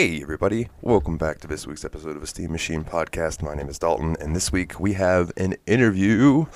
Hey, 0.00 0.22
everybody. 0.22 0.68
Welcome 0.80 1.18
back 1.18 1.40
to 1.40 1.48
this 1.48 1.66
week's 1.66 1.84
episode 1.84 2.14
of 2.14 2.22
a 2.22 2.26
Steam 2.28 2.52
Machine 2.52 2.84
podcast. 2.84 3.42
My 3.42 3.56
name 3.56 3.68
is 3.68 3.80
Dalton, 3.80 4.16
and 4.20 4.36
this 4.36 4.52
week 4.52 4.78
we 4.78 4.92
have 4.92 5.32
an 5.36 5.56
interview 5.66 6.46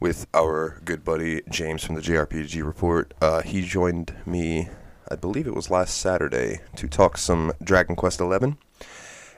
with 0.00 0.26
our 0.32 0.80
good 0.86 1.04
buddy 1.04 1.42
James 1.50 1.84
from 1.84 1.96
the 1.96 2.00
JRPG 2.00 2.64
Report. 2.64 3.12
Uh, 3.20 3.42
he 3.42 3.60
joined 3.60 4.14
me, 4.24 4.70
I 5.10 5.16
believe 5.16 5.46
it 5.46 5.54
was 5.54 5.70
last 5.70 5.98
Saturday, 5.98 6.60
to 6.76 6.88
talk 6.88 7.18
some 7.18 7.52
Dragon 7.62 7.94
Quest 7.94 8.20
XI. 8.20 8.56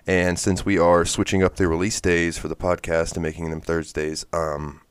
And 0.07 0.39
since 0.39 0.65
we 0.65 0.79
are 0.79 1.05
switching 1.05 1.43
up 1.43 1.57
the 1.57 1.67
release 1.67 2.01
days 2.01 2.39
for 2.39 2.47
the 2.47 2.55
podcast 2.55 3.15
and 3.15 3.25
making 3.25 3.51
them 3.51 3.61
Thursdays, 3.61 4.25
um, 4.33 4.83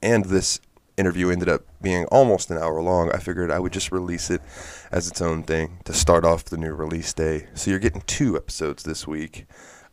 and 0.00 0.26
this 0.26 0.60
interview 0.96 1.30
ended 1.30 1.48
up 1.48 1.62
being 1.82 2.04
almost 2.06 2.50
an 2.50 2.58
hour 2.58 2.80
long, 2.80 3.10
I 3.12 3.18
figured 3.18 3.50
I 3.50 3.58
would 3.58 3.72
just 3.72 3.92
release 3.92 4.30
it 4.30 4.40
as 4.90 5.08
its 5.08 5.20
own 5.20 5.42
thing 5.42 5.78
to 5.84 5.92
start 5.92 6.24
off 6.24 6.44
the 6.44 6.56
new 6.56 6.72
release 6.72 7.12
day. 7.12 7.48
So 7.54 7.70
you're 7.70 7.80
getting 7.80 8.02
two 8.02 8.36
episodes 8.36 8.84
this 8.84 9.06
week, 9.06 9.46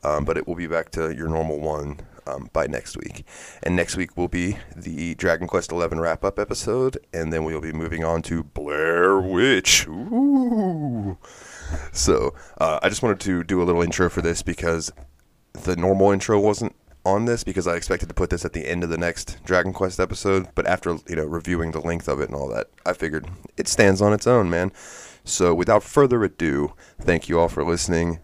um, 0.04 0.26
but 0.26 0.38
it 0.38 0.48
will 0.48 0.56
be 0.56 0.68
back 0.68 0.92
to 0.92 1.14
your 1.14 1.28
normal 1.28 1.60
one 1.60 2.02
um, 2.28 2.50
by 2.54 2.68
next 2.68 2.98
week. 2.98 3.26
And 3.64 3.76
next 3.76 3.96
week 3.96 4.16
will 4.18 4.28
be 4.28 4.58
the 4.76 5.16
Dragon 5.16 5.48
Quest 5.48 5.72
XI 5.72 5.78
wrap 5.78 6.24
up 6.24 6.40
episode, 6.40 6.98
and 7.14 7.32
then 7.32 7.44
we'll 7.44 7.62
be 7.62 7.74
moving 7.74 8.04
on 8.04 8.22
to 8.24 8.44
Blair 8.44 9.20
Witch. 9.20 9.88
Ooh. 9.88 11.18
So 11.94 12.34
uh, 12.60 12.80
I 12.84 12.90
just 12.90 13.02
wanted 13.02 13.22
to 13.22 13.44
do 13.44 13.62
a 13.62 13.66
little 13.66 13.82
intro 13.82 14.10
for 14.10 14.22
this 14.22 14.42
because 14.42 14.92
the 15.54 15.76
normal 15.76 16.12
intro 16.12 16.40
wasn't 16.40 16.76
on 17.06 17.26
this 17.26 17.44
because 17.44 17.68
I 17.68 17.76
expected 17.76 18.10
to 18.10 18.16
put 18.16 18.30
this 18.30 18.46
at 18.46 18.54
the 18.54 18.68
end 18.68 18.84
of 18.84 18.90
the 18.90 18.98
next 18.98 19.44
Dragon 19.44 19.74
Quest 19.74 20.00
episode, 20.00 20.48
but 20.56 20.66
after 20.66 20.98
you 21.08 21.16
know 21.16 21.26
reviewing 21.26 21.72
the 21.72 21.82
length 21.82 22.08
of 22.08 22.20
it 22.20 22.30
and 22.30 22.36
all 22.36 22.48
that, 22.50 22.68
I 22.86 22.94
figured 22.94 23.28
it 23.58 23.68
stands 23.68 24.02
on 24.02 24.14
its 24.14 24.28
own, 24.28 24.50
man. 24.50 24.72
So 25.24 25.54
without 25.54 25.84
further 25.84 26.24
ado, 26.24 26.74
thank 27.00 27.30
you 27.30 27.40
all 27.40 27.48
for 27.48 27.64
listening. 27.64 28.20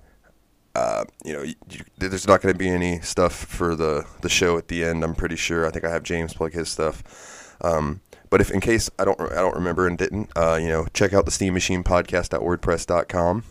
Uh, 0.76 1.06
you 1.24 1.34
know, 1.34 1.42
you, 1.42 1.56
you, 1.70 1.82
there's 1.98 2.28
not 2.28 2.42
going 2.42 2.54
to 2.54 2.58
be 2.58 2.70
any 2.70 3.00
stuff 3.02 3.34
for 3.34 3.76
the 3.76 4.06
the 4.22 4.30
show 4.30 4.58
at 4.58 4.68
the 4.68 4.84
end. 4.84 5.04
I'm 5.04 5.16
pretty 5.16 5.36
sure. 5.36 5.66
I 5.66 5.72
think 5.72 5.86
I 5.86 5.92
have 5.92 6.04
James 6.04 6.34
plug 6.34 6.54
his 6.54 6.70
stuff. 6.70 7.56
Um, 7.62 8.02
but 8.30 8.42
if 8.42 8.52
in 8.52 8.60
case 8.62 8.90
I 9.00 9.06
don't 9.06 9.20
I 9.20 9.36
don't 9.36 9.56
remember 9.56 9.88
and 9.88 9.98
didn't, 9.98 10.30
uh, 10.36 10.60
you 10.62 10.68
know, 10.68 10.86
check 10.94 11.14
out 11.14 11.26
the 11.26 11.32
Steam 11.32 11.54
Machine 11.54 11.84
Podcast.wordpress.com. 11.84 13.44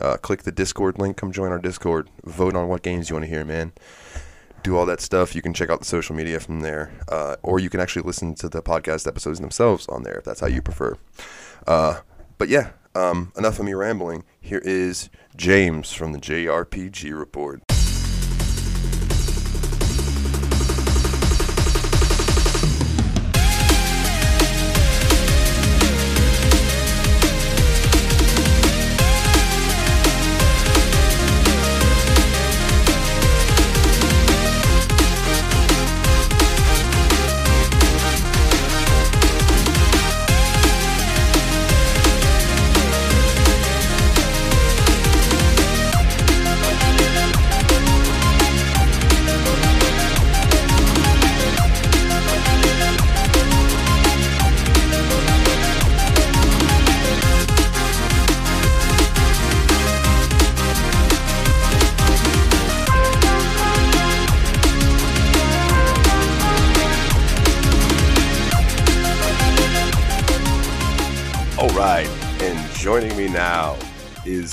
Uh, 0.00 0.16
click 0.16 0.42
the 0.42 0.52
Discord 0.52 0.98
link. 0.98 1.16
Come 1.16 1.32
join 1.32 1.50
our 1.52 1.58
Discord. 1.58 2.08
Vote 2.24 2.56
on 2.56 2.68
what 2.68 2.82
games 2.82 3.08
you 3.08 3.16
want 3.16 3.24
to 3.24 3.30
hear, 3.30 3.44
man 3.44 3.72
do 4.62 4.76
all 4.76 4.86
that 4.86 5.00
stuff. 5.00 5.34
You 5.34 5.42
can 5.42 5.54
check 5.54 5.70
out 5.70 5.80
the 5.80 5.84
social 5.84 6.14
media 6.14 6.40
from 6.40 6.60
there, 6.60 6.92
uh, 7.08 7.36
or 7.42 7.58
you 7.58 7.70
can 7.70 7.80
actually 7.80 8.02
listen 8.02 8.34
to 8.36 8.48
the 8.48 8.62
podcast 8.62 9.06
episodes 9.06 9.40
themselves 9.40 9.86
on 9.88 10.02
there 10.02 10.14
if 10.14 10.24
that's 10.24 10.40
how 10.40 10.46
you 10.46 10.62
prefer. 10.62 10.96
Uh, 11.66 12.00
but 12.38 12.48
yeah, 12.48 12.70
um, 12.94 13.32
enough 13.36 13.58
of 13.58 13.64
me 13.64 13.74
rambling. 13.74 14.24
Here 14.40 14.62
is 14.64 15.08
James 15.36 15.92
from 15.92 16.12
the 16.12 16.18
JRPG 16.18 17.18
Report. 17.18 17.71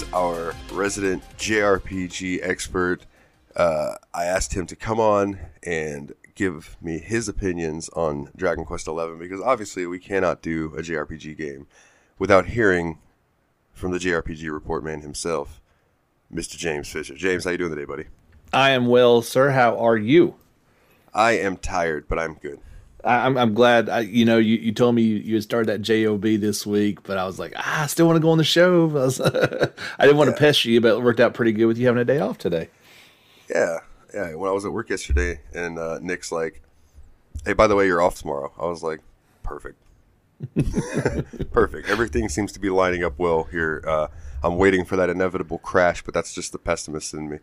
Is 0.01 0.13
our 0.13 0.53
resident 0.71 1.23
JRPG 1.37 2.39
expert. 2.41 3.05
Uh, 3.55 3.95
I 4.13 4.25
asked 4.25 4.53
him 4.53 4.65
to 4.67 4.75
come 4.75 4.99
on 4.99 5.39
and 5.63 6.13
give 6.35 6.77
me 6.81 6.99
his 6.99 7.27
opinions 7.27 7.89
on 7.89 8.29
Dragon 8.35 8.65
Quest 8.65 8.85
XI 8.85 9.15
because 9.17 9.41
obviously 9.41 9.85
we 9.85 9.99
cannot 9.99 10.41
do 10.41 10.73
a 10.75 10.81
JRPG 10.81 11.37
game 11.37 11.67
without 12.17 12.47
hearing 12.47 12.99
from 13.73 13.91
the 13.91 13.97
JRPG 13.97 14.51
report 14.51 14.83
man 14.83 15.01
himself, 15.01 15.61
Mr. 16.33 16.57
James 16.57 16.89
Fisher. 16.89 17.15
James, 17.15 17.43
how 17.43 17.51
you 17.51 17.57
doing 17.57 17.71
today, 17.71 17.85
buddy? 17.85 18.05
I 18.53 18.71
am 18.71 18.87
well, 18.87 19.21
sir. 19.21 19.51
How 19.51 19.77
are 19.77 19.97
you? 19.97 20.35
I 21.13 21.31
am 21.31 21.57
tired, 21.57 22.07
but 22.07 22.19
I'm 22.19 22.35
good. 22.35 22.59
I, 23.03 23.25
I'm 23.25 23.37
I'm 23.37 23.53
glad. 23.53 23.89
I, 23.89 24.01
you 24.01 24.25
know, 24.25 24.37
you, 24.37 24.57
you 24.57 24.71
told 24.71 24.95
me 24.95 25.01
you, 25.03 25.17
you 25.17 25.33
had 25.35 25.43
started 25.43 25.69
that 25.69 25.81
job 25.81 26.21
this 26.21 26.65
week, 26.65 27.03
but 27.03 27.17
I 27.17 27.25
was 27.25 27.39
like, 27.39 27.53
ah, 27.55 27.83
I 27.83 27.87
still 27.87 28.05
want 28.05 28.17
to 28.17 28.21
go 28.21 28.31
on 28.31 28.37
the 28.37 28.43
show. 28.43 28.89
I, 28.89 28.93
was, 28.93 29.21
I 29.21 29.71
didn't 30.01 30.17
want 30.17 30.29
to 30.29 30.35
pester 30.35 30.69
you, 30.69 30.81
but 30.81 30.97
it 30.97 31.03
worked 31.03 31.19
out 31.19 31.33
pretty 31.33 31.51
good 31.51 31.65
with 31.65 31.77
you 31.77 31.87
having 31.87 32.01
a 32.01 32.05
day 32.05 32.19
off 32.19 32.37
today. 32.37 32.69
Yeah, 33.49 33.79
yeah. 34.13 34.35
When 34.35 34.49
I 34.49 34.53
was 34.53 34.65
at 34.65 34.71
work 34.71 34.89
yesterday, 34.89 35.39
and 35.53 35.79
uh, 35.79 35.99
Nick's 36.01 36.31
like, 36.31 36.61
"Hey, 37.45 37.53
by 37.53 37.67
the 37.67 37.75
way, 37.75 37.87
you're 37.87 38.01
off 38.01 38.19
tomorrow." 38.19 38.51
I 38.59 38.65
was 38.65 38.83
like, 38.83 38.99
"Perfect, 39.43 39.77
perfect. 41.51 41.89
Everything 41.89 42.29
seems 42.29 42.51
to 42.53 42.59
be 42.59 42.69
lining 42.69 43.03
up 43.03 43.17
well 43.17 43.45
here." 43.45 43.83
Uh, 43.87 44.07
I'm 44.43 44.57
waiting 44.57 44.85
for 44.85 44.95
that 44.95 45.09
inevitable 45.09 45.57
crash, 45.57 46.01
but 46.01 46.13
that's 46.13 46.33
just 46.33 46.51
the 46.51 46.59
pessimist 46.59 47.13
in 47.13 47.29
me. 47.29 47.39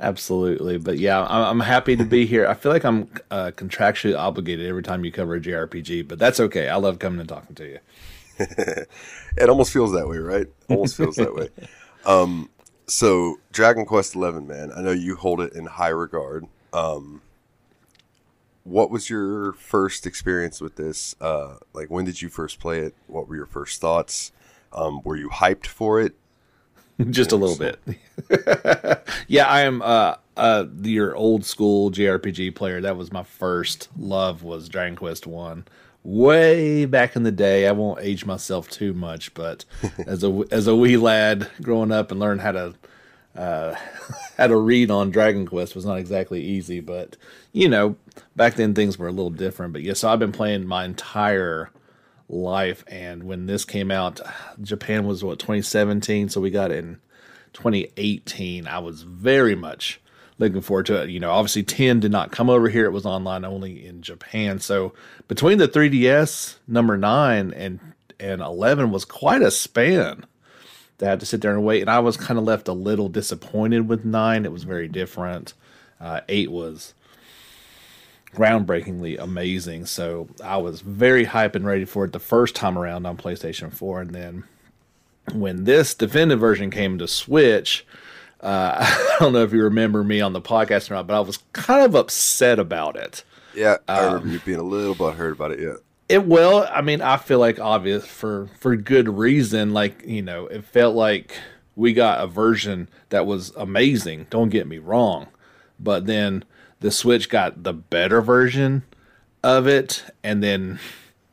Absolutely, 0.00 0.78
but 0.78 0.98
yeah, 0.98 1.24
I'm, 1.24 1.42
I'm 1.44 1.60
happy 1.60 1.96
to 1.96 2.04
be 2.04 2.24
here. 2.24 2.46
I 2.46 2.54
feel 2.54 2.70
like 2.70 2.84
I'm 2.84 3.10
uh, 3.30 3.50
contractually 3.56 4.16
obligated 4.16 4.66
every 4.66 4.82
time 4.82 5.04
you 5.04 5.10
cover 5.10 5.34
a 5.34 5.40
JRPG, 5.40 6.06
but 6.06 6.18
that's 6.20 6.38
okay. 6.38 6.68
I 6.68 6.76
love 6.76 7.00
coming 7.00 7.18
and 7.18 7.28
talking 7.28 7.56
to 7.56 7.66
you. 7.66 7.78
it 8.38 9.48
almost 9.48 9.72
feels 9.72 9.92
that 9.92 10.08
way, 10.08 10.18
right? 10.18 10.46
Almost 10.68 10.96
feels 10.96 11.16
that 11.16 11.34
way. 11.34 11.48
Um, 12.06 12.48
so 12.86 13.40
Dragon 13.52 13.84
Quest 13.84 14.14
Eleven, 14.14 14.46
man, 14.46 14.70
I 14.74 14.82
know 14.82 14.92
you 14.92 15.16
hold 15.16 15.40
it 15.40 15.52
in 15.54 15.66
high 15.66 15.88
regard. 15.88 16.46
Um, 16.72 17.20
what 18.62 18.90
was 18.90 19.10
your 19.10 19.54
first 19.54 20.06
experience 20.06 20.60
with 20.60 20.76
this? 20.76 21.16
Uh, 21.20 21.56
like, 21.72 21.90
when 21.90 22.04
did 22.04 22.22
you 22.22 22.28
first 22.28 22.60
play 22.60 22.80
it? 22.80 22.94
What 23.06 23.28
were 23.28 23.36
your 23.36 23.46
first 23.46 23.80
thoughts? 23.80 24.30
Um, 24.72 25.00
were 25.02 25.16
you 25.16 25.30
hyped 25.30 25.66
for 25.66 26.00
it? 26.00 26.14
Just 27.10 27.32
a 27.32 27.36
little 27.36 27.56
bit. 27.56 27.78
yeah, 29.28 29.46
I 29.46 29.60
am 29.60 29.82
uh, 29.82 30.16
uh, 30.36 30.64
your 30.82 31.14
old 31.14 31.44
school 31.44 31.92
JRPG 31.92 32.56
player. 32.56 32.80
That 32.80 32.96
was 32.96 33.12
my 33.12 33.22
first 33.22 33.88
love 33.96 34.42
was 34.42 34.68
Dragon 34.68 34.96
Quest 34.96 35.26
One. 35.26 35.64
Way 36.02 36.86
back 36.86 37.14
in 37.14 37.22
the 37.22 37.30
day, 37.30 37.68
I 37.68 37.72
won't 37.72 38.00
age 38.00 38.24
myself 38.24 38.68
too 38.68 38.94
much, 38.94 39.32
but 39.34 39.64
as 40.06 40.24
a 40.24 40.44
as 40.50 40.66
a 40.66 40.74
wee 40.74 40.96
lad 40.96 41.48
growing 41.62 41.92
up 41.92 42.10
and 42.10 42.18
learning 42.18 42.42
how 42.42 42.52
to 42.52 42.74
uh, 43.36 43.76
how 44.36 44.48
to 44.48 44.56
read 44.56 44.90
on 44.90 45.10
Dragon 45.10 45.46
Quest 45.46 45.76
was 45.76 45.86
not 45.86 45.98
exactly 45.98 46.42
easy. 46.42 46.80
But 46.80 47.16
you 47.52 47.68
know, 47.68 47.94
back 48.34 48.54
then 48.54 48.74
things 48.74 48.98
were 48.98 49.08
a 49.08 49.12
little 49.12 49.30
different. 49.30 49.72
But 49.72 49.82
yes, 49.82 49.88
yeah, 49.88 49.94
so 49.94 50.08
I've 50.08 50.18
been 50.18 50.32
playing 50.32 50.66
my 50.66 50.84
entire 50.84 51.70
life. 52.28 52.84
And 52.88 53.24
when 53.24 53.46
this 53.46 53.64
came 53.64 53.90
out, 53.90 54.20
Japan 54.60 55.06
was 55.06 55.24
what 55.24 55.38
2017, 55.38 56.28
so 56.28 56.40
we 56.40 56.50
got 56.50 56.70
it 56.70 56.78
in 56.78 56.98
2018. 57.52 58.66
I 58.66 58.78
was 58.78 59.02
very 59.02 59.54
much 59.54 60.00
looking 60.38 60.60
forward 60.60 60.86
to 60.86 61.02
it. 61.02 61.10
You 61.10 61.20
know, 61.20 61.30
obviously 61.30 61.62
10 61.62 62.00
did 62.00 62.12
not 62.12 62.32
come 62.32 62.50
over 62.50 62.68
here; 62.68 62.84
it 62.84 62.92
was 62.92 63.06
online 63.06 63.44
only 63.44 63.86
in 63.86 64.02
Japan. 64.02 64.58
So 64.60 64.94
between 65.26 65.58
the 65.58 65.68
3DS 65.68 66.56
number 66.66 66.96
nine 66.96 67.52
and 67.52 67.80
and 68.20 68.40
11 68.40 68.90
was 68.90 69.04
quite 69.04 69.42
a 69.42 69.50
span. 69.50 70.24
To 70.98 71.06
have 71.06 71.20
to 71.20 71.26
sit 71.26 71.42
there 71.42 71.52
and 71.52 71.64
wait, 71.64 71.80
and 71.80 71.88
I 71.88 72.00
was 72.00 72.16
kind 72.16 72.40
of 72.40 72.44
left 72.44 72.66
a 72.66 72.72
little 72.72 73.08
disappointed 73.08 73.88
with 73.88 74.04
nine. 74.04 74.44
It 74.44 74.50
was 74.50 74.64
very 74.64 74.88
different. 74.88 75.54
Uh, 76.00 76.22
eight 76.28 76.50
was 76.50 76.92
groundbreakingly 78.34 79.18
amazing. 79.18 79.86
So 79.86 80.28
I 80.42 80.56
was 80.58 80.80
very 80.80 81.26
hyped 81.26 81.54
and 81.54 81.66
ready 81.66 81.84
for 81.84 82.04
it 82.04 82.12
the 82.12 82.18
first 82.18 82.54
time 82.54 82.78
around 82.78 83.06
on 83.06 83.16
PlayStation 83.16 83.72
4. 83.72 84.02
And 84.02 84.10
then 84.10 84.44
when 85.32 85.64
this 85.64 85.94
definitive 85.94 86.40
version 86.40 86.70
came 86.70 86.98
to 86.98 87.08
Switch, 87.08 87.86
uh, 88.40 88.76
I 88.80 89.16
don't 89.18 89.32
know 89.32 89.42
if 89.42 89.52
you 89.52 89.62
remember 89.62 90.04
me 90.04 90.20
on 90.20 90.32
the 90.32 90.40
podcast 90.40 90.90
or 90.90 90.94
not, 90.94 91.06
but 91.06 91.16
I 91.16 91.20
was 91.20 91.38
kind 91.52 91.84
of 91.84 91.94
upset 91.94 92.58
about 92.58 92.96
it. 92.96 93.24
Yeah, 93.54 93.78
I 93.88 94.04
remember 94.04 94.26
um, 94.26 94.32
you 94.32 94.40
being 94.40 94.60
a 94.60 94.62
little 94.62 94.94
bit 94.94 95.14
hurt 95.14 95.32
about 95.32 95.52
it. 95.52 95.60
Yeah. 95.60 95.74
It 96.08 96.24
well, 96.24 96.66
I 96.70 96.80
mean, 96.80 97.02
I 97.02 97.16
feel 97.16 97.38
like 97.38 97.58
obvious 97.58 98.06
for 98.06 98.48
for 98.58 98.76
good 98.76 99.08
reason. 99.08 99.72
Like 99.74 100.04
you 100.06 100.22
know, 100.22 100.46
it 100.46 100.64
felt 100.64 100.94
like 100.94 101.36
we 101.76 101.92
got 101.92 102.22
a 102.22 102.26
version 102.26 102.88
that 103.10 103.26
was 103.26 103.50
amazing. 103.56 104.26
Don't 104.30 104.48
get 104.48 104.66
me 104.66 104.78
wrong, 104.78 105.26
but 105.78 106.06
then 106.06 106.44
the 106.80 106.90
Switch 106.90 107.28
got 107.28 107.62
the 107.62 107.72
better 107.72 108.20
version 108.20 108.84
of 109.42 109.66
it, 109.66 110.04
and 110.22 110.42
then 110.42 110.78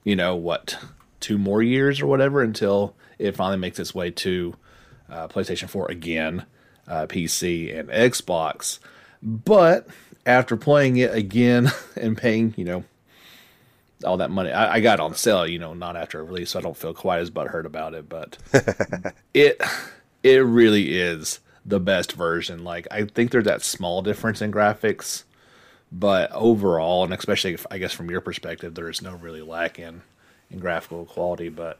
you 0.03 0.15
know 0.15 0.35
what, 0.35 0.77
two 1.19 1.37
more 1.37 1.61
years 1.61 2.01
or 2.01 2.07
whatever 2.07 2.41
until 2.41 2.95
it 3.17 3.35
finally 3.35 3.57
makes 3.57 3.79
its 3.79 3.95
way 3.95 4.11
to 4.11 4.55
uh, 5.09 5.27
PlayStation 5.27 5.69
4 5.69 5.89
again, 5.91 6.45
uh, 6.87 7.07
PC, 7.07 7.77
and 7.77 7.89
Xbox. 7.89 8.79
But 9.21 9.87
after 10.25 10.57
playing 10.57 10.97
it 10.97 11.13
again 11.13 11.71
and 11.95 12.17
paying, 12.17 12.53
you 12.57 12.65
know, 12.65 12.83
all 14.03 14.17
that 14.17 14.29
money, 14.29 14.51
I, 14.51 14.75
I 14.75 14.79
got 14.81 14.99
on 14.99 15.15
sale, 15.15 15.47
you 15.47 15.59
know, 15.59 15.73
not 15.73 15.95
after 15.95 16.19
a 16.19 16.23
release, 16.23 16.51
so 16.51 16.59
I 16.59 16.61
don't 16.61 16.77
feel 16.77 16.93
quite 16.93 17.19
as 17.19 17.31
butthurt 17.31 17.65
about 17.65 17.93
it. 17.93 18.09
But 18.09 18.37
it 19.33 19.61
it 20.23 20.37
really 20.43 20.97
is 20.97 21.39
the 21.65 21.79
best 21.79 22.13
version. 22.13 22.63
Like 22.63 22.87
I 22.91 23.05
think 23.05 23.31
there's 23.31 23.45
that 23.45 23.63
small 23.63 24.01
difference 24.01 24.41
in 24.41 24.51
graphics, 24.51 25.23
but 25.97 26.29
overall, 26.33 27.05
and 27.05 27.13
especially 27.13 27.53
if, 27.53 27.65
I 27.71 27.77
guess 27.77 27.93
from 27.93 28.11
your 28.11 28.19
perspective, 28.19 28.75
there 28.75 28.89
is 28.89 29.01
no 29.01 29.15
really 29.15 29.41
lack 29.41 29.79
in 29.79 30.01
in 30.51 30.59
graphical 30.59 31.05
quality. 31.05 31.47
But 31.47 31.79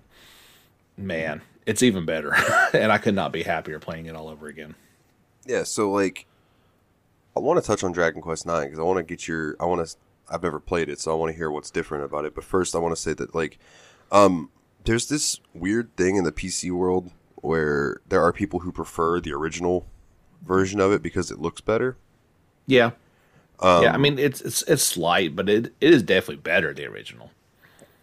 man, 0.97 1.41
it's 1.65 1.83
even 1.83 2.05
better, 2.05 2.33
and 2.73 2.93
I 2.93 2.97
could 2.97 3.13
not 3.13 3.33
be 3.33 3.43
happier 3.43 3.77
playing 3.77 4.05
it 4.05 4.15
all 4.15 4.29
over 4.29 4.47
again. 4.47 4.75
Yeah, 5.45 5.63
so 5.63 5.91
like, 5.91 6.25
I 7.35 7.41
want 7.41 7.61
to 7.61 7.67
touch 7.67 7.83
on 7.83 7.91
Dragon 7.91 8.21
Quest 8.21 8.45
Nine 8.45 8.67
because 8.67 8.79
I 8.79 8.83
want 8.83 8.97
to 8.97 9.03
get 9.03 9.27
your. 9.27 9.57
I 9.59 9.65
want 9.65 9.85
to. 9.85 9.95
I've 10.31 10.41
never 10.41 10.61
played 10.61 10.87
it, 10.87 11.01
so 11.01 11.11
I 11.11 11.15
want 11.15 11.33
to 11.33 11.37
hear 11.37 11.51
what's 11.51 11.69
different 11.69 12.05
about 12.05 12.23
it. 12.23 12.33
But 12.33 12.45
first, 12.45 12.73
I 12.73 12.79
want 12.79 12.95
to 12.95 13.01
say 13.01 13.13
that 13.13 13.35
like, 13.35 13.59
um, 14.13 14.49
there's 14.85 15.09
this 15.09 15.41
weird 15.53 15.93
thing 15.97 16.15
in 16.15 16.23
the 16.23 16.31
PC 16.31 16.71
world 16.71 17.11
where 17.35 17.99
there 18.07 18.23
are 18.23 18.31
people 18.31 18.61
who 18.61 18.71
prefer 18.71 19.19
the 19.19 19.33
original 19.33 19.85
version 20.41 20.79
of 20.79 20.93
it 20.93 21.03
because 21.03 21.31
it 21.31 21.39
looks 21.39 21.59
better. 21.59 21.97
Yeah. 22.65 22.91
Um, 23.59 23.83
yeah, 23.83 23.93
I 23.93 23.97
mean 23.97 24.19
it's 24.19 24.41
it's 24.41 24.61
it's 24.63 24.83
slight, 24.83 25.35
but 25.35 25.49
it 25.49 25.73
it 25.81 25.93
is 25.93 26.03
definitely 26.03 26.37
better 26.37 26.73
the 26.73 26.85
original. 26.85 27.31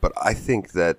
But 0.00 0.12
I 0.20 0.34
think 0.34 0.72
that 0.72 0.98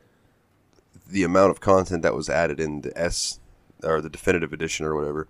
the 1.07 1.23
amount 1.23 1.51
of 1.51 1.59
content 1.59 2.03
that 2.03 2.15
was 2.15 2.29
added 2.29 2.59
in 2.59 2.81
the 2.81 2.97
S 2.97 3.39
or 3.83 4.01
the 4.01 4.09
definitive 4.09 4.53
edition 4.53 4.85
or 4.85 4.95
whatever 4.95 5.27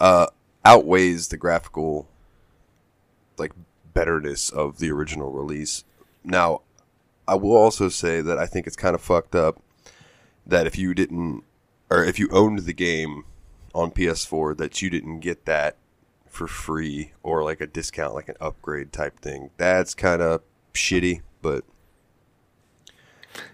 uh, 0.00 0.26
outweighs 0.64 1.28
the 1.28 1.36
graphical 1.36 2.08
like 3.38 3.52
betterness 3.94 4.50
of 4.50 4.78
the 4.78 4.90
original 4.90 5.30
release. 5.30 5.84
Now, 6.24 6.62
I 7.28 7.34
will 7.34 7.56
also 7.56 7.88
say 7.88 8.20
that 8.20 8.38
I 8.38 8.46
think 8.46 8.66
it's 8.66 8.76
kind 8.76 8.94
of 8.94 9.00
fucked 9.00 9.34
up 9.34 9.60
that 10.46 10.66
if 10.66 10.78
you 10.78 10.94
didn't 10.94 11.44
or 11.90 12.04
if 12.04 12.18
you 12.18 12.28
owned 12.30 12.60
the 12.60 12.72
game 12.72 13.24
on 13.74 13.90
PS4 13.90 14.56
that 14.56 14.82
you 14.82 14.90
didn't 14.90 15.20
get 15.20 15.44
that 15.44 15.76
for 16.36 16.46
free 16.46 17.12
or 17.22 17.42
like 17.42 17.60
a 17.60 17.66
discount 17.66 18.14
like 18.14 18.28
an 18.28 18.36
upgrade 18.40 18.92
type 18.92 19.18
thing. 19.20 19.50
That's 19.56 19.94
kind 19.94 20.20
of 20.20 20.42
shitty, 20.74 21.22
but 21.40 21.64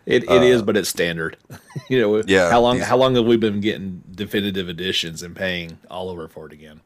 it, 0.05 0.25
it 0.25 0.29
uh, 0.29 0.43
is, 0.43 0.62
but 0.62 0.76
it's 0.76 0.88
standard. 0.88 1.37
you 1.88 2.00
know, 2.00 2.23
yeah. 2.26 2.50
How 2.50 2.61
long? 2.61 2.79
These, 2.79 2.87
how 2.87 2.96
long 2.96 3.14
have 3.14 3.25
we 3.25 3.37
been 3.37 3.61
getting 3.61 4.02
definitive 4.11 4.69
editions 4.69 5.23
and 5.23 5.34
paying 5.34 5.79
all 5.90 6.11
over 6.11 6.29
for 6.29 6.46
it 6.46 6.52
again? 6.52 6.81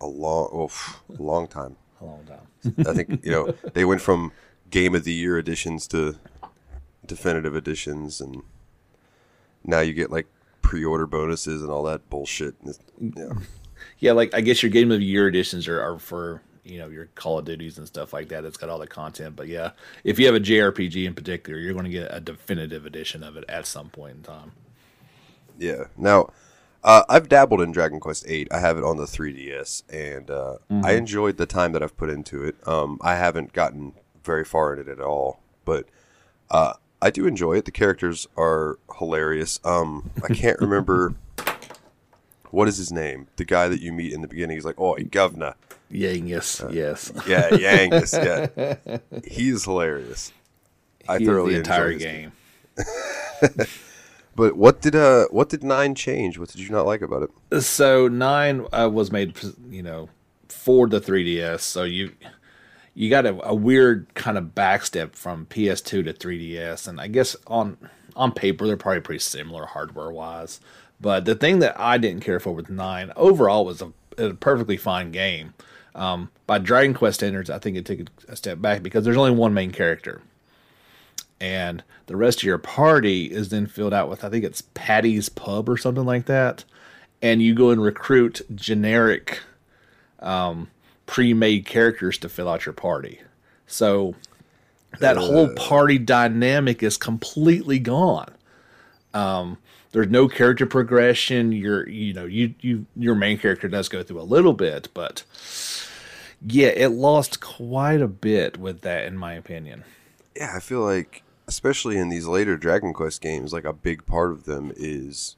A 0.00 0.06
long, 0.06 0.48
oh, 0.52 0.70
a 1.16 1.22
long 1.22 1.46
time. 1.46 1.76
a 2.00 2.04
long 2.04 2.24
time. 2.24 2.74
I 2.86 2.92
think 2.92 3.24
you 3.24 3.30
know 3.30 3.54
they 3.74 3.84
went 3.84 4.00
from 4.00 4.32
game 4.70 4.94
of 4.94 5.04
the 5.04 5.12
year 5.12 5.38
editions 5.38 5.86
to 5.88 6.16
definitive 7.06 7.54
editions, 7.54 8.20
and 8.20 8.42
now 9.62 9.80
you 9.80 9.92
get 9.92 10.10
like 10.10 10.26
pre-order 10.64 11.06
bonuses 11.06 11.62
and 11.62 11.70
all 11.70 11.84
that 11.84 12.08
bullshit. 12.10 12.54
Yeah. 12.98 13.34
Yeah, 13.98 14.12
like 14.12 14.34
I 14.34 14.40
guess 14.40 14.62
your 14.62 14.70
game 14.70 14.90
of 14.90 14.98
the 14.98 15.04
year 15.04 15.28
editions 15.28 15.68
are, 15.68 15.80
are 15.80 15.98
for 15.98 16.42
you 16.64 16.78
know 16.78 16.88
your 16.88 17.06
Call 17.14 17.38
of 17.38 17.44
Duties 17.44 17.78
and 17.78 17.86
stuff 17.86 18.12
like 18.12 18.28
that. 18.28 18.44
It's 18.44 18.56
got 18.56 18.70
all 18.70 18.78
the 18.78 18.86
content. 18.86 19.36
But 19.36 19.48
yeah, 19.48 19.70
if 20.02 20.18
you 20.18 20.26
have 20.26 20.34
a 20.34 20.40
JRPG 20.40 21.06
in 21.06 21.14
particular, 21.14 21.58
you're 21.58 21.74
going 21.74 21.84
to 21.84 21.90
get 21.90 22.08
a 22.10 22.18
definitive 22.18 22.86
edition 22.86 23.22
of 23.22 23.36
it 23.36 23.44
at 23.48 23.66
some 23.66 23.90
point 23.90 24.16
in 24.16 24.22
time. 24.22 24.52
Yeah. 25.58 25.84
Now, 25.96 26.30
uh, 26.82 27.04
I've 27.08 27.28
dabbled 27.28 27.60
in 27.60 27.72
Dragon 27.72 28.00
Quest 28.00 28.26
VIII. 28.26 28.50
I 28.50 28.58
have 28.58 28.78
it 28.78 28.84
on 28.84 28.96
the 28.96 29.04
3DS, 29.04 29.82
and 29.92 30.30
uh, 30.30 30.56
mm-hmm. 30.70 30.84
I 30.84 30.92
enjoyed 30.92 31.36
the 31.36 31.46
time 31.46 31.72
that 31.72 31.82
I've 31.82 31.96
put 31.96 32.10
into 32.10 32.42
it. 32.42 32.56
Um, 32.66 32.98
I 33.02 33.16
haven't 33.16 33.52
gotten 33.52 33.92
very 34.24 34.44
far 34.44 34.72
in 34.72 34.80
it 34.80 34.88
at 34.88 35.00
all, 35.00 35.40
but 35.64 35.86
uh, 36.50 36.74
I 37.04 37.10
do 37.10 37.26
enjoy 37.26 37.58
it. 37.58 37.66
The 37.66 37.70
characters 37.70 38.26
are 38.34 38.78
hilarious. 38.98 39.60
Um, 39.62 40.10
I 40.26 40.32
can't 40.32 40.58
remember 40.60 41.14
what 42.50 42.66
is 42.66 42.78
his 42.78 42.90
name? 42.90 43.26
The 43.36 43.44
guy 43.44 43.68
that 43.68 43.82
you 43.82 43.92
meet 43.92 44.14
in 44.14 44.22
the 44.22 44.26
beginning. 44.26 44.56
He's 44.56 44.64
like, 44.64 44.80
"Oh, 44.80 44.96
governor." 45.10 45.54
Yangus, 45.92 46.64
uh, 46.64 46.70
yes. 46.72 47.12
Yeah, 47.28 47.50
Yangus, 47.50 48.14
yeah. 48.14 49.20
He's 49.24 49.64
hilarious. 49.64 50.32
I 51.06 51.18
he 51.18 51.26
thoroughly 51.26 51.52
the 51.52 51.58
entire 51.58 51.92
game. 51.92 52.32
but 54.34 54.56
what 54.56 54.80
did 54.80 54.96
uh 54.96 55.26
what 55.30 55.50
did 55.50 55.62
nine 55.62 55.94
change? 55.94 56.38
What 56.38 56.48
did 56.48 56.60
you 56.62 56.70
not 56.70 56.86
like 56.86 57.02
about 57.02 57.28
it? 57.52 57.60
So 57.60 58.08
nine 58.08 58.66
uh, 58.72 58.88
was 58.90 59.12
made, 59.12 59.36
you 59.68 59.82
know, 59.82 60.08
for 60.48 60.88
the 60.88 61.02
3DS. 61.02 61.60
So 61.60 61.84
you 61.84 62.12
you 62.94 63.10
got 63.10 63.26
a, 63.26 63.48
a 63.48 63.54
weird 63.54 64.06
kind 64.14 64.38
of 64.38 64.54
backstep 64.54 65.14
from 65.14 65.46
PS2 65.46 66.04
to 66.04 66.12
3DS, 66.12 66.88
and 66.88 67.00
I 67.00 67.08
guess 67.08 67.36
on 67.46 67.76
on 68.16 68.30
paper 68.30 68.66
they're 68.66 68.76
probably 68.76 69.00
pretty 69.00 69.18
similar 69.18 69.66
hardware 69.66 70.10
wise. 70.10 70.60
But 71.00 71.24
the 71.24 71.34
thing 71.34 71.58
that 71.58 71.78
I 71.78 71.98
didn't 71.98 72.22
care 72.22 72.38
for 72.38 72.52
with 72.52 72.70
nine 72.70 73.12
overall 73.16 73.64
was 73.64 73.82
a, 73.82 73.92
a 74.16 74.34
perfectly 74.34 74.76
fine 74.76 75.10
game. 75.10 75.54
Um, 75.94 76.30
by 76.46 76.58
Dragon 76.58 76.94
Quest 76.94 77.20
standards, 77.20 77.50
I 77.50 77.58
think 77.58 77.76
it 77.76 77.84
took 77.84 77.98
a 78.28 78.36
step 78.36 78.60
back 78.60 78.82
because 78.82 79.04
there's 79.04 79.16
only 79.16 79.32
one 79.32 79.54
main 79.54 79.70
character, 79.70 80.22
and 81.40 81.82
the 82.06 82.16
rest 82.16 82.38
of 82.38 82.44
your 82.44 82.58
party 82.58 83.26
is 83.26 83.48
then 83.48 83.66
filled 83.66 83.94
out 83.94 84.08
with 84.08 84.24
I 84.24 84.30
think 84.30 84.44
it's 84.44 84.62
Patty's 84.74 85.28
Pub 85.28 85.68
or 85.68 85.76
something 85.76 86.04
like 86.04 86.26
that, 86.26 86.64
and 87.22 87.42
you 87.42 87.54
go 87.54 87.70
and 87.70 87.82
recruit 87.82 88.42
generic, 88.54 89.40
um, 90.20 90.68
pre-made 91.06 91.66
characters 91.66 92.18
to 92.18 92.28
fill 92.28 92.48
out 92.48 92.66
your 92.66 92.72
party. 92.72 93.20
So 93.66 94.14
that 95.00 95.16
uh. 95.16 95.20
whole 95.20 95.54
party 95.54 95.98
dynamic 95.98 96.82
is 96.82 96.96
completely 96.96 97.78
gone. 97.78 98.32
Um, 99.12 99.58
there's 99.92 100.08
no 100.08 100.26
character 100.28 100.66
progression. 100.66 101.52
You're, 101.52 101.88
you 101.88 102.12
know, 102.12 102.24
you, 102.24 102.54
you, 102.60 102.86
your 102.96 103.14
main 103.14 103.38
character 103.38 103.68
does 103.68 103.88
go 103.88 104.02
through 104.02 104.20
a 104.20 104.22
little 104.22 104.52
bit, 104.52 104.88
but 104.92 105.24
yeah, 106.44 106.68
it 106.68 106.88
lost 106.88 107.40
quite 107.40 108.00
a 108.00 108.08
bit 108.08 108.58
with 108.58 108.80
that, 108.80 109.06
in 109.06 109.16
my 109.16 109.34
opinion. 109.34 109.84
Yeah, 110.36 110.52
I 110.56 110.60
feel 110.60 110.80
like, 110.80 111.22
especially 111.46 111.96
in 111.96 112.08
these 112.08 112.26
later 112.26 112.56
Dragon 112.56 112.92
Quest 112.92 113.20
games, 113.20 113.52
like 113.52 113.64
a 113.64 113.72
big 113.72 114.04
part 114.04 114.32
of 114.32 114.44
them 114.44 114.72
is 114.74 115.36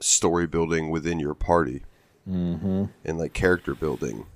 story 0.00 0.46
building 0.46 0.90
within 0.90 1.20
your 1.20 1.34
party, 1.34 1.82
mm-hmm. 2.28 2.86
and 3.04 3.18
like 3.18 3.34
character 3.34 3.74
building. 3.74 4.26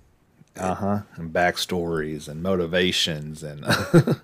Uh 0.56 0.74
huh. 0.74 1.00
And 1.16 1.32
backstories 1.32 2.28
and 2.28 2.42
motivations 2.42 3.42
and. 3.42 3.64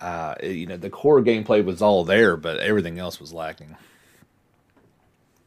uh, 0.00 0.34
you 0.42 0.66
know, 0.66 0.76
the 0.76 0.90
core 0.90 1.22
gameplay 1.22 1.64
was 1.64 1.82
all 1.82 2.04
there, 2.04 2.36
but 2.36 2.58
everything 2.58 2.98
else 2.98 3.20
was 3.20 3.32
lacking. 3.32 3.76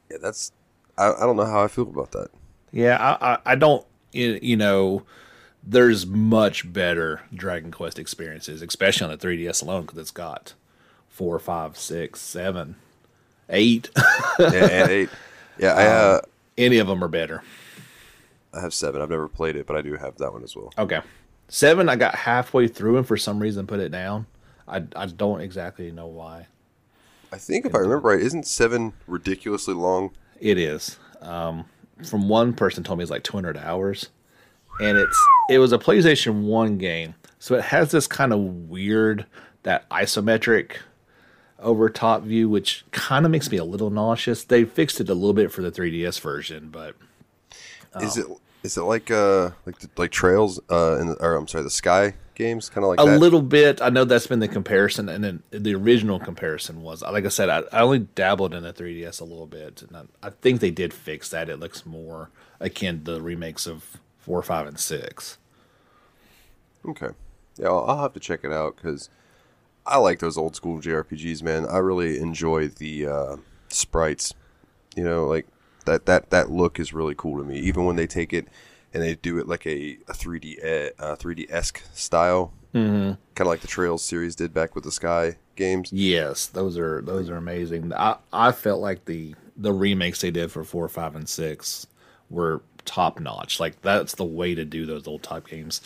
Yeah, 0.09 0.17
that's. 0.21 0.51
I, 0.97 1.13
I 1.13 1.19
don't 1.21 1.37
know 1.37 1.45
how 1.45 1.63
I 1.63 1.67
feel 1.67 1.87
about 1.87 2.11
that. 2.11 2.29
Yeah, 2.71 2.97
I, 2.97 3.33
I, 3.33 3.37
I 3.45 3.55
don't 3.55 3.85
you 4.13 4.57
know, 4.57 5.03
there's 5.63 6.05
much 6.05 6.71
better 6.71 7.21
Dragon 7.33 7.71
Quest 7.71 7.99
experiences, 7.99 8.61
especially 8.61 9.05
on 9.05 9.17
the 9.17 9.25
3DS 9.25 9.61
alone, 9.61 9.83
because 9.83 9.99
it's 9.99 10.11
got 10.11 10.53
four, 11.07 11.37
five, 11.39 11.77
six, 11.77 12.19
seven, 12.19 12.75
eight. 13.49 13.89
yeah, 14.39 14.87
eight. 14.87 15.09
Yeah, 15.57 15.73
I, 15.73 15.85
uh, 15.85 16.15
um, 16.15 16.21
any 16.57 16.77
of 16.77 16.87
them 16.87 17.03
are 17.03 17.09
better. 17.09 17.43
I 18.53 18.61
have 18.61 18.73
seven. 18.73 19.01
I've 19.01 19.09
never 19.09 19.27
played 19.27 19.55
it, 19.55 19.65
but 19.65 19.75
I 19.75 19.81
do 19.81 19.95
have 19.95 20.17
that 20.17 20.33
one 20.33 20.43
as 20.43 20.55
well. 20.55 20.73
Okay, 20.77 21.01
seven. 21.47 21.89
I 21.89 21.95
got 21.95 22.15
halfway 22.15 22.67
through 22.67 22.97
and 22.97 23.07
for 23.07 23.17
some 23.17 23.39
reason 23.39 23.67
put 23.67 23.79
it 23.79 23.89
down. 23.89 24.25
I 24.67 24.83
I 24.95 25.05
don't 25.05 25.41
exactly 25.41 25.91
know 25.91 26.07
why. 26.07 26.47
I 27.31 27.37
think 27.37 27.65
if 27.65 27.73
I 27.73 27.79
remember 27.79 28.09
right, 28.09 28.19
isn't 28.19 28.45
seven 28.45 28.93
ridiculously 29.07 29.73
long? 29.73 30.11
It 30.39 30.57
is. 30.57 30.97
Um, 31.21 31.65
from 32.03 32.27
one 32.27 32.53
person 32.53 32.83
told 32.83 32.99
me 32.99 33.03
it's 33.03 33.11
like 33.11 33.23
200 33.23 33.57
hours, 33.57 34.09
and 34.81 34.97
it's 34.97 35.27
it 35.49 35.59
was 35.59 35.71
a 35.71 35.77
PlayStation 35.77 36.43
One 36.43 36.77
game, 36.77 37.15
so 37.39 37.55
it 37.55 37.63
has 37.65 37.91
this 37.91 38.07
kind 38.07 38.33
of 38.33 38.39
weird 38.39 39.25
that 39.63 39.87
isometric 39.89 40.77
over 41.59 41.89
top 41.89 42.23
view, 42.23 42.49
which 42.49 42.83
kind 42.91 43.25
of 43.25 43.31
makes 43.31 43.51
me 43.51 43.57
a 43.57 43.63
little 43.63 43.91
nauseous. 43.91 44.43
They 44.43 44.65
fixed 44.65 44.99
it 44.99 45.09
a 45.09 45.13
little 45.13 45.33
bit 45.33 45.51
for 45.51 45.61
the 45.61 45.71
3DS 45.71 46.19
version, 46.19 46.69
but 46.69 46.95
um, 47.93 48.03
is 48.03 48.17
it 48.17 48.25
Is 48.63 48.77
it 48.77 48.83
like 48.83 49.09
uh 49.11 49.51
like 49.65 49.79
the, 49.79 49.89
like 49.97 50.11
Trails 50.11 50.59
uh 50.69 50.97
in 50.99 51.07
the, 51.07 51.15
or 51.23 51.35
I'm 51.35 51.47
sorry 51.47 51.63
the 51.63 51.69
Sky 51.69 52.15
games 52.35 52.69
kind 52.69 52.83
of 52.83 52.89
like 52.89 53.01
a 53.01 53.03
that? 53.03 53.21
little 53.21 53.41
bit. 53.41 53.81
I 53.81 53.89
know 53.89 54.05
that's 54.05 54.27
been 54.27 54.39
the 54.39 54.47
comparison, 54.47 55.09
and 55.09 55.23
then 55.23 55.43
the 55.49 55.73
original 55.75 56.19
comparison 56.19 56.81
was 56.81 57.01
like 57.01 57.25
I 57.25 57.29
said. 57.29 57.49
I, 57.49 57.63
I 57.71 57.81
only 57.81 57.99
dabbled 57.99 58.53
in 58.53 58.63
the 58.63 58.73
3ds 58.73 59.19
a 59.21 59.23
little 59.23 59.47
bit, 59.47 59.81
and 59.81 59.97
I, 59.97 60.27
I 60.27 60.29
think 60.29 60.59
they 60.59 60.71
did 60.71 60.93
fix 60.93 61.29
that. 61.29 61.49
It 61.49 61.59
looks 61.59 61.85
more 61.85 62.29
akin 62.59 63.03
to 63.05 63.13
the 63.13 63.21
remakes 63.21 63.65
of 63.65 63.97
four, 64.19 64.41
five, 64.43 64.67
and 64.67 64.79
six. 64.79 65.37
Okay. 66.87 67.09
Yeah, 67.57 67.67
I'll, 67.67 67.85
I'll 67.85 68.01
have 68.01 68.13
to 68.13 68.19
check 68.19 68.41
it 68.43 68.51
out 68.51 68.75
because 68.75 69.09
I 69.85 69.97
like 69.97 70.19
those 70.19 70.37
old 70.37 70.55
school 70.55 70.79
JRPGs, 70.79 71.41
man. 71.43 71.65
I 71.65 71.77
really 71.77 72.19
enjoy 72.19 72.67
the 72.67 73.07
uh, 73.07 73.35
sprites. 73.69 74.33
You 74.95 75.03
know, 75.03 75.25
like 75.25 75.47
that 75.85 76.05
that 76.05 76.29
that 76.29 76.51
look 76.51 76.79
is 76.79 76.93
really 76.93 77.15
cool 77.15 77.37
to 77.37 77.43
me. 77.43 77.59
Even 77.59 77.85
when 77.85 77.95
they 77.95 78.07
take 78.07 78.33
it 78.33 78.47
and 78.93 79.01
they 79.01 79.15
do 79.15 79.37
it 79.37 79.47
like 79.47 79.65
a, 79.65 79.97
a 80.07 80.13
3D 80.13 80.91
uh, 80.99 81.15
3D 81.15 81.47
esque 81.49 81.81
style, 81.93 82.53
mm-hmm. 82.73 83.13
kind 83.35 83.41
of 83.41 83.47
like 83.47 83.61
the 83.61 83.67
Trails 83.67 84.03
series 84.03 84.35
did 84.35 84.53
back 84.53 84.75
with 84.75 84.83
the 84.83 84.91
Sky 84.91 85.37
games. 85.55 85.91
Yes, 85.91 86.47
those 86.47 86.77
are 86.77 87.01
those 87.01 87.29
are 87.29 87.37
amazing. 87.37 87.93
I 87.93 88.17
I 88.33 88.51
felt 88.51 88.81
like 88.81 89.05
the 89.05 89.35
the 89.57 89.73
remakes 89.73 90.21
they 90.21 90.31
did 90.31 90.51
for 90.51 90.63
four, 90.63 90.87
five, 90.89 91.15
and 91.15 91.27
six 91.27 91.87
were 92.29 92.61
top 92.85 93.19
notch. 93.19 93.59
Like 93.59 93.81
that's 93.81 94.15
the 94.15 94.25
way 94.25 94.55
to 94.55 94.65
do 94.65 94.85
those 94.85 95.07
old 95.07 95.23
type 95.23 95.47
games. 95.47 95.81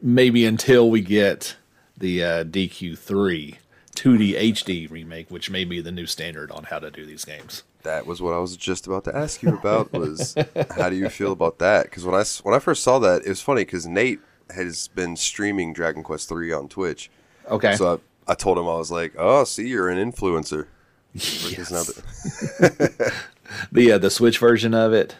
Maybe 0.00 0.44
until 0.44 0.90
we 0.90 1.00
get 1.00 1.56
the 1.96 2.24
uh, 2.24 2.44
DQ3 2.44 3.56
2D 4.02 4.34
HD 4.52 4.90
remake, 4.90 5.30
which 5.30 5.48
may 5.48 5.64
be 5.64 5.80
the 5.80 5.92
new 5.92 6.06
standard 6.06 6.50
on 6.50 6.64
how 6.64 6.80
to 6.80 6.90
do 6.90 7.06
these 7.06 7.24
games. 7.24 7.62
That 7.84 8.04
was 8.04 8.20
what 8.20 8.34
I 8.34 8.38
was 8.38 8.56
just 8.56 8.88
about 8.88 9.04
to 9.04 9.16
ask 9.16 9.42
you 9.44 9.54
about. 9.54 9.92
Was 9.92 10.34
how 10.76 10.90
do 10.90 10.96
you 10.96 11.08
feel 11.08 11.30
about 11.30 11.58
that? 11.60 11.84
Because 11.84 12.04
when 12.04 12.14
I 12.16 12.24
when 12.42 12.52
I 12.52 12.58
first 12.58 12.82
saw 12.82 12.98
that, 12.98 13.22
it 13.24 13.28
was 13.28 13.40
funny 13.40 13.62
because 13.62 13.86
Nate 13.86 14.18
has 14.50 14.88
been 14.88 15.14
streaming 15.14 15.72
Dragon 15.72 16.02
Quest 16.02 16.28
three 16.28 16.52
on 16.52 16.68
Twitch. 16.68 17.10
Okay. 17.48 17.76
So 17.76 18.00
I, 18.26 18.32
I 18.32 18.34
told 18.34 18.58
him 18.58 18.68
I 18.68 18.74
was 18.74 18.90
like, 18.90 19.14
"Oh, 19.16 19.44
see, 19.44 19.68
you're 19.68 19.88
an 19.88 19.98
influencer." 19.98 20.66
Yes. 21.14 21.70
the 23.72 23.92
uh, 23.92 23.98
the 23.98 24.10
Switch 24.10 24.38
version 24.38 24.74
of 24.74 24.92
it. 24.92 25.14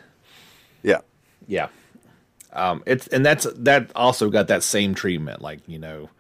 Yeah. 0.83 1.03
Yeah. 1.47 1.69
Um, 2.53 2.83
it's 2.85 3.07
and 3.09 3.25
that's 3.25 3.47
that 3.57 3.93
also 3.95 4.29
got 4.29 4.49
that 4.49 4.65
same 4.65 4.97
treatment, 4.97 5.41
like 5.41 5.61
you 5.69 5.79
know, 5.79 6.11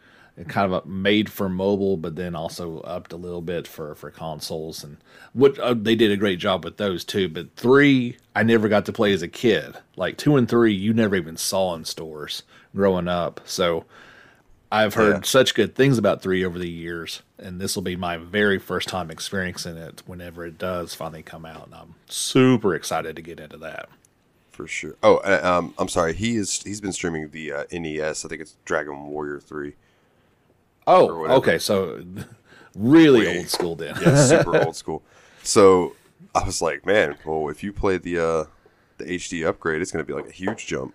kind 0.49 0.73
of 0.73 0.87
made 0.87 1.31
for 1.31 1.49
mobile, 1.49 1.97
but 1.97 2.17
then 2.17 2.35
also 2.35 2.81
upped 2.81 3.13
a 3.13 3.17
little 3.17 3.43
bit 3.43 3.67
for 3.67 3.95
for 3.95 4.11
consoles, 4.11 4.83
and 4.83 4.97
what 5.33 5.59
uh, 5.59 5.75
they 5.75 5.95
did 5.95 6.11
a 6.11 6.17
great 6.17 6.39
job 6.39 6.65
with 6.65 6.79
those 6.79 7.05
too. 7.05 7.29
But 7.29 7.55
three, 7.55 8.17
I 8.35 8.43
never 8.43 8.69
got 8.69 8.87
to 8.87 8.93
play 8.93 9.13
as 9.13 9.23
a 9.23 9.29
kid. 9.29 9.75
Like 9.97 10.17
two 10.17 10.37
and 10.37 10.49
three, 10.49 10.73
you 10.73 10.95
never 10.95 11.17
even 11.17 11.37
saw 11.37 11.75
in 11.75 11.85
stores 11.85 12.43
growing 12.75 13.09
up. 13.09 13.41
So 13.45 13.85
I've 14.71 14.95
heard 14.95 15.17
yeah. 15.17 15.23
such 15.25 15.55
good 15.55 15.75
things 15.75 15.99
about 15.99 16.23
three 16.23 16.45
over 16.47 16.59
the 16.59 16.71
years, 16.71 17.23
and 17.39 17.61
this 17.61 17.75
will 17.75 17.83
be 17.83 17.97
my 17.97 18.17
very 18.17 18.59
first 18.59 18.89
time 18.89 19.11
experiencing 19.11 19.77
it 19.77 20.03
whenever 20.07 20.47
it 20.47 20.57
does 20.57 20.95
finally 20.95 21.23
come 21.23 21.45
out, 21.45 21.67
and 21.67 21.75
I'm 21.75 21.95
super 22.09 22.75
excited 22.75 23.17
to 23.17 23.23
get 23.23 23.39
into 23.39 23.59
that. 23.59 23.91
For 24.51 24.67
sure. 24.67 24.97
Oh, 25.03 25.17
uh, 25.17 25.41
um, 25.43 25.75
I'm 25.79 25.89
sorry. 25.89 26.15
He 26.15 26.37
is. 26.37 26.63
He's 26.63 26.81
been 26.81 26.93
streaming 26.93 27.31
the 27.31 27.53
uh, 27.53 27.65
NES. 27.71 28.25
I 28.25 28.29
think 28.29 28.41
it's 28.41 28.57
Dragon 28.65 29.09
Warrior 29.09 29.41
Three. 29.41 29.75
Oh, 30.87 31.27
okay. 31.39 31.59
So 31.59 32.03
really 32.75 33.21
Way, 33.21 33.39
old 33.39 33.49
school 33.49 33.77
then. 33.77 33.95
yeah, 34.01 34.17
super 34.17 34.57
old 34.65 34.77
school. 34.77 35.03
So 35.43 35.95
I 36.35 36.45
was 36.45 36.63
like, 36.63 36.87
man, 36.87 37.17
well, 37.25 37.49
if 37.49 37.63
you 37.63 37.73
play 37.73 37.99
the 37.99 38.19
uh, 38.19 38.45
the 38.99 39.05
HD 39.05 39.47
upgrade, 39.47 39.83
it's 39.83 39.91
going 39.91 40.05
to 40.05 40.07
be 40.07 40.15
like 40.15 40.29
a 40.29 40.33
huge 40.33 40.67
jump. 40.67 40.95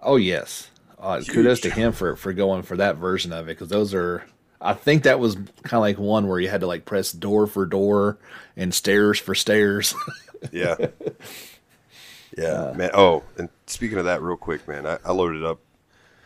Oh 0.00 0.16
yes. 0.16 0.70
Uh, 0.98 1.20
kudos 1.28 1.60
to 1.60 1.70
him 1.70 1.92
for 1.92 2.16
for 2.16 2.32
going 2.32 2.62
for 2.62 2.76
that 2.78 2.96
version 2.96 3.32
of 3.32 3.46
it 3.48 3.52
because 3.52 3.68
those 3.68 3.94
are. 3.94 4.24
I 4.58 4.72
think 4.72 5.02
that 5.02 5.20
was 5.20 5.34
kind 5.34 5.74
of 5.74 5.80
like 5.80 5.98
one 5.98 6.26
where 6.28 6.40
you 6.40 6.48
had 6.48 6.62
to 6.62 6.66
like 6.66 6.86
press 6.86 7.12
door 7.12 7.46
for 7.46 7.66
door 7.66 8.18
and 8.56 8.72
stairs 8.72 9.18
for 9.18 9.34
stairs. 9.34 9.94
yeah. 10.52 10.76
Yeah, 12.36 12.44
uh, 12.46 12.74
man. 12.74 12.90
Oh, 12.94 13.22
and 13.36 13.50
speaking 13.66 13.98
of 13.98 14.06
that, 14.06 14.22
real 14.22 14.36
quick, 14.36 14.66
man, 14.66 14.86
I, 14.86 14.98
I 15.04 15.12
loaded 15.12 15.44
up 15.44 15.60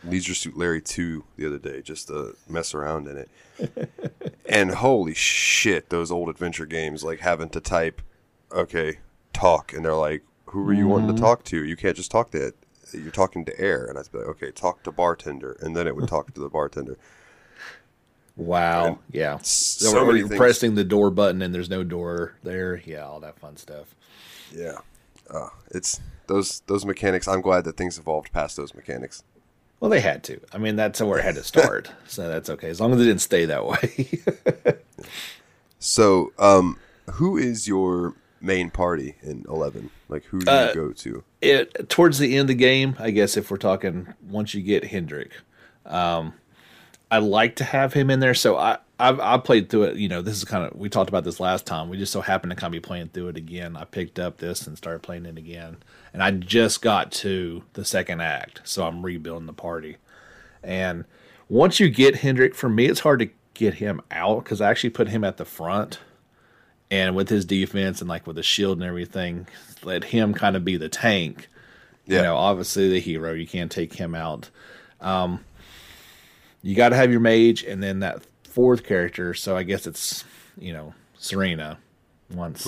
Leisure 0.03 0.33
Suit 0.33 0.57
Larry 0.57 0.81
2 0.81 1.23
the 1.37 1.45
other 1.45 1.59
day 1.59 1.81
just 1.81 2.07
to 2.07 2.35
mess 2.49 2.73
around 2.73 3.07
in 3.07 3.17
it. 3.17 3.91
and 4.45 4.71
holy 4.71 5.13
shit, 5.13 5.89
those 5.89 6.11
old 6.11 6.29
adventure 6.29 6.65
games, 6.65 7.03
like 7.03 7.19
having 7.19 7.49
to 7.49 7.61
type, 7.61 8.01
okay, 8.51 8.99
talk. 9.33 9.73
And 9.73 9.85
they're 9.85 9.93
like, 9.93 10.23
who 10.45 10.67
are 10.67 10.73
you 10.73 10.81
mm-hmm. 10.81 10.89
wanting 10.89 11.07
to 11.07 11.13
mm-hmm. 11.13 11.23
talk 11.23 11.43
to? 11.45 11.63
You 11.63 11.75
can't 11.75 11.95
just 11.95 12.11
talk 12.11 12.31
to 12.31 12.47
it. 12.47 12.55
You're 12.93 13.11
talking 13.11 13.45
to 13.45 13.59
air. 13.59 13.85
And 13.85 13.97
I'd 13.97 14.11
be 14.11 14.17
like, 14.17 14.27
okay, 14.27 14.51
talk 14.51 14.83
to 14.83 14.91
bartender. 14.91 15.57
And 15.61 15.75
then 15.75 15.87
it 15.87 15.95
would 15.95 16.09
talk 16.09 16.33
to 16.33 16.41
the 16.41 16.49
bartender. 16.49 16.97
Wow. 18.35 18.85
And 18.85 18.97
yeah. 19.11 19.37
So 19.41 20.05
many 20.05 20.27
pressing 20.27 20.75
the 20.75 20.83
door 20.83 21.11
button 21.11 21.41
and 21.41 21.53
there's 21.53 21.69
no 21.69 21.83
door 21.83 22.35
there. 22.43 22.81
Yeah, 22.85 23.05
all 23.05 23.19
that 23.19 23.39
fun 23.39 23.55
stuff. 23.57 23.95
Yeah. 24.53 24.79
Uh, 25.29 25.49
it's 25.69 25.99
those 26.27 26.61
those 26.67 26.85
mechanics. 26.85 27.27
I'm 27.27 27.41
glad 27.41 27.63
that 27.65 27.77
things 27.77 27.97
evolved 27.97 28.31
past 28.33 28.57
those 28.57 28.73
mechanics. 28.73 29.23
Well, 29.81 29.89
they 29.89 29.99
had 29.99 30.23
to. 30.25 30.39
I 30.53 30.59
mean, 30.59 30.75
that's 30.75 31.01
where 31.01 31.17
it 31.17 31.23
had 31.23 31.35
to 31.35 31.43
start, 31.43 31.91
so 32.07 32.29
that's 32.29 32.51
okay 32.51 32.69
as 32.69 32.79
long 32.79 32.93
as 32.93 33.01
it 33.01 33.05
didn't 33.05 33.21
stay 33.21 33.45
that 33.45 33.65
way. 33.65 34.21
so, 35.79 36.31
um, 36.37 36.77
who 37.13 37.35
is 37.35 37.67
your 37.67 38.13
main 38.39 38.69
party 38.69 39.15
in 39.23 39.43
Eleven? 39.49 39.89
Like, 40.07 40.23
who 40.25 40.39
do 40.39 40.51
you 40.51 40.57
uh, 40.57 40.73
go 40.73 40.91
to? 40.91 41.23
It 41.41 41.89
towards 41.89 42.19
the 42.19 42.33
end 42.33 42.41
of 42.41 42.47
the 42.49 42.53
game, 42.53 42.95
I 42.99 43.09
guess. 43.09 43.35
If 43.35 43.49
we're 43.49 43.57
talking 43.57 44.13
once 44.29 44.53
you 44.53 44.61
get 44.61 44.83
Hendrik, 44.83 45.31
um, 45.87 46.33
I 47.09 47.17
like 47.17 47.55
to 47.55 47.63
have 47.63 47.93
him 47.93 48.11
in 48.11 48.19
there. 48.19 48.35
So 48.35 48.57
I 48.57 48.77
I've, 49.01 49.19
I 49.19 49.37
played 49.37 49.69
through 49.69 49.83
it. 49.83 49.97
You 49.97 50.07
know, 50.07 50.21
this 50.21 50.37
is 50.37 50.45
kind 50.45 50.63
of 50.63 50.77
we 50.77 50.87
talked 50.87 51.09
about 51.09 51.23
this 51.23 51.39
last 51.39 51.65
time. 51.65 51.89
We 51.89 51.97
just 51.97 52.11
so 52.11 52.21
happened 52.21 52.51
to 52.51 52.55
kind 52.55 52.73
of 52.73 52.81
be 52.81 52.85
playing 52.85 53.09
through 53.09 53.29
it 53.29 53.37
again. 53.37 53.75
I 53.75 53.85
picked 53.85 54.19
up 54.19 54.37
this 54.37 54.67
and 54.67 54.77
started 54.77 55.01
playing 55.01 55.25
it 55.25 55.37
again, 55.37 55.77
and 56.13 56.21
I 56.21 56.31
just 56.31 56.81
got 56.81 57.11
to 57.13 57.63
the 57.73 57.83
second 57.83 58.21
act, 58.21 58.61
so 58.63 58.85
I'm 58.85 59.03
rebuilding 59.03 59.47
the 59.47 59.53
party. 59.53 59.97
And 60.63 61.05
once 61.49 61.79
you 61.79 61.89
get 61.89 62.17
Hendrik, 62.17 62.53
for 62.53 62.69
me, 62.69 62.85
it's 62.85 62.99
hard 62.99 63.19
to 63.19 63.29
get 63.55 63.75
him 63.75 64.01
out 64.11 64.43
because 64.43 64.61
I 64.61 64.69
actually 64.69 64.91
put 64.91 65.09
him 65.09 65.23
at 65.23 65.37
the 65.37 65.45
front, 65.45 65.99
and 66.91 67.15
with 67.15 67.29
his 67.29 67.43
defense 67.43 68.01
and 68.01 68.09
like 68.09 68.27
with 68.27 68.35
the 68.35 68.43
shield 68.43 68.77
and 68.77 68.87
everything, 68.87 69.47
let 69.83 70.03
him 70.03 70.33
kind 70.33 70.55
of 70.55 70.63
be 70.63 70.77
the 70.77 70.89
tank. 70.89 71.47
Yeah. 72.05 72.17
You 72.17 72.23
know, 72.23 72.35
obviously 72.35 72.89
the 72.89 72.99
hero, 72.99 73.33
you 73.33 73.47
can't 73.47 73.71
take 73.71 73.93
him 73.93 74.13
out. 74.13 74.49
Um, 74.99 75.43
you 76.61 76.75
got 76.75 76.89
to 76.89 76.95
have 76.95 77.09
your 77.09 77.19
mage, 77.19 77.63
and 77.63 77.81
then 77.81 78.01
that 78.01 78.21
fourth 78.51 78.83
character, 78.83 79.33
so 79.33 79.55
I 79.55 79.63
guess 79.63 79.87
it's 79.87 80.23
you 80.57 80.73
know 80.73 80.93
Serena. 81.17 81.79
Once, 82.33 82.67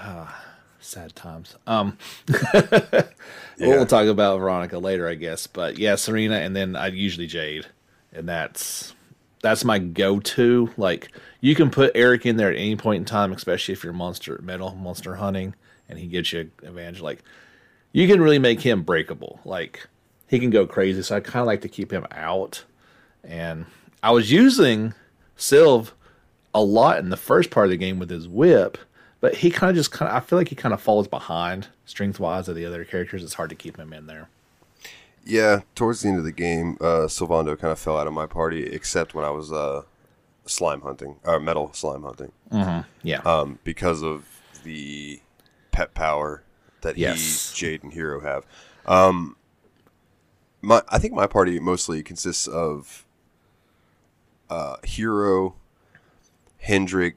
uh, 0.00 0.26
sad 0.80 1.14
times. 1.14 1.56
Um, 1.66 1.98
yeah. 2.54 3.02
we'll 3.58 3.86
talk 3.86 4.06
about 4.06 4.38
Veronica 4.38 4.78
later, 4.78 5.08
I 5.08 5.14
guess. 5.14 5.46
But 5.46 5.78
yeah, 5.78 5.96
Serena, 5.96 6.36
and 6.36 6.56
then 6.56 6.76
I 6.76 6.88
usually 6.88 7.26
Jade, 7.26 7.66
and 8.12 8.28
that's 8.28 8.94
that's 9.42 9.64
my 9.64 9.78
go-to. 9.78 10.70
Like 10.76 11.10
you 11.40 11.54
can 11.54 11.70
put 11.70 11.92
Eric 11.94 12.24
in 12.24 12.36
there 12.36 12.50
at 12.50 12.56
any 12.56 12.76
point 12.76 13.00
in 13.00 13.04
time, 13.04 13.32
especially 13.32 13.72
if 13.72 13.84
you're 13.84 13.92
monster 13.92 14.40
metal 14.42 14.74
monster 14.74 15.16
hunting, 15.16 15.54
and 15.88 15.98
he 15.98 16.06
gives 16.06 16.32
you 16.32 16.50
advantage. 16.62 17.00
Like 17.00 17.22
you 17.92 18.08
can 18.08 18.20
really 18.20 18.38
make 18.38 18.60
him 18.60 18.82
breakable. 18.82 19.40
Like 19.44 19.86
he 20.28 20.38
can 20.38 20.50
go 20.50 20.66
crazy. 20.66 21.02
So 21.02 21.16
I 21.16 21.20
kind 21.20 21.40
of 21.42 21.46
like 21.46 21.60
to 21.62 21.68
keep 21.68 21.92
him 21.92 22.06
out. 22.10 22.64
And 23.22 23.66
I 24.02 24.10
was 24.10 24.30
using 24.30 24.94
Sylve 25.36 25.92
a 26.54 26.62
lot 26.62 26.98
in 26.98 27.10
the 27.10 27.16
first 27.16 27.50
part 27.50 27.66
of 27.66 27.70
the 27.70 27.76
game 27.76 27.98
with 27.98 28.10
his 28.10 28.28
whip, 28.28 28.78
but 29.20 29.36
he 29.36 29.50
kind 29.50 29.70
of 29.70 29.76
just 29.76 29.90
kind 29.90 30.10
of 30.10 30.16
I 30.16 30.20
feel 30.20 30.38
like 30.38 30.48
he 30.48 30.54
kind 30.54 30.72
of 30.72 30.80
falls 30.80 31.08
behind 31.08 31.68
strength 31.84 32.20
wise 32.20 32.48
of 32.48 32.56
the 32.56 32.64
other 32.64 32.84
characters. 32.84 33.22
It's 33.22 33.34
hard 33.34 33.50
to 33.50 33.56
keep 33.56 33.76
him 33.76 33.92
in 33.92 34.06
there. 34.06 34.28
Yeah, 35.26 35.62
towards 35.74 36.02
the 36.02 36.08
end 36.08 36.18
of 36.18 36.24
the 36.24 36.32
game, 36.32 36.76
uh, 36.80 37.06
Sylvando 37.08 37.58
kind 37.58 37.72
of 37.72 37.78
fell 37.78 37.96
out 37.96 38.06
of 38.06 38.12
my 38.12 38.26
party, 38.26 38.66
except 38.66 39.14
when 39.14 39.24
I 39.24 39.30
was 39.30 39.50
uh, 39.50 39.82
slime 40.44 40.82
hunting, 40.82 41.16
or 41.24 41.36
uh, 41.36 41.40
metal 41.40 41.72
slime 41.72 42.02
hunting. 42.02 42.32
Mm-hmm. 42.52 42.88
Yeah, 43.02 43.20
um, 43.20 43.58
because 43.64 44.02
of 44.02 44.26
the 44.64 45.20
pet 45.72 45.94
power 45.94 46.42
that 46.82 46.98
yes. 46.98 47.52
he, 47.52 47.58
Jade, 47.58 47.82
and 47.82 47.92
Hero 47.92 48.20
have. 48.20 48.46
Um, 48.86 49.36
my, 50.60 50.82
I 50.88 50.98
think 50.98 51.14
my 51.14 51.26
party 51.26 51.58
mostly 51.58 52.02
consists 52.02 52.46
of 52.46 53.04
uh, 54.50 54.76
Hero, 54.84 55.54
Hendrik, 56.58 57.16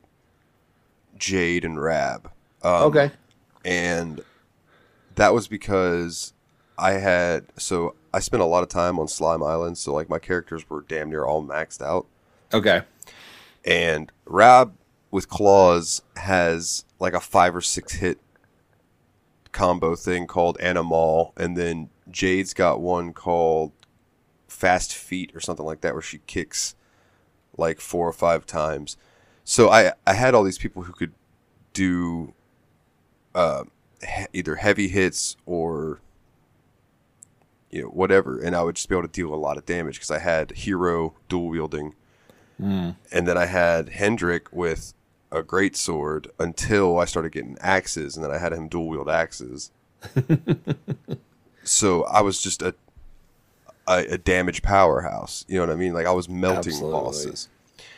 Jade, 1.18 1.66
and 1.66 1.82
Rab. 1.82 2.32
Um, 2.62 2.84
okay. 2.84 3.12
And 3.64 4.22
that 5.16 5.34
was 5.34 5.48
because 5.48 6.34
I 6.78 6.94
had 6.94 7.46
so 7.58 7.96
I 8.14 8.20
spent 8.20 8.42
a 8.42 8.46
lot 8.46 8.64
of 8.64 8.70
time 8.70 9.00
on 9.00 9.08
Slime 9.08 9.44
Island, 9.44 9.78
so 9.78 9.94
like 9.94 10.10
my 10.10 10.20
characters 10.20 10.70
were 10.70 10.82
damn 10.88 11.10
near 11.10 11.26
all 11.26 11.44
maxed 11.44 11.82
out. 11.82 12.08
Okay. 12.54 12.84
And 13.66 14.12
Rab 14.26 14.74
with 15.12 15.28
claws 15.28 16.02
has 16.16 16.86
like 17.00 17.14
a 17.14 17.20
five 17.20 17.56
or 17.56 17.62
six 17.62 17.94
hit 17.94 18.20
combo 19.52 19.96
thing 19.96 20.28
called 20.28 20.58
Animal, 20.60 21.34
and 21.36 21.58
then 21.58 21.90
Jade's 22.10 22.54
got 22.54 22.80
one 22.80 23.14
called 23.14 23.72
Fast 24.48 24.94
Feet 24.94 25.32
or 25.36 25.40
something 25.40 25.66
like 25.66 25.82
that, 25.82 25.94
where 25.94 26.02
she 26.02 26.20
kicks 26.20 26.76
like 27.58 27.80
four 27.82 28.08
or 28.08 28.14
five 28.14 28.46
times. 28.46 28.98
So 29.44 29.70
I 29.70 29.94
I 30.06 30.14
had 30.14 30.34
all 30.36 30.44
these 30.44 30.58
people 30.58 30.84
who 30.84 30.94
could 30.94 31.14
do 31.74 32.34
uh, 33.36 33.64
he- 34.02 34.26
either 34.34 34.56
heavy 34.56 34.88
hits 34.88 35.36
or 35.46 36.00
you 37.70 37.84
know 37.84 37.88
whatever, 37.90 38.40
and 38.40 38.56
I 38.56 38.64
would 38.64 38.76
just 38.76 38.90
be 38.90 38.96
able 38.96 39.08
to 39.08 39.12
deal 39.14 39.34
a 39.34 39.36
lot 39.36 39.58
of 39.58 39.66
damage 39.66 39.96
because 39.96 40.12
I 40.12 40.20
had 40.20 40.52
hero 40.52 41.14
dual 41.30 41.50
wielding, 41.50 41.96
and 43.12 43.28
then 43.28 43.38
I 43.38 43.46
had 43.46 43.90
Hendrik 43.90 44.52
with 44.52 44.94
a 45.32 45.44
great 45.44 45.76
sword 45.76 46.30
until 46.40 46.98
I 46.98 47.06
started 47.06 47.32
getting 47.34 47.58
axes, 47.62 48.16
and 48.16 48.24
then 48.24 48.32
I 48.32 48.38
had 48.38 48.54
him 48.54 48.68
dual 48.70 48.88
wield 48.88 49.10
axes. 49.10 49.72
so 51.64 52.04
I 52.06 52.22
was 52.22 52.42
just 52.42 52.62
a, 52.62 52.74
a 53.88 54.06
a 54.14 54.18
damage 54.18 54.62
powerhouse. 54.62 55.46
You 55.48 55.56
know 55.60 55.68
what 55.68 55.74
I 55.74 55.78
mean? 55.78 55.94
Like 55.94 56.08
I 56.08 56.12
was 56.12 56.30
melting 56.30 56.84
Absolutely. 56.84 56.92
bosses. 56.92 57.50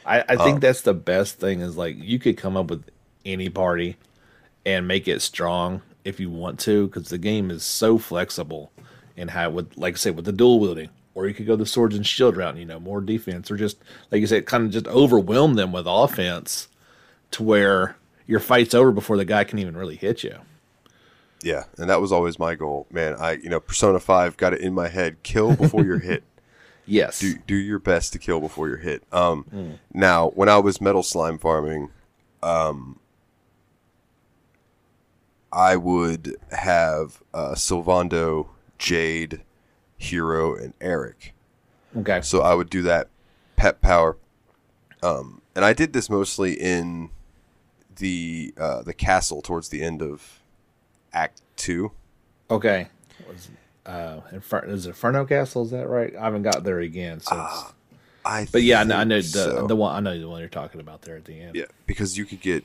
I, 0.06 0.24
I 0.30 0.38
think 0.38 0.56
Um, 0.56 0.60
that's 0.62 0.82
the 0.82 0.94
best 0.94 1.40
thing 1.40 1.62
is 1.62 1.78
like 1.78 1.96
you 1.98 2.20
could 2.20 2.38
come 2.38 2.58
up 2.58 2.70
with 2.70 2.86
any 3.26 3.50
party 3.50 3.98
and 4.66 4.88
make 4.88 5.08
it 5.08 5.22
strong 5.22 5.82
if 6.06 6.20
you 6.20 6.30
want 6.30 6.60
to 6.62 6.88
because 6.88 7.10
the 7.10 7.18
game 7.18 7.52
is 7.52 7.64
so 7.64 7.98
flexible 7.98 8.72
and 9.18 9.32
how 9.32 9.50
with 9.50 9.78
like 9.78 9.96
I 9.96 9.98
said 9.98 10.16
with 10.16 10.26
the 10.26 10.32
dual 10.32 10.60
wielding 10.60 10.90
or 11.14 11.28
you 11.28 11.34
could 11.34 11.48
go 11.48 11.56
the 11.56 11.66
swords 11.66 11.96
and 11.96 12.06
shield 12.08 12.38
route 12.38 12.58
you 12.58 12.66
know 12.66 12.80
more 12.80 13.02
defense 13.02 13.52
or 13.52 13.58
just 13.58 13.78
like 14.12 14.22
you 14.22 14.28
said 14.28 14.46
kind 14.46 14.64
of 14.66 14.72
just 14.72 14.88
overwhelm 14.88 15.56
them 15.56 15.72
with 15.72 15.86
offense 15.88 16.68
to 17.32 17.44
where 17.44 17.98
your 18.28 18.40
fight's 18.40 18.74
over 18.74 18.92
before 18.92 19.18
the 19.18 19.26
guy 19.26 19.44
can 19.44 19.60
even 19.60 19.76
really 19.78 19.96
hit 19.98 20.24
you 20.24 20.38
Yeah, 21.42 21.64
and 21.78 21.90
that 21.90 22.02
was 22.02 22.12
always 22.12 22.38
my 22.38 22.56
goal, 22.56 22.88
man. 22.92 23.16
I 23.20 23.34
you 23.34 23.50
know 23.50 23.60
Persona 23.60 24.00
Five 24.00 24.38
got 24.38 24.54
it 24.54 24.62
in 24.62 24.74
my 24.74 24.88
head: 24.88 25.24
kill 25.24 25.56
before 25.56 25.86
you're 25.86 26.00
hit. 26.00 26.24
yes 26.90 27.20
do 27.20 27.38
do 27.46 27.56
your 27.56 27.78
best 27.78 28.14
to 28.14 28.20
kill 28.20 28.42
before 28.42 28.68
you're 28.68 28.78
hit. 28.78 29.04
Um, 29.12 29.78
now 29.94 30.30
when 30.30 30.50
I 30.50 30.58
was 30.58 30.82
metal 30.82 31.04
slime 31.04 31.38
farming, 31.38 31.92
um, 32.42 33.00
I 35.52 35.76
would 35.76 36.36
have 36.52 37.22
uh, 37.34 37.54
Sylvando, 37.54 38.50
Jade, 38.78 39.42
Hero, 39.98 40.56
and 40.56 40.74
Eric. 40.82 41.34
okay 41.98 42.22
So 42.22 42.42
I 42.42 42.56
would 42.56 42.70
do 42.70 42.82
that 42.84 43.10
pet 43.56 43.82
power, 43.82 44.18
um, 45.04 45.42
and 45.56 45.64
I 45.64 45.74
did 45.74 45.94
this 45.94 46.10
mostly 46.10 46.54
in 46.54 47.12
the 47.98 48.54
uh, 48.58 48.82
the 48.82 48.94
castle 48.94 49.42
towards 49.42 49.70
the 49.70 49.82
end 49.82 50.02
of 50.02 50.39
Act 51.14 51.42
Two. 51.56 51.92
okay 52.52 52.88
uh 53.86 54.20
Infer- 54.32 54.66
is 54.66 54.86
Inferno 54.86 55.26
Castle 55.26 55.64
is 55.64 55.72
that 55.72 55.88
right 55.88 56.16
I 56.16 56.24
haven't 56.26 56.44
got 56.44 56.64
there 56.64 56.80
again 56.80 57.20
so 57.20 57.36
it's- 57.36 57.74
I 58.26 58.48
but 58.52 58.64
yeah 58.64 58.82
I 58.82 58.84
know, 58.84 58.96
I 58.98 59.04
know 59.06 59.18
the 59.18 59.24
so. 59.24 59.68
the 59.68 59.76
one 59.76 59.96
I 59.96 60.00
know 60.02 60.20
the 60.20 60.28
one 60.28 60.40
you're 60.42 60.50
talking 60.50 60.82
about 60.82 61.04
there 61.04 61.16
at 61.16 61.26
the 61.26 61.40
end 61.40 61.56
Yeah, 61.56 61.66
because 61.88 62.18
you 62.18 62.26
could 62.26 62.42
get 62.42 62.64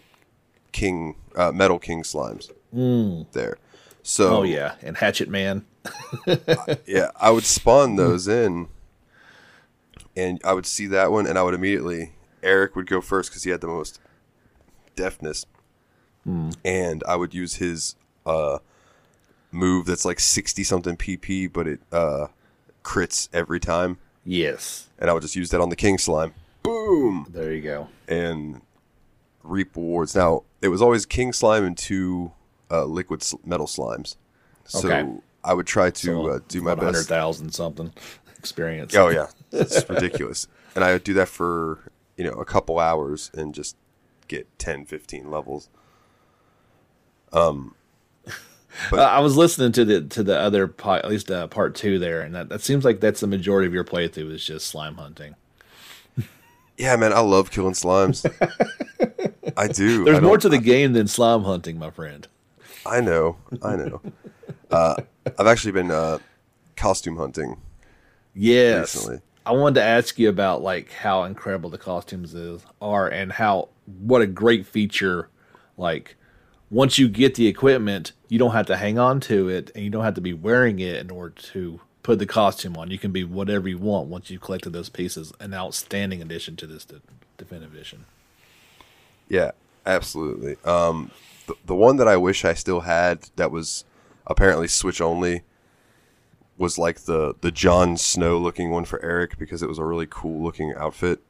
king 0.73 1.15
uh, 1.37 1.53
metal 1.53 1.79
king 1.79 2.03
slimes 2.03 2.51
there. 3.33 3.57
So 4.03 4.31
Mm. 4.31 4.33
Oh 4.33 4.43
yeah, 4.43 4.75
and 4.83 4.97
Hatchet 4.97 5.29
Man. 5.31 5.65
yeah, 6.87 7.11
I 7.21 7.31
would 7.31 7.45
spawn 7.45 7.95
those 7.97 8.27
in, 8.29 8.69
and 10.17 10.41
I 10.45 10.53
would 10.53 10.67
see 10.67 10.87
that 10.89 11.13
one, 11.13 11.27
and 11.27 11.39
I 11.39 11.43
would 11.43 11.55
immediately 11.55 12.13
Eric 12.43 12.75
would 12.77 12.87
go 12.89 13.01
first 13.01 13.31
because 13.31 13.45
he 13.45 13.51
had 13.51 13.61
the 13.61 13.67
most 13.69 14.01
deftness, 14.97 15.47
and 16.65 17.03
I 17.07 17.17
would 17.17 17.33
use 17.35 17.55
his 17.57 17.95
uh, 18.27 18.59
move 19.53 19.87
that's 19.87 20.05
like 20.05 20.21
sixty 20.21 20.65
something 20.65 20.97
PP, 20.97 21.53
but 21.53 21.67
it 21.67 21.81
uh, 21.93 22.29
crits 22.83 23.29
every 23.33 23.61
time, 23.61 23.99
Yes, 24.25 24.89
and 24.99 25.09
I 25.11 25.13
would 25.13 25.23
just 25.23 25.37
use 25.37 25.51
that 25.51 25.61
on 25.61 25.69
the 25.71 25.77
king 25.77 25.99
slime. 25.99 26.35
Boom. 26.63 27.27
there 27.31 27.53
you 27.53 27.61
go. 27.63 27.89
and 28.09 28.63
reap 29.43 29.77
rewards. 29.77 30.15
Now, 30.15 30.45
it 30.63 30.69
was 30.69 30.81
always 30.81 31.05
king 31.05 31.33
slime 31.35 31.65
and 31.65 31.77
two 31.77 32.33
uh, 32.71 32.85
liquid 32.87 33.23
sl- 33.23 33.37
metal 33.45 33.67
slimes. 33.67 34.17
So 34.65 34.89
Okay. 34.91 35.07
I 35.45 35.53
would 35.53 35.67
try 35.67 35.91
to 35.91 36.07
So, 36.07 36.27
uh, 36.29 36.39
do 36.49 36.63
my 36.63 36.75
best. 36.75 37.07
thousand 37.07 37.53
something 37.53 37.93
experience. 38.39 38.95
Oh 38.97 39.09
yeah, 39.11 39.27
it's 39.53 39.87
ridiculous. 39.91 40.49
And 40.75 40.83
I 40.83 40.93
would 40.95 41.05
do 41.05 41.13
that 41.15 41.29
for 41.29 41.81
you 42.17 42.25
know 42.25 42.33
a 42.33 42.45
couple 42.47 42.79
hours 42.79 43.31
and 43.35 43.55
just 43.55 43.77
get 44.27 44.49
10, 44.59 44.87
15 44.87 45.31
levels. 45.31 45.69
Uh, 48.93 48.97
I 48.97 49.21
was 49.21 49.37
listening 49.37 49.73
to 49.73 49.85
the 49.85 50.03
to 50.03 50.23
the 50.23 50.39
other 50.39 50.67
po- 50.69 50.95
at 50.95 51.09
least 51.09 51.31
uh, 51.31 51.47
part 51.47 51.75
two 51.75 51.99
there, 51.99 52.21
and 52.23 52.35
that, 52.35 52.49
that 52.49 52.61
seems 52.61 52.85
like 52.85 53.01
that's 53.01 53.21
the 53.21 53.27
majority 53.27 53.67
of 53.67 53.75
your 53.75 53.85
playthrough 53.85 54.33
is 54.33 54.45
just 54.45 54.67
slime 54.67 54.97
hunting. 54.97 55.35
Yeah, 56.77 56.97
man, 56.97 57.13
I 57.13 57.21
love 57.21 57.51
killing 57.53 57.75
slimes. 57.75 58.25
I 59.57 59.69
do. 59.69 60.05
There's 60.05 60.19
I 60.19 60.21
more 60.21 60.39
to 60.39 60.49
the 60.49 60.59
game 60.59 60.93
than 60.93 61.07
slime 61.07 61.45
hunting, 61.45 61.79
my 61.79 61.91
friend. 61.91 62.27
I 62.85 63.01
know. 63.01 63.37
I 63.63 63.77
know. 63.77 64.01
uh, 64.71 64.97
I've 65.39 65.47
actually 65.47 65.73
been 65.73 65.93
uh, 65.93 66.19
costume 66.77 67.17
hunting. 67.17 67.59
Yes. 68.35 68.97
Recently. 68.97 69.21
I 69.47 69.53
wanted 69.53 69.77
to 69.77 69.83
ask 69.85 70.19
you 70.19 70.29
about 70.29 70.63
like 70.63 70.91
how 70.91 71.25
incredible 71.25 71.71
the 71.71 71.79
costumes 71.79 72.35
is 72.35 72.65
are 72.81 73.09
and 73.09 73.31
how 73.31 73.69
what 74.01 74.23
a 74.23 74.27
great 74.27 74.67
feature 74.67 75.29
like 75.77 76.17
once 76.75 76.99
you 76.99 77.09
get 77.09 77.37
the 77.37 77.47
equipment, 77.47 78.11
you 78.29 78.37
don't 78.37 78.51
have 78.51 78.67
to 78.67 78.77
hang 78.77 78.99
on 78.99 79.21
to 79.21 79.49
it 79.49 79.71
and 79.77 79.85
you 79.85 79.91
don't 79.91 80.03
have 80.03 80.15
to 80.15 80.21
be 80.21 80.33
wearing 80.33 80.81
it 80.81 80.97
in 80.97 81.09
order 81.09 81.33
to 81.37 81.81
put 82.03 82.19
the 82.19 82.27
costume 82.27 82.77
on. 82.77 82.91
You 82.91 82.99
can 82.99 83.13
be 83.13 83.23
whatever 83.23 83.69
you 83.69 83.79
want 83.79 84.09
once 84.09 84.29
you've 84.29 84.41
collected 84.41 84.71
those 84.71 84.89
pieces. 84.89 85.33
An 85.39 85.55
outstanding 85.55 86.21
addition 86.21 86.57
to 86.57 86.67
this 86.67 86.85
de- 86.85 87.01
definitive 87.39 87.73
edition. 87.73 88.07
Yeah, 89.29 89.53
absolutely. 89.87 90.57
Um, 90.65 91.13
the, 91.47 91.55
the 91.65 91.77
one 91.77 91.97
that 91.99 92.09
I 92.09 92.17
wish 92.17 92.45
I 92.45 92.55
still 92.55 92.81
had 92.81 93.31
that 93.37 93.53
was 93.53 93.85
apparently 94.27 94.67
Switch 94.67 95.01
only 95.01 95.43
was 96.59 96.77
like 96.77 97.01
the 97.03 97.35
the 97.41 97.53
Jon 97.53 97.97
Snow 97.97 98.37
looking 98.37 98.71
one 98.71 98.85
for 98.85 99.01
Eric 99.01 99.39
because 99.39 99.63
it 99.63 99.69
was 99.69 99.79
a 99.79 99.85
really 99.85 100.09
cool 100.11 100.43
looking 100.43 100.75
outfit. 100.77 101.21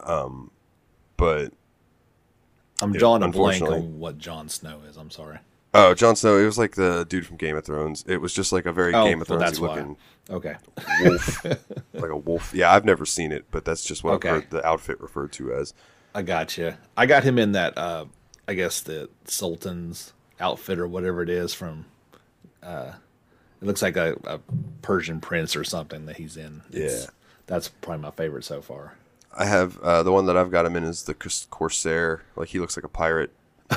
Um, 0.00 0.50
but 1.18 1.52
I'm 2.80 2.92
Yeah, 2.94 2.98
drawing 3.00 3.22
a 3.22 3.28
blank 3.28 3.62
on 3.62 3.98
what 3.98 4.18
Jon 4.18 4.48
Snow 4.48 4.80
is. 4.88 4.96
I'm 4.96 5.10
sorry. 5.10 5.38
oh, 5.74 5.94
Jon 5.94 6.16
Snow, 6.16 6.38
it 6.38 6.44
was 6.44 6.58
like 6.58 6.74
the 6.74 7.04
dude 7.08 7.26
from 7.26 7.36
Game 7.36 7.56
of 7.56 7.64
Thrones. 7.64 8.04
It 8.06 8.18
was 8.18 8.32
just 8.34 8.52
like 8.52 8.66
a 8.66 8.72
very 8.72 8.94
Oh, 8.94 9.04
Game 9.04 9.20
of 9.22 9.28
well, 9.28 9.38
Thrones 9.38 9.50
that's 9.50 9.60
why. 9.60 9.68
looking 9.76 9.96
Okay. 10.28 10.56
wolf, 11.02 11.44
like 11.94 12.10
a 12.10 12.16
wolf. 12.16 12.52
Yeah, 12.54 12.72
I've 12.72 12.84
never 12.84 13.06
seen 13.06 13.30
it, 13.32 13.44
but 13.50 13.64
that's 13.64 13.84
just 13.84 14.02
what 14.04 14.14
Okay. 14.14 14.28
I've 14.28 14.34
heard 14.42 14.50
the 14.50 14.66
outfit 14.66 15.00
referred 15.00 15.32
to 15.32 15.52
as. 15.52 15.72
I 16.14 16.22
got 16.22 16.56
you. 16.58 16.74
I 16.96 17.06
got 17.06 17.24
him 17.24 17.38
in 17.38 17.52
that. 17.52 17.76
Uh, 17.78 18.06
I 18.48 18.54
guess 18.54 18.80
the 18.80 19.08
Sultan's 19.26 20.12
outfit 20.40 20.78
or 20.78 20.88
whatever 20.88 21.22
it 21.22 21.28
is 21.30 21.52
from. 21.54 21.84
Uh, 22.62 22.92
it 23.60 23.64
looks 23.66 23.82
like 23.82 23.96
a, 23.96 24.16
a 24.24 24.40
Persian 24.82 25.20
prince 25.20 25.54
or 25.56 25.64
something 25.64 26.06
that 26.06 26.16
he's 26.16 26.36
in. 26.36 26.62
Yeah. 26.70 27.06
that's 27.46 27.68
probably 27.68 28.02
my 28.02 28.10
favorite 28.10 28.44
so 28.44 28.60
far. 28.62 28.94
I 29.36 29.44
have 29.44 29.78
uh, 29.78 30.02
the 30.02 30.12
one 30.12 30.26
that 30.26 30.36
I've 30.36 30.50
got 30.50 30.66
him 30.66 30.76
in 30.76 30.84
is 30.84 31.04
the 31.04 31.14
Corsair. 31.14 32.22
Like 32.34 32.48
he 32.48 32.58
looks 32.58 32.76
like 32.76 32.84
a 32.84 32.88
pirate. 32.88 33.32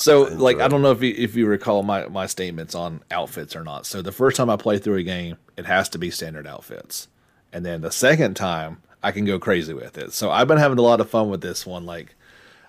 So, 0.00 0.22
like, 0.22 0.60
I 0.60 0.68
don't 0.68 0.80
know 0.80 0.92
if 0.92 1.02
you, 1.02 1.14
if 1.14 1.36
you 1.36 1.44
recall 1.44 1.82
my, 1.82 2.06
my 2.06 2.24
statements 2.24 2.74
on 2.74 3.02
outfits 3.10 3.54
or 3.54 3.62
not. 3.62 3.84
So, 3.84 4.00
the 4.00 4.10
first 4.10 4.34
time 4.34 4.48
I 4.48 4.56
play 4.56 4.78
through 4.78 4.96
a 4.96 5.02
game, 5.02 5.36
it 5.58 5.66
has 5.66 5.90
to 5.90 5.98
be 5.98 6.10
standard 6.10 6.46
outfits, 6.46 7.08
and 7.52 7.66
then 7.66 7.82
the 7.82 7.90
second 7.90 8.32
time, 8.34 8.80
I 9.02 9.12
can 9.12 9.26
go 9.26 9.38
crazy 9.38 9.74
with 9.74 9.98
it. 9.98 10.14
So, 10.14 10.30
I've 10.30 10.48
been 10.48 10.56
having 10.56 10.78
a 10.78 10.82
lot 10.82 11.02
of 11.02 11.10
fun 11.10 11.28
with 11.28 11.42
this 11.42 11.66
one. 11.66 11.84
Like, 11.84 12.14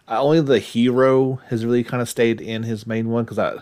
I, 0.10 0.18
only 0.18 0.42
the 0.42 0.60
hero 0.60 1.36
has 1.48 1.64
really 1.64 1.86
kind 1.86 2.02
of 2.02 2.10
stayed 2.10 2.42
in 2.42 2.64
his 2.64 2.86
main 2.86 3.08
one 3.08 3.24
because 3.24 3.40
I 3.40 3.62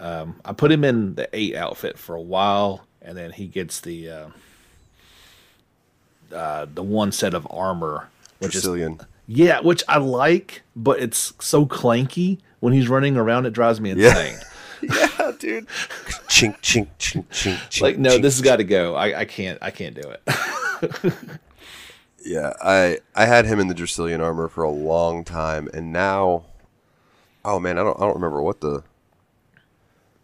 um, 0.00 0.40
I 0.44 0.52
put 0.52 0.72
him 0.72 0.82
in 0.82 1.14
the 1.14 1.28
eight 1.32 1.54
outfit 1.54 1.98
for 1.98 2.16
a 2.16 2.20
while, 2.20 2.84
and 3.00 3.16
then 3.16 3.30
he 3.30 3.46
gets 3.46 3.80
the 3.80 4.10
uh, 4.10 4.28
uh, 6.32 6.66
the 6.72 6.82
one 6.82 7.12
set 7.12 7.34
of 7.34 7.46
armor, 7.50 8.08
which 8.38 8.54
is 8.54 8.68
yeah, 9.26 9.60
which 9.60 9.82
I 9.88 9.98
like, 9.98 10.62
but 10.74 11.00
it's 11.00 11.34
so 11.38 11.66
clanky 11.66 12.38
when 12.60 12.72
he's 12.72 12.88
running 12.88 13.16
around. 13.16 13.46
It 13.46 13.52
drives 13.52 13.80
me 13.80 13.90
insane. 13.90 14.38
yeah, 14.82 15.32
dude. 15.38 15.66
chink, 16.28 16.58
chink, 16.60 16.88
chink, 16.98 17.26
chink, 17.28 17.56
chink. 17.68 17.80
like, 17.82 17.98
no, 17.98 18.16
chink. 18.16 18.22
this 18.22 18.36
has 18.36 18.42
got 18.42 18.56
to 18.56 18.64
go. 18.64 18.94
I, 18.94 19.20
I 19.20 19.24
can't. 19.24 19.58
I 19.60 19.70
can't 19.70 19.94
do 19.94 20.10
it. 20.10 21.14
Yeah, 22.24 22.52
I 22.62 22.98
I 23.14 23.26
had 23.26 23.46
him 23.46 23.60
in 23.60 23.68
the 23.68 23.74
Dracilian 23.74 24.20
armor 24.20 24.48
for 24.48 24.62
a 24.62 24.70
long 24.70 25.24
time, 25.24 25.68
and 25.72 25.92
now, 25.92 26.44
oh 27.42 27.58
man, 27.58 27.78
I 27.78 27.82
don't 27.82 27.96
I 27.96 28.04
don't 28.04 28.14
remember 28.14 28.42
what 28.42 28.60
the 28.60 28.82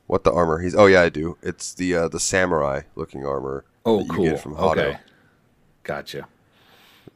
what 0.07 0.25
the 0.25 0.33
armor 0.33 0.59
he's. 0.59 0.75
Oh 0.75 0.87
yeah, 0.87 1.03
I 1.03 1.09
do. 1.09 1.39
It's 1.43 1.73
the 1.73 1.95
uh, 1.95 2.09
the 2.09 2.21
samurai 2.21 2.83
looking 2.95 3.25
armor. 3.25 3.65
Oh, 3.87 4.05
cool. 4.11 4.25
Get 4.25 4.41
from 4.41 4.57
Hotto. 4.57 4.79
okay, 4.79 4.99
gotcha. 5.85 6.27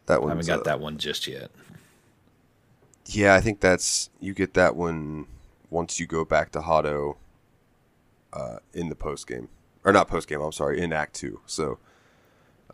That 0.07 0.21
one. 0.23 0.31
I 0.31 0.35
haven't 0.35 0.47
got 0.47 0.65
that 0.65 0.81
one 0.81 0.97
just 0.99 1.27
yet. 1.27 1.51
Yeah, 3.07 3.35
I 3.35 3.41
think 3.41 3.61
that's 3.61 4.11
you 4.21 4.35
get 4.35 4.55
that 4.55 4.77
one 4.77 5.27
once 5.71 5.99
you 5.99 6.07
go 6.07 6.25
back 6.25 6.53
to 6.53 6.61
Hotto. 6.61 7.17
uh, 8.33 8.59
in 8.75 8.89
the 8.91 8.95
post 8.95 9.27
game, 9.27 9.49
or 9.85 9.93
not 9.93 10.09
post 10.09 10.29
game. 10.29 10.41
I'm 10.41 10.53
sorry, 10.53 10.81
in 10.81 10.93
Act 10.93 11.15
Two. 11.15 11.41
So 11.47 11.79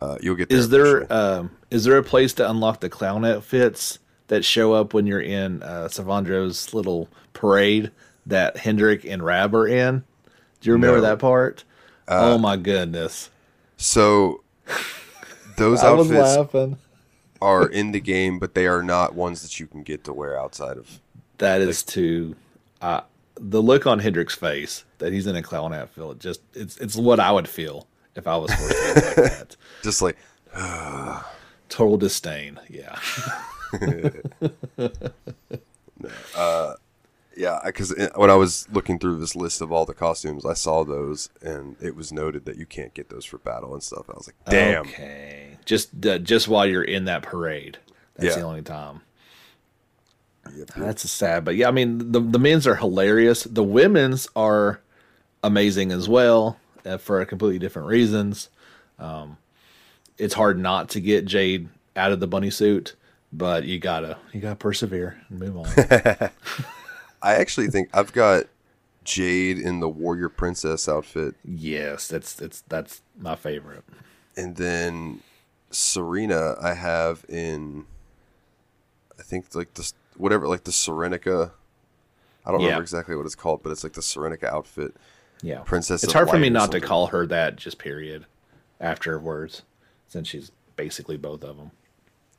uh, 0.01 0.17
you'll 0.21 0.35
get. 0.35 0.51
Is 0.51 0.69
there 0.69 1.11
um, 1.11 1.51
is 1.71 1.85
there 1.85 1.97
a 1.97 2.03
place 2.03 2.33
to 2.33 2.49
unlock 2.49 2.81
the 2.81 2.89
clown 2.89 3.23
outfits 3.25 3.99
that 4.27 4.43
show 4.43 4.73
up 4.73 4.93
when 4.93 5.05
you're 5.07 5.21
in 5.21 5.63
uh, 5.63 5.87
Savandro's 5.87 6.73
little 6.73 7.07
parade 7.33 7.91
that 8.25 8.57
Hendrik 8.57 9.05
and 9.05 9.23
Rab 9.23 9.55
are 9.55 9.67
in? 9.67 10.03
Do 10.61 10.69
you 10.69 10.73
remember 10.73 10.97
No. 10.97 11.03
that 11.03 11.19
part? 11.19 11.63
Uh, 12.07 12.33
oh 12.33 12.37
my 12.37 12.57
goodness! 12.57 13.29
So 13.77 14.43
those 15.57 15.83
I 15.83 15.91
was 15.91 16.11
outfits 16.11 16.53
laughing. 16.53 16.77
are 17.41 17.67
in 17.67 17.91
the 17.91 17.99
game, 17.99 18.39
but 18.39 18.53
they 18.53 18.67
are 18.67 18.83
not 18.83 19.15
ones 19.15 19.41
that 19.41 19.59
you 19.59 19.67
can 19.67 19.83
get 19.83 20.03
to 20.05 20.13
wear 20.13 20.39
outside 20.39 20.77
of. 20.77 20.99
That 21.37 21.61
is 21.61 21.83
to 21.83 22.35
uh, 22.81 23.01
the 23.35 23.61
look 23.61 23.85
on 23.85 23.99
Hendrik's 23.99 24.35
face 24.35 24.85
that 24.99 25.11
he's 25.11 25.27
in 25.27 25.35
a 25.35 25.41
clown 25.41 25.73
outfit. 25.73 26.19
Just 26.19 26.41
it's 26.53 26.77
it's 26.77 26.95
what 26.95 27.19
I 27.19 27.31
would 27.31 27.47
feel 27.47 27.87
if 28.15 28.27
I 28.27 28.37
was 28.37 28.53
forced 28.53 28.77
to 28.77 28.87
look 28.87 29.17
like 29.17 29.25
that. 29.37 29.55
Just 29.83 30.01
like 30.01 30.17
Total 31.69 31.97
disdain. 31.97 32.59
Yeah. 32.69 32.97
yeah, 37.37 37.59
because 37.65 37.93
when 38.15 38.29
I 38.29 38.35
was 38.35 38.67
looking 38.71 38.97
through 38.99 39.19
this 39.19 39.35
list 39.35 39.61
of 39.61 39.71
all 39.71 39.85
the 39.85 39.93
costumes, 39.93 40.45
I 40.45 40.53
saw 40.53 40.83
those, 40.83 41.29
and 41.41 41.75
it 41.81 41.95
was 41.95 42.11
noted 42.11 42.45
that 42.45 42.57
you 42.57 42.65
can't 42.65 42.93
get 42.93 43.09
those 43.09 43.25
for 43.25 43.37
battle 43.37 43.73
and 43.73 43.83
stuff. 43.83 44.09
I 44.09 44.13
was 44.13 44.27
like, 44.27 44.35
damn. 44.49 44.81
Okay. 44.87 45.57
Just 45.65 46.05
uh, 46.05 46.17
just 46.19 46.47
while 46.47 46.65
you're 46.65 46.83
in 46.83 47.05
that 47.05 47.23
parade. 47.23 47.77
That's 48.15 48.35
Yeah. 48.35 48.41
the 48.41 48.47
only 48.47 48.61
time. 48.61 49.01
Yep. 50.55 50.71
That's 50.77 51.03
a 51.03 51.07
sad, 51.07 51.43
but 51.43 51.55
yeah, 51.55 51.67
I 51.67 51.71
mean 51.71 52.11
the 52.11 52.19
the 52.19 52.37
men's 52.39 52.67
are 52.67 52.75
hilarious. 52.75 53.43
The 53.45 53.63
women's 53.63 54.27
are 54.35 54.79
amazing 55.43 55.91
as 55.91 56.07
well 56.07 56.59
uh, 56.85 56.97
for 56.97 57.23
completely 57.25 57.57
different 57.59 57.87
reasons. 57.87 58.49
Um, 58.99 59.37
it's 60.19 60.35
hard 60.35 60.59
not 60.59 60.89
to 60.89 60.99
get 61.01 61.25
Jade 61.25 61.67
out 61.95 62.11
of 62.11 62.19
the 62.19 62.27
bunny 62.27 62.51
suit, 62.51 62.95
but 63.33 63.63
you 63.63 63.79
gotta 63.79 64.17
you 64.33 64.39
gotta 64.39 64.55
persevere 64.55 65.19
and 65.29 65.39
move 65.39 65.57
on. 65.57 65.65
I 67.25 67.35
actually 67.35 67.67
think 67.67 67.89
I've 67.93 68.13
got 68.13 68.45
Jade 69.03 69.57
in 69.57 69.79
the 69.79 69.89
warrior 69.89 70.29
princess 70.29 70.87
outfit, 70.87 71.35
yes, 71.43 72.07
that's 72.07 72.39
it's 72.39 72.61
that's 72.67 73.01
my 73.17 73.35
favorite. 73.35 73.83
and 74.37 74.55
then 74.55 75.21
Serena 75.71 76.55
I 76.61 76.73
have 76.73 77.25
in, 77.29 77.85
I 79.19 79.23
think 79.23 79.53
like 79.55 79.73
the 79.73 79.91
whatever 80.17 80.47
like 80.47 80.63
the 80.63 80.71
Serenica. 80.71 81.51
I 82.45 82.51
don't 82.51 82.59
Yeah. 82.61 82.67
remember 82.67 82.83
exactly 82.83 83.15
what 83.15 83.25
it's 83.25 83.35
called, 83.35 83.63
but 83.63 83.71
it's 83.71 83.83
like 83.83 83.93
the 83.93 84.01
Serenica 84.01 84.43
outfit. 84.45 84.95
Yeah, 85.41 85.59
Princess 85.65 86.03
It's 86.03 86.13
hard 86.13 86.29
for 86.29 86.37
me 86.37 86.49
not 86.49 86.71
to 86.71 86.79
call 86.79 87.07
her 87.07 87.25
that. 87.27 87.55
Just 87.55 87.77
period. 87.79 88.25
Afterwards, 88.79 89.63
since 90.07 90.27
she's 90.27 90.51
basically 90.75 91.17
both 91.17 91.43
of 91.43 91.57
them. 91.57 91.71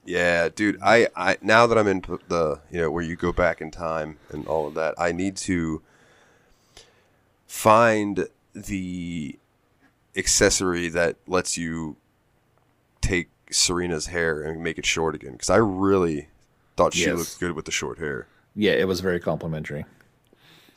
Yeah, 0.07 0.49
dude. 0.49 0.79
I, 0.83 1.09
I 1.17 1.37
now 1.43 1.67
that 1.67 1.77
I'm 1.77 1.87
in 1.89 2.01
the 2.29 2.61
you 2.71 2.81
know 2.81 2.91
where 2.91 3.03
you 3.03 3.17
go 3.17 3.33
back 3.33 3.61
in 3.61 3.71
time 3.71 4.19
and 4.31 4.47
all 4.47 4.67
of 4.67 4.75
that, 4.75 4.95
I 4.99 5.13
need 5.13 5.37
to 5.39 5.83
find 7.47 8.29
the 8.55 9.39
accessory 10.17 10.89
that 10.89 11.17
lets 11.27 11.59
you 11.59 11.97
take 13.01 13.29
Serena's 13.51 14.07
hair 14.07 14.43
and 14.43 14.63
make 14.63 14.79
it 14.79 14.87
short 14.87 15.15
again. 15.15 15.33
Because 15.33 15.51
I 15.51 15.57
really 15.57 16.29
thought 16.77 16.95
she 16.95 17.07
Yes. 17.07 17.19
looked 17.19 17.41
good 17.41 17.53
with 17.53 17.65
the 17.65 17.71
short 17.71 17.99
hair. 17.99 18.27
Yeah, 18.55 18.73
it 18.73 18.89
was 18.89 19.01
very 19.01 19.21
complimentary. 19.21 19.85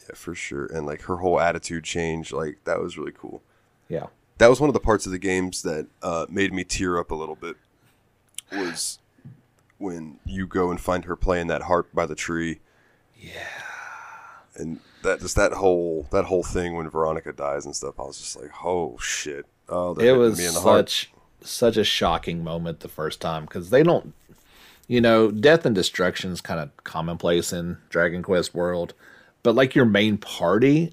Yeah, 0.07 0.15
for 0.15 0.35
sure. 0.35 0.65
And 0.65 0.85
like 0.85 1.03
her 1.03 1.17
whole 1.17 1.39
attitude 1.39 1.83
change, 1.83 2.31
like 2.33 2.57
that 2.65 2.79
was 2.81 2.97
really 2.97 3.13
cool. 3.17 3.41
Yeah. 3.87 4.07
that 4.37 4.49
was 4.49 4.59
one 4.61 4.69
of 4.69 4.73
the 4.73 4.79
parts 4.79 5.05
of 5.07 5.11
the 5.11 5.17
games 5.19 5.63
that 5.63 5.87
uh, 6.03 6.25
made 6.29 6.53
me 6.53 6.63
tear 6.63 6.97
up 6.99 7.09
a 7.11 7.15
little 7.15 7.35
bit 7.35 7.57
was 8.51 8.99
when 9.79 10.19
you 10.25 10.45
go 10.45 10.69
and 10.69 10.79
find 10.79 11.05
her 11.05 11.15
playing 11.15 11.47
that 11.47 11.63
harp 11.63 11.89
by 11.93 12.05
the 12.05 12.15
tree 12.15 12.59
Yeah. 13.17 13.31
and 14.55 14.79
that 15.03 15.19
just 15.21 15.35
that 15.35 15.53
whole 15.53 16.05
that 16.11 16.25
whole 16.25 16.43
thing 16.43 16.75
when 16.75 16.89
veronica 16.89 17.31
dies 17.33 17.65
and 17.65 17.75
stuff 17.75 17.97
i 17.99 18.03
was 18.03 18.19
just 18.19 18.39
like 18.39 18.51
oh 18.63 18.97
shit 18.99 19.45
oh 19.69 19.93
that 19.93 20.05
It 20.05 20.11
was 20.13 20.37
me 20.37 20.45
in 20.45 20.53
the 20.53 20.59
heart 20.59 20.89
such 20.89 21.11
such 21.41 21.77
a 21.77 21.83
shocking 21.85 22.43
moment 22.43 22.81
the 22.81 22.89
first 22.89 23.21
time 23.21 23.45
because 23.45 23.69
they 23.69 23.81
don't, 23.81 24.13
you 24.89 24.99
know, 24.99 25.31
death 25.31 25.65
and 25.65 25.73
destruction 25.73 26.33
is 26.33 26.41
kind 26.41 26.59
of 26.59 26.69
commonplace 26.83 27.53
in 27.53 27.77
Dragon 27.87 28.21
Quest 28.21 28.53
world, 28.53 28.93
but 29.41 29.55
like 29.55 29.73
your 29.73 29.85
main 29.85 30.17
party, 30.17 30.91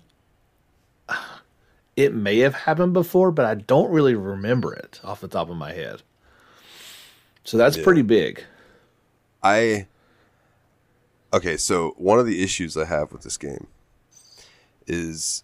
it 1.96 2.14
may 2.14 2.38
have 2.38 2.54
happened 2.54 2.92
before, 2.92 3.32
but 3.32 3.44
I 3.44 3.56
don't 3.56 3.90
really 3.90 4.14
remember 4.14 4.72
it 4.72 5.00
off 5.02 5.20
the 5.20 5.26
top 5.26 5.50
of 5.50 5.56
my 5.56 5.72
head. 5.72 6.02
So 7.42 7.56
that's 7.56 7.76
Yeah. 7.76 7.82
pretty 7.82 8.02
big. 8.02 8.44
I 9.46 9.86
okay 11.32 11.56
so 11.56 11.94
one 11.96 12.18
of 12.18 12.26
the 12.26 12.42
issues 12.42 12.76
i 12.76 12.84
have 12.84 13.12
with 13.12 13.22
this 13.22 13.36
game 13.36 13.66
is 14.86 15.42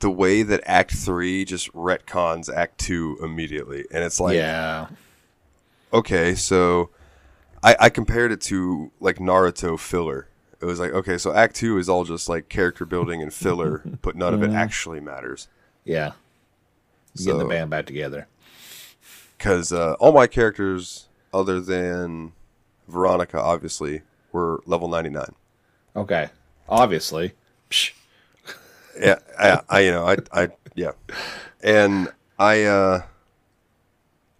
the 0.00 0.10
way 0.10 0.42
that 0.42 0.60
act 0.64 0.92
3 0.92 1.44
just 1.44 1.72
retcons 1.72 2.52
act 2.52 2.78
2 2.78 3.18
immediately 3.22 3.84
and 3.90 4.02
it's 4.04 4.18
like 4.18 4.36
yeah. 4.36 4.88
okay, 5.92 6.34
so 6.34 6.90
I, 7.62 7.76
I 7.80 7.88
compared 7.90 8.32
it 8.32 8.40
to 8.42 8.90
like 9.00 9.18
Naruto 9.18 9.78
filler. 9.78 10.28
It 10.60 10.64
was 10.64 10.78
like, 10.78 10.92
okay, 10.92 11.18
so 11.18 11.32
Act 11.32 11.56
Two 11.56 11.78
is 11.78 11.88
all 11.88 12.04
just 12.04 12.28
like 12.28 12.48
character 12.48 12.84
building 12.84 13.20
and 13.22 13.32
filler, 13.32 13.82
but 14.02 14.16
none 14.16 14.34
of 14.34 14.42
it 14.42 14.50
actually 14.50 15.00
matters. 15.00 15.48
Yeah. 15.84 16.12
Getting 17.16 17.38
the 17.38 17.44
band 17.44 17.70
back 17.70 17.86
together. 17.86 18.28
Because 19.36 19.72
uh, 19.72 19.94
all 19.94 20.12
my 20.12 20.26
characters, 20.26 21.08
other 21.34 21.60
than 21.60 22.32
Veronica, 22.92 23.40
obviously, 23.40 24.02
were 24.30 24.60
level 24.66 24.88
ninety 24.88 25.10
nine. 25.10 25.34
Okay. 25.96 26.28
Obviously. 26.68 27.32
Yeah, 29.00 29.18
I, 29.38 29.60
I, 29.68 29.80
you 29.80 29.90
know, 29.90 30.06
I, 30.06 30.16
I, 30.32 30.48
yeah, 30.74 30.92
and 31.62 32.08
I, 32.38 32.64
uh, 32.64 33.02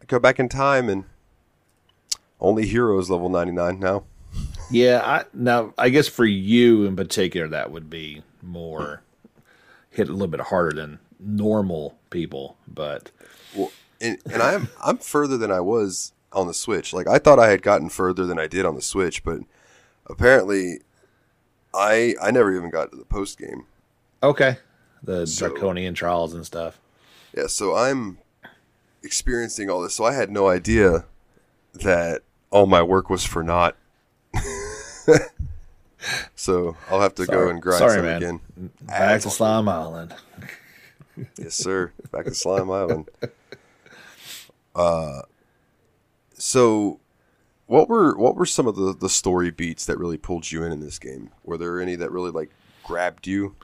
I 0.00 0.04
go 0.06 0.18
back 0.18 0.38
in 0.38 0.50
time 0.50 0.90
and 0.90 1.04
only 2.38 2.66
heroes 2.66 3.08
level 3.08 3.30
ninety 3.30 3.52
nine 3.52 3.80
now. 3.80 4.04
Yeah, 4.70 5.00
I 5.04 5.24
now 5.32 5.72
I 5.78 5.88
guess 5.88 6.08
for 6.08 6.24
you 6.24 6.84
in 6.84 6.96
particular 6.96 7.48
that 7.48 7.70
would 7.70 7.88
be 7.88 8.22
more 8.42 9.02
hit 9.90 10.08
a 10.08 10.12
little 10.12 10.28
bit 10.28 10.40
harder 10.40 10.74
than 10.74 10.98
normal 11.18 11.98
people, 12.10 12.56
but 12.66 13.10
Well, 13.54 13.72
and, 14.00 14.18
and 14.30 14.42
I'm 14.42 14.68
I'm 14.82 14.98
further 14.98 15.38
than 15.38 15.50
I 15.50 15.60
was 15.60 16.12
on 16.34 16.46
the 16.46 16.54
Switch. 16.54 16.92
Like 16.92 17.06
I 17.08 17.18
thought 17.18 17.38
I 17.38 17.50
had 17.50 17.62
gotten 17.62 17.88
further 17.88 18.26
than 18.26 18.38
I 18.38 18.46
did 18.46 18.64
on 18.66 18.74
the 18.74 18.82
Switch, 18.82 19.22
but 19.24 19.40
apparently, 20.06 20.80
I 21.74 22.14
I 22.20 22.30
never 22.30 22.54
even 22.56 22.70
got 22.70 22.90
to 22.92 22.96
the 22.96 23.04
post 23.04 23.38
game. 23.38 23.66
okay. 24.22 24.58
The 25.04 25.26
So- 25.26 25.48
draconian 25.48 25.94
trials 25.94 26.32
and 26.34 26.46
stuff. 26.46 26.78
Yeah, 27.36 27.46
so 27.48 27.74
I'm 27.74 28.18
experiencing 29.02 29.68
all 29.70 29.80
this. 29.82 29.94
So 29.94 30.04
I 30.04 30.12
had 30.14 30.30
no 30.30 30.48
idea 30.48 31.06
that 31.74 32.22
all 32.50 32.66
my 32.66 32.82
work 32.82 33.10
was 33.10 33.24
for 33.24 33.42
naught. 33.42 33.74
so 36.34 36.76
I'll 36.90 37.00
have 37.00 37.14
to 37.16 37.26
go 37.26 37.48
and 37.48 37.60
grind 37.60 37.78
sorry, 37.78 37.94
some 37.96 38.04
man. 38.04 38.16
again. 38.18 38.40
Back 38.82 39.20
to 39.22 39.30
Slime 39.30 39.68
Island. 39.68 40.14
Yes, 41.38 41.54
sir. 41.54 41.92
Back 42.10 42.24
to 42.26 42.34
Slime 42.34 42.70
Island. 42.70 43.08
Uh, 44.74 45.22
so 46.42 46.98
what 47.66 47.88
were 47.88 48.18
what 48.18 48.34
were 48.34 48.46
some 48.46 48.66
of 48.66 48.74
the 48.74 48.92
the 48.92 49.08
story 49.08 49.52
beats 49.52 49.86
that 49.86 49.96
really 49.96 50.18
pulled 50.18 50.50
you 50.50 50.64
in 50.64 50.72
in 50.72 50.80
this 50.80 50.98
game? 50.98 51.30
Were 51.44 51.56
there 51.56 51.80
any 51.80 51.94
that 51.94 52.10
really 52.10 52.32
like 52.32 52.50
grabbed 52.82 53.28
you? 53.28 53.54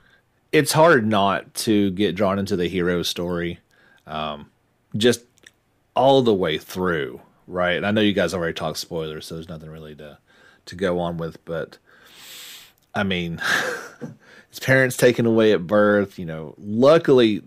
It's 0.53 0.71
hard 0.71 1.05
not 1.05 1.53
to 1.55 1.91
get 1.91 2.15
drawn 2.15 2.39
into 2.39 2.55
the 2.55 2.69
hero 2.69 3.03
story, 3.03 3.59
um, 4.07 4.49
just 4.95 5.25
all 5.93 6.21
the 6.21 6.33
way 6.33 6.57
through, 6.57 7.19
right? 7.47 7.75
And 7.75 7.85
I 7.85 7.91
know 7.91 7.99
you 7.99 8.13
guys 8.13 8.33
already 8.33 8.53
talked 8.53 8.77
spoilers, 8.77 9.25
so 9.25 9.35
there's 9.35 9.49
nothing 9.49 9.69
really 9.69 9.95
to 9.95 10.17
to 10.67 10.75
go 10.75 10.99
on 10.99 11.17
with, 11.17 11.43
but 11.43 11.79
I 12.95 13.03
mean, 13.03 13.41
his 14.49 14.61
parents 14.61 14.95
taken 14.95 15.25
away 15.25 15.51
at 15.51 15.67
birth. 15.67 16.17
You 16.17 16.27
know, 16.27 16.55
luckily, 16.57 17.43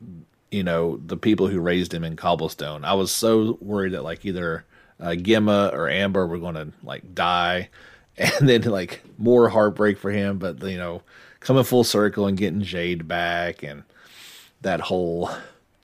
you 0.51 0.63
know 0.63 0.99
the 0.99 1.17
people 1.17 1.49
who 1.49 1.59
raised 1.59 1.95
him 1.95 2.05
in 2.05 2.17
Cobblestone. 2.17 2.85
I 2.85 2.93
was 2.93 3.11
so 3.11 3.57
worried 3.63 3.95
that 3.95 4.05
like 4.05 4.27
either 4.27 4.67
uh, 5.03 5.15
Gemma 5.17 5.71
or 5.73 5.89
Amber 5.91 6.27
were 6.27 6.39
going 6.39 6.55
to 6.55 6.69
like 6.83 7.15
die, 7.15 7.69
and 8.17 8.49
then 8.49 8.63
like 8.63 9.03
more 9.19 9.49
heartbreak 9.49 9.99
for 9.99 10.11
him. 10.11 10.39
But 10.39 10.63
you 10.63 10.79
know, 10.79 11.03
coming 11.41 11.65
full 11.65 11.85
circle 11.85 12.27
and 12.27 12.39
getting 12.39 12.63
Jade 12.63 13.07
back 13.09 13.63
and 13.63 13.83
that 14.63 14.81
whole 14.81 15.31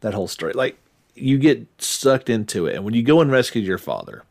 that 0.01 0.15
whole 0.15 0.29
story, 0.29 0.53
like 0.53 0.79
you 1.15 1.39
get 1.39 1.67
sucked 1.79 2.31
into 2.31 2.67
it, 2.67 2.77
and 2.77 2.85
when 2.85 2.95
you 2.95 3.03
go 3.03 3.21
and 3.21 3.31
rescue 3.31 3.61
your 3.63 3.79
father. 3.79 4.25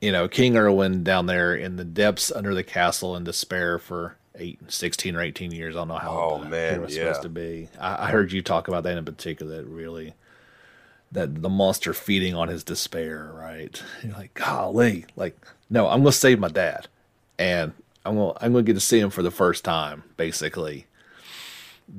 You 0.00 0.12
know, 0.12 0.28
King 0.28 0.56
Irwin 0.56 1.02
down 1.02 1.26
there 1.26 1.56
in 1.56 1.74
the 1.74 1.84
depths 1.84 2.30
under 2.30 2.54
the 2.54 2.62
castle 2.62 3.16
in 3.16 3.24
despair 3.24 3.80
for 3.80 4.14
eight, 4.36 4.60
16 4.68 5.16
or 5.16 5.20
18 5.20 5.50
years. 5.50 5.74
I 5.74 5.80
don't 5.80 5.88
know 5.88 5.96
how 5.96 6.16
Oh, 6.16 6.38
man, 6.44 6.74
kid 6.74 6.80
was 6.80 6.96
yeah. 6.96 7.02
supposed 7.02 7.22
to 7.22 7.28
be. 7.28 7.68
I, 7.80 8.06
I 8.06 8.10
heard 8.10 8.30
you 8.30 8.40
talk 8.40 8.68
about 8.68 8.84
that 8.84 8.96
in 8.96 9.04
particular. 9.04 9.56
That 9.56 9.66
really, 9.66 10.14
that 11.12 11.42
the 11.42 11.48
monster 11.48 11.94
feeding 11.94 12.34
on 12.34 12.48
his 12.48 12.62
despair, 12.62 13.30
right? 13.34 13.82
You're 14.02 14.14
like, 14.14 14.34
golly, 14.34 15.06
like, 15.16 15.36
no, 15.70 15.88
I'm 15.88 16.00
gonna 16.00 16.12
save 16.12 16.38
my 16.38 16.48
dad, 16.48 16.88
and 17.38 17.72
I'm 18.04 18.16
gonna 18.16 18.34
I'm 18.40 18.52
gonna 18.52 18.62
get 18.62 18.74
to 18.74 18.80
see 18.80 19.00
him 19.00 19.10
for 19.10 19.22
the 19.22 19.30
first 19.30 19.64
time, 19.64 20.04
basically. 20.16 20.86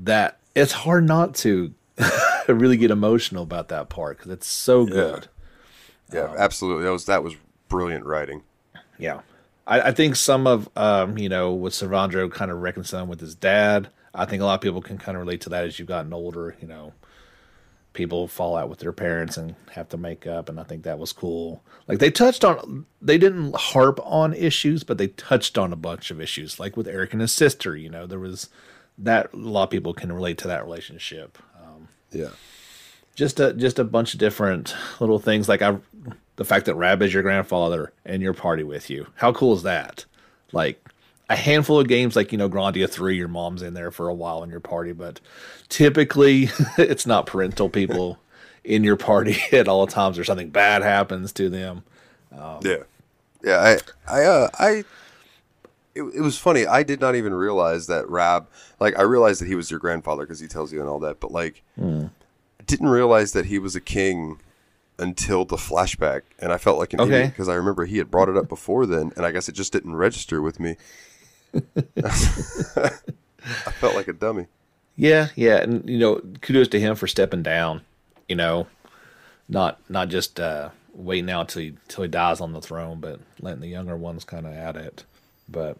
That 0.03 0.37
it's 0.55 0.71
hard 0.71 1.05
not 1.05 1.35
to 1.35 1.73
really 2.47 2.77
get 2.77 2.91
emotional 2.91 3.43
about 3.43 3.69
that 3.69 3.89
part 3.89 4.17
because 4.17 4.31
it's 4.31 4.47
so 4.47 4.85
good. 4.85 5.27
Yeah, 6.11 6.33
absolutely. 6.37 6.83
That 6.83 6.91
was 6.91 7.05
that 7.05 7.23
was 7.23 7.35
brilliant 7.67 8.05
writing. 8.05 8.43
Yeah. 8.97 9.21
I, 9.67 9.81
I 9.81 9.91
think 9.91 10.15
some 10.15 10.47
of 10.47 10.69
um, 10.75 11.17
you 11.17 11.29
know, 11.29 11.53
with 11.53 11.73
Savandro 11.73 12.31
kind 12.31 12.51
of 12.51 12.61
reconciling 12.61 13.07
with 13.07 13.19
his 13.21 13.35
dad, 13.35 13.89
I 14.13 14.25
think 14.25 14.41
a 14.41 14.45
lot 14.45 14.55
of 14.55 14.61
people 14.61 14.81
can 14.81 14.97
kind 14.97 15.15
of 15.15 15.21
relate 15.21 15.41
to 15.41 15.49
that 15.49 15.65
as 15.65 15.79
you've 15.79 15.87
gotten 15.87 16.13
older, 16.13 16.55
you 16.61 16.67
know. 16.67 16.93
People 17.93 18.27
fall 18.27 18.55
out 18.55 18.69
with 18.69 18.79
their 18.79 18.91
parents 18.93 19.35
and 19.35 19.55
have 19.71 19.89
to 19.89 19.97
make 19.97 20.25
up 20.27 20.47
and 20.47 20.59
I 20.59 20.63
think 20.63 20.83
that 20.83 20.99
was 20.99 21.11
cool. 21.11 21.63
Like 21.87 21.99
they 21.99 22.11
touched 22.11 22.45
on 22.45 22.85
they 23.01 23.17
didn't 23.17 23.55
harp 23.55 23.99
on 24.03 24.33
issues, 24.33 24.83
but 24.83 24.97
they 24.97 25.07
touched 25.07 25.57
on 25.57 25.73
a 25.73 25.77
bunch 25.77 26.11
of 26.11 26.21
issues. 26.21 26.59
Like 26.59 26.77
with 26.77 26.87
Eric 26.87 27.13
and 27.13 27.21
his 27.21 27.33
sister, 27.33 27.75
you 27.75 27.89
know, 27.89 28.05
there 28.05 28.19
was 28.19 28.49
that 28.97 29.33
a 29.33 29.37
lot 29.37 29.63
of 29.63 29.69
people 29.69 29.93
can 29.93 30.11
relate 30.11 30.37
to 30.39 30.47
that 30.47 30.63
relationship 30.63 31.37
um, 31.61 31.87
Yeah. 32.11 32.29
just 33.15 33.39
a 33.39 33.53
just 33.53 33.79
a 33.79 33.83
bunch 33.83 34.13
of 34.13 34.19
different 34.19 34.75
little 34.99 35.19
things 35.19 35.49
like 35.49 35.61
I 35.61 35.77
the 36.35 36.45
fact 36.45 36.67
that 36.67 36.75
Rab 36.75 37.01
is 37.01 37.13
your 37.13 37.23
grandfather 37.23 37.91
and 38.05 38.21
your 38.21 38.33
party 38.33 38.63
with 38.63 38.89
you. 38.89 39.07
How 39.15 39.33
cool 39.33 39.53
is 39.55 39.63
that? 39.63 40.05
Like 40.53 40.87
a 41.29 41.35
handful 41.35 41.79
of 41.79 41.87
games 41.87 42.15
like 42.15 42.31
you 42.31 42.37
know 42.37 42.49
Grandia 42.49 42.89
3 42.89 43.15
your 43.15 43.27
mom's 43.27 43.61
in 43.61 43.73
there 43.75 43.91
for 43.91 44.07
a 44.09 44.13
while 44.13 44.43
in 44.43 44.49
your 44.49 44.59
party 44.59 44.91
but 44.91 45.19
typically 45.69 46.49
it's 46.77 47.05
not 47.05 47.25
parental 47.27 47.69
people 47.69 48.19
in 48.63 48.83
your 48.83 48.97
party 48.97 49.37
at 49.51 49.67
all 49.67 49.87
times 49.87 50.17
or 50.19 50.23
something 50.23 50.49
bad 50.49 50.81
happens 50.81 51.31
to 51.33 51.49
them. 51.49 51.83
Yeah, 52.61 52.83
yeah. 53.43 53.77
I, 54.07 54.19
I, 54.19 54.23
uh, 54.25 54.49
I. 54.59 54.69
It, 55.95 56.03
it 56.03 56.21
was 56.21 56.37
funny. 56.37 56.65
I 56.67 56.83
did 56.83 57.01
not 57.01 57.15
even 57.15 57.33
realize 57.33 57.87
that 57.87 58.07
Rab. 58.09 58.47
Like, 58.79 58.97
I 58.97 59.01
realized 59.01 59.41
that 59.41 59.47
he 59.47 59.55
was 59.55 59.71
your 59.71 59.79
grandfather 59.79 60.23
because 60.23 60.39
he 60.39 60.47
tells 60.47 60.71
you 60.71 60.79
and 60.79 60.87
all 60.89 60.99
that. 60.99 61.19
But 61.19 61.31
like, 61.31 61.63
I 62.59 62.63
didn't 62.65 62.89
realize 62.89 63.31
that 63.33 63.47
he 63.47 63.57
was 63.59 63.75
a 63.75 63.81
king 63.81 64.39
until 64.99 65.45
the 65.45 65.55
flashback, 65.55 66.21
and 66.37 66.53
I 66.53 66.57
felt 66.57 66.77
like 66.77 66.93
an 66.93 67.01
Okay. 67.01 67.15
idiot 67.15 67.31
because 67.31 67.49
I 67.49 67.55
remember 67.55 67.85
he 67.85 67.97
had 67.97 68.11
brought 68.11 68.29
it 68.29 68.37
up 68.37 68.47
before 68.47 68.85
then, 68.85 69.11
and 69.15 69.25
I 69.25 69.31
guess 69.31 69.49
it 69.49 69.53
just 69.53 69.73
didn't 69.73 69.95
register 69.95 70.41
with 70.41 70.59
me. 70.59 70.75
I 72.03 73.71
felt 73.79 73.95
like 73.95 74.07
a 74.07 74.13
dummy. 74.13 74.47
Yeah, 74.95 75.29
yeah, 75.35 75.57
and 75.57 75.89
you 75.89 75.97
know, 75.97 76.21
kudos 76.41 76.67
to 76.69 76.79
him 76.79 76.95
for 76.95 77.07
stepping 77.07 77.43
down. 77.43 77.81
You 78.27 78.35
know, 78.35 78.67
not 79.47 79.79
not 79.89 80.09
just 80.09 80.39
uh, 80.39 80.69
waiting 80.93 81.29
out 81.29 81.49
till 81.49 81.61
he 81.61 81.75
till 81.87 82.03
he 82.03 82.09
dies 82.09 82.41
on 82.41 82.53
the 82.53 82.61
throne, 82.61 82.99
but 82.99 83.19
letting 83.39 83.61
the 83.61 83.67
younger 83.67 83.95
ones 83.95 84.23
kind 84.23 84.45
of 84.45 84.53
at 84.53 84.75
it. 84.75 85.05
But 85.47 85.77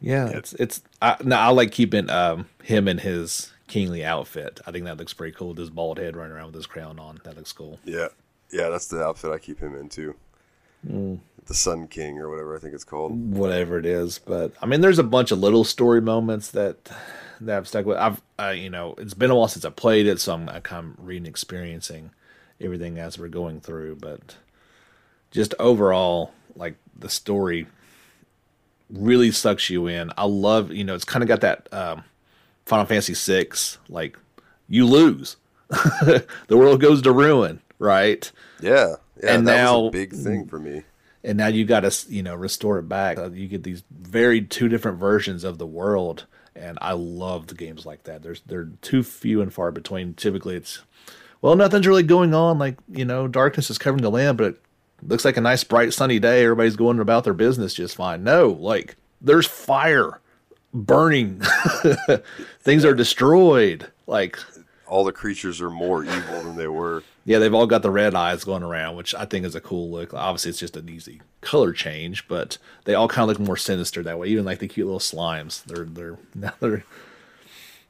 yeah, 0.00 0.28
it's 0.28 0.54
it's. 0.54 0.82
I, 1.00 1.16
no, 1.22 1.36
I 1.36 1.48
like 1.48 1.72
keeping 1.72 2.10
um, 2.10 2.46
him 2.62 2.88
in 2.88 2.98
his 2.98 3.52
kingly 3.68 4.04
outfit. 4.04 4.60
I 4.66 4.72
think 4.72 4.84
that 4.86 4.96
looks 4.96 5.12
pretty 5.12 5.34
cool. 5.36 5.48
With 5.48 5.58
his 5.58 5.70
bald 5.70 5.98
head 5.98 6.16
running 6.16 6.32
around 6.32 6.46
with 6.46 6.56
his 6.56 6.66
crown 6.66 6.98
on, 6.98 7.20
that 7.24 7.36
looks 7.36 7.52
cool. 7.52 7.78
Yeah, 7.84 8.08
yeah. 8.50 8.68
That's 8.68 8.86
the 8.86 9.02
outfit 9.02 9.30
I 9.30 9.38
keep 9.38 9.60
him 9.60 9.74
in 9.74 9.88
too. 9.88 10.14
The 10.86 11.54
Sun 11.54 11.88
King 11.88 12.18
or 12.18 12.30
whatever 12.30 12.56
I 12.56 12.58
think 12.58 12.74
it's 12.74 12.84
called. 12.84 13.34
whatever 13.34 13.78
it 13.78 13.86
is. 13.86 14.18
But 14.18 14.52
I 14.62 14.66
mean, 14.66 14.80
there's 14.80 14.98
a 14.98 15.04
bunch 15.04 15.30
of 15.30 15.38
little 15.38 15.64
story 15.64 16.00
moments 16.00 16.50
that 16.52 16.90
that 17.40 17.56
I've 17.56 17.68
stuck 17.68 17.84
with. 17.86 17.98
I've, 17.98 18.22
uh, 18.38 18.54
you 18.56 18.70
know, 18.70 18.94
it's 18.98 19.14
been 19.14 19.30
a 19.30 19.34
while 19.34 19.48
since 19.48 19.64
I 19.64 19.70
played 19.70 20.06
it, 20.06 20.20
so 20.20 20.34
I'm 20.34 20.48
I 20.48 20.60
kind 20.60 20.94
of 20.98 21.06
reading, 21.06 21.26
experiencing 21.26 22.10
everything 22.60 22.98
as 22.98 23.18
we're 23.18 23.28
going 23.28 23.60
through. 23.60 23.96
But 23.96 24.36
just 25.30 25.54
overall, 25.58 26.32
like 26.56 26.76
the 26.96 27.08
story 27.08 27.66
really 28.90 29.30
sucks 29.30 29.68
you 29.70 29.86
in. 29.86 30.12
I 30.16 30.24
love, 30.24 30.70
you 30.70 30.84
know, 30.84 30.94
it's 30.94 31.04
kind 31.04 31.22
of 31.22 31.28
got 31.28 31.40
that 31.40 31.68
um, 31.72 32.04
Final 32.66 32.86
Fantasy 32.86 33.14
VI, 33.14 33.48
like 33.88 34.16
you 34.68 34.86
lose, 34.86 35.36
the 35.68 36.26
world 36.50 36.80
goes 36.80 37.02
to 37.02 37.12
ruin, 37.12 37.60
right? 37.78 38.30
Yeah, 38.60 38.96
yeah. 39.22 39.34
And 39.34 39.44
now- 39.44 39.88
big 39.90 40.12
thing 40.12 40.46
for 40.46 40.58
me. 40.58 40.82
and 41.22 41.38
now 41.38 41.46
you 41.46 41.64
got 41.64 41.80
to 41.80 42.12
you 42.12 42.22
know 42.22 42.34
restore 42.34 42.78
it 42.78 42.88
back. 42.88 43.18
Uh, 43.18 43.30
You 43.30 43.48
get 43.48 43.62
these 43.62 43.82
very 43.90 44.40
two 44.42 44.68
different 44.68 44.98
versions 44.98 45.44
of 45.44 45.58
the 45.58 45.66
world, 45.66 46.26
and 46.54 46.78
I 46.82 46.92
love 46.92 47.46
the 47.46 47.54
games 47.54 47.86
like 47.86 48.04
that. 48.04 48.22
There's 48.22 48.42
they're 48.46 48.68
too 48.82 49.02
few 49.02 49.40
and 49.40 49.52
far 49.52 49.70
between. 49.70 50.14
Typically, 50.14 50.56
it's 50.56 50.80
well, 51.40 51.56
nothing's 51.56 51.86
really 51.86 52.02
going 52.02 52.34
on. 52.34 52.58
Like 52.58 52.76
you 52.90 53.04
know, 53.04 53.26
darkness 53.28 53.70
is 53.70 53.78
covering 53.78 54.02
the 54.02 54.10
land, 54.10 54.36
but 54.38 54.46
it 54.54 54.60
looks 55.02 55.24
like 55.24 55.36
a 55.36 55.40
nice, 55.40 55.64
bright, 55.64 55.92
sunny 55.92 56.18
day. 56.18 56.42
Everybody's 56.44 56.76
going 56.76 56.98
about 57.00 57.24
their 57.24 57.34
business 57.34 57.74
just 57.74 57.96
fine. 57.96 58.22
No, 58.24 58.48
like 58.50 58.96
there's 59.20 59.46
fire 59.46 60.20
burning, 60.74 61.40
things 62.60 62.84
are 62.84 62.94
destroyed. 62.94 63.90
Like 64.06 64.38
All 64.94 65.02
the 65.02 65.12
creatures 65.12 65.60
are 65.60 65.70
more 65.70 66.04
evil 66.04 66.42
than 66.44 66.56
they 66.56 66.68
were. 66.68 67.02
yeah, 67.24 67.38
they've 67.40 67.52
all 67.52 67.66
got 67.66 67.82
the 67.82 67.90
red 67.90 68.14
eyes 68.14 68.44
going 68.44 68.62
around, 68.62 68.94
which 68.96 69.12
I 69.12 69.24
think 69.24 69.44
is 69.44 69.56
a 69.56 69.60
cool 69.60 69.90
look. 69.90 70.14
Obviously, 70.14 70.50
it's 70.50 70.58
just 70.60 70.76
an 70.76 70.88
easy 70.88 71.20
color 71.40 71.72
change, 71.72 72.28
but 72.28 72.58
they 72.84 72.94
all 72.94 73.08
kind 73.08 73.28
of 73.28 73.36
look 73.36 73.44
more 73.46 73.56
sinister 73.56 74.04
that 74.04 74.18
way. 74.20 74.28
Even 74.28 74.44
like 74.44 74.60
the 74.60 74.68
cute 74.68 74.86
little 74.86 75.00
slimes, 75.00 75.64
they're 75.64 75.84
they're 75.84 76.18
now 76.36 76.52
they're 76.60 76.84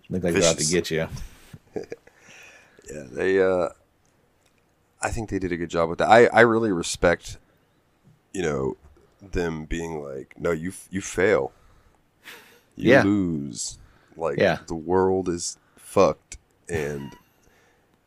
look 0.08 0.22
like 0.24 0.32
they're 0.34 0.44
out 0.50 0.56
to 0.58 0.64
get 0.66 0.90
you. 0.90 1.06
Yeah, 2.92 3.04
they. 3.10 3.40
uh 3.42 3.68
I 5.02 5.10
think 5.10 5.28
they 5.30 5.38
did 5.38 5.52
a 5.52 5.56
good 5.56 5.70
job 5.70 5.88
with 5.90 5.98
that. 5.98 6.08
I 6.08 6.26
I 6.26 6.40
really 6.40 6.72
respect, 6.72 7.38
you 8.32 8.42
know, 8.42 8.76
them 9.20 9.64
being 9.66 10.02
like, 10.02 10.34
no, 10.38 10.50
you 10.52 10.72
you 10.90 11.00
fail, 11.00 11.52
you 12.76 12.92
Yeah. 12.92 13.02
lose, 13.02 13.78
like 14.16 14.38
Yeah. 14.38 14.58
the 14.66 14.74
world 14.74 15.28
is 15.28 15.58
fucked, 15.76 16.23
and 16.68 17.12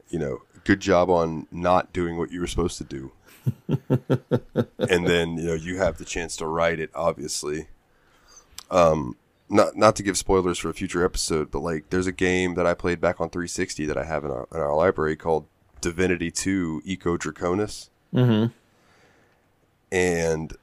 you 0.09 0.19
know, 0.19 0.41
good 0.63 0.79
job 0.79 1.09
on 1.09 1.47
not 1.51 1.93
doing 1.93 2.17
what 2.17 2.31
you 2.31 2.39
were 2.39 2.47
supposed 2.47 2.77
to 2.77 2.83
do. 2.83 3.11
and 4.79 5.07
then 5.07 5.37
you 5.37 5.45
know 5.45 5.53
you 5.53 5.77
have 5.77 5.97
the 5.97 6.05
chance 6.05 6.35
to 6.37 6.45
write 6.45 6.79
it, 6.79 6.89
obviously. 6.93 7.67
Um, 8.69 9.15
not 9.49 9.75
not 9.75 9.95
to 9.95 10.03
give 10.03 10.17
spoilers 10.17 10.57
for 10.57 10.69
a 10.69 10.73
future 10.73 11.05
episode, 11.05 11.51
but 11.51 11.59
like 11.59 11.89
there's 11.89 12.07
a 12.07 12.11
game 12.11 12.55
that 12.55 12.65
I 12.65 12.73
played 12.73 12.99
back 12.99 13.21
on 13.21 13.29
360 13.29 13.85
that 13.85 13.97
I 13.97 14.03
have 14.03 14.25
in 14.25 14.31
our 14.31 14.47
in 14.53 14.59
our 14.59 14.75
library 14.75 15.15
called 15.15 15.45
Divinity 15.81 16.31
2 16.31 16.81
Ego 16.85 17.17
Draconis. 17.17 17.89
Mm-hmm. 18.13 18.51
And 19.89 20.53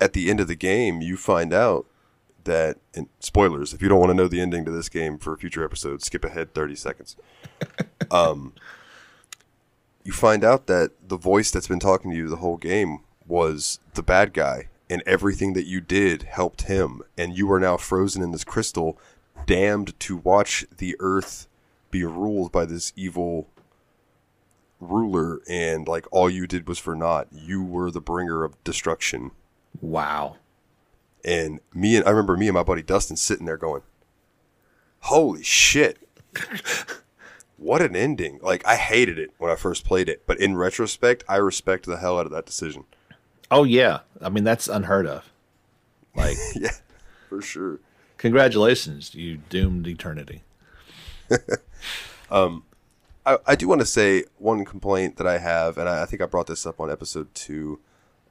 at 0.00 0.12
the 0.12 0.28
end 0.28 0.40
of 0.40 0.48
the 0.48 0.56
game, 0.56 1.00
you 1.00 1.16
find 1.16 1.52
out 1.52 1.86
that 2.44 2.78
and 2.94 3.08
spoilers, 3.20 3.72
if 3.72 3.82
you 3.82 3.88
don't 3.88 3.98
want 3.98 4.10
to 4.10 4.14
know 4.14 4.28
the 4.28 4.40
ending 4.40 4.64
to 4.64 4.70
this 4.70 4.88
game 4.88 5.18
for 5.18 5.32
a 5.32 5.38
future 5.38 5.64
episode, 5.64 6.02
skip 6.02 6.24
ahead 6.24 6.54
30 6.54 6.76
seconds. 6.76 7.16
um 8.10 8.52
you 10.02 10.12
find 10.12 10.44
out 10.44 10.66
that 10.66 10.90
the 11.08 11.16
voice 11.16 11.50
that's 11.50 11.68
been 11.68 11.80
talking 11.80 12.10
to 12.10 12.16
you 12.16 12.28
the 12.28 12.36
whole 12.36 12.58
game 12.58 12.98
was 13.26 13.80
the 13.94 14.02
bad 14.02 14.34
guy 14.34 14.68
and 14.90 15.02
everything 15.06 15.54
that 15.54 15.66
you 15.66 15.80
did 15.80 16.24
helped 16.24 16.62
him 16.62 17.00
and 17.16 17.36
you 17.36 17.50
are 17.50 17.60
now 17.60 17.76
frozen 17.76 18.22
in 18.22 18.32
this 18.32 18.44
crystal 18.44 18.98
damned 19.46 19.98
to 19.98 20.16
watch 20.16 20.66
the 20.76 20.94
earth 21.00 21.46
be 21.90 22.04
ruled 22.04 22.52
by 22.52 22.66
this 22.66 22.92
evil 22.96 23.48
ruler 24.80 25.40
and 25.48 25.88
like 25.88 26.06
all 26.10 26.28
you 26.28 26.46
did 26.46 26.68
was 26.68 26.78
for 26.78 26.94
naught 26.94 27.26
you 27.32 27.62
were 27.64 27.90
the 27.90 28.00
bringer 28.00 28.44
of 28.44 28.62
destruction 28.64 29.30
Wow. 29.80 30.36
And 31.24 31.60
me 31.72 31.96
and 31.96 32.06
I 32.06 32.10
remember 32.10 32.36
me 32.36 32.48
and 32.48 32.54
my 32.54 32.62
buddy 32.62 32.82
Dustin 32.82 33.16
sitting 33.16 33.46
there 33.46 33.56
going, 33.56 33.82
"Holy 35.00 35.42
shit! 35.42 35.98
what 37.56 37.82
an 37.82 37.96
ending!" 37.96 38.38
Like 38.42 38.66
I 38.66 38.76
hated 38.76 39.18
it 39.18 39.30
when 39.38 39.50
I 39.50 39.56
first 39.56 39.84
played 39.84 40.08
it, 40.08 40.22
but 40.26 40.38
in 40.40 40.56
retrospect, 40.56 41.24
I 41.28 41.36
respect 41.36 41.86
the 41.86 41.98
hell 41.98 42.18
out 42.18 42.26
of 42.26 42.32
that 42.32 42.46
decision. 42.46 42.84
Oh 43.50 43.64
yeah, 43.64 44.00
I 44.20 44.28
mean 44.28 44.44
that's 44.44 44.68
unheard 44.68 45.06
of. 45.06 45.30
Like, 46.14 46.36
yeah, 46.54 46.70
for 47.28 47.42
sure. 47.42 47.80
congratulations, 48.18 49.14
you 49.14 49.38
doomed 49.48 49.86
eternity. 49.86 50.42
Um, 52.30 52.64
I, 53.24 53.38
I 53.46 53.54
do 53.54 53.68
want 53.68 53.80
to 53.80 53.86
say 53.86 54.24
one 54.38 54.64
complaint 54.64 55.16
that 55.16 55.26
I 55.26 55.38
have, 55.38 55.78
and 55.78 55.88
I, 55.88 56.02
I 56.02 56.06
think 56.06 56.22
I 56.22 56.26
brought 56.26 56.46
this 56.46 56.66
up 56.66 56.80
on 56.80 56.90
episode 56.90 57.34
two 57.34 57.80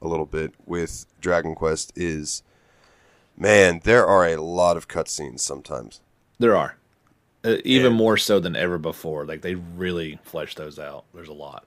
a 0.02 0.08
little 0.08 0.26
bit 0.26 0.52
with 0.66 1.06
Dragon 1.20 1.54
Quest 1.54 1.92
is, 1.96 2.42
man, 3.36 3.80
there 3.84 4.06
are 4.06 4.26
a 4.26 4.36
lot 4.40 4.76
of 4.76 4.88
cutscenes 4.88 5.40
sometimes. 5.40 6.00
There 6.38 6.56
are, 6.56 6.76
uh, 7.44 7.56
even 7.64 7.92
Yeah. 7.92 7.98
more 7.98 8.16
so 8.16 8.40
than 8.40 8.56
ever 8.56 8.78
before. 8.78 9.24
Like 9.24 9.42
they 9.42 9.54
really 9.54 10.18
flesh 10.22 10.54
those 10.54 10.78
out. 10.78 11.04
There's 11.14 11.28
a 11.28 11.32
lot. 11.34 11.64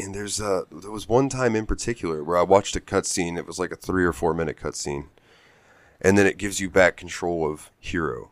And 0.00 0.14
there's 0.14 0.40
uh 0.40 0.62
there 0.70 0.90
was 0.92 1.08
one 1.08 1.28
time 1.28 1.56
in 1.56 1.66
particular 1.66 2.22
where 2.22 2.38
I 2.38 2.42
watched 2.42 2.76
a 2.76 2.80
cutscene. 2.80 3.36
It 3.36 3.46
was 3.46 3.58
like 3.58 3.72
a 3.72 3.76
three 3.76 4.04
or 4.04 4.12
four 4.12 4.32
minute 4.32 4.56
cutscene, 4.56 5.06
and 6.00 6.16
then 6.16 6.24
it 6.26 6.38
gives 6.38 6.60
you 6.60 6.70
back 6.70 6.96
control 6.96 7.50
of 7.50 7.70
hero. 7.80 8.30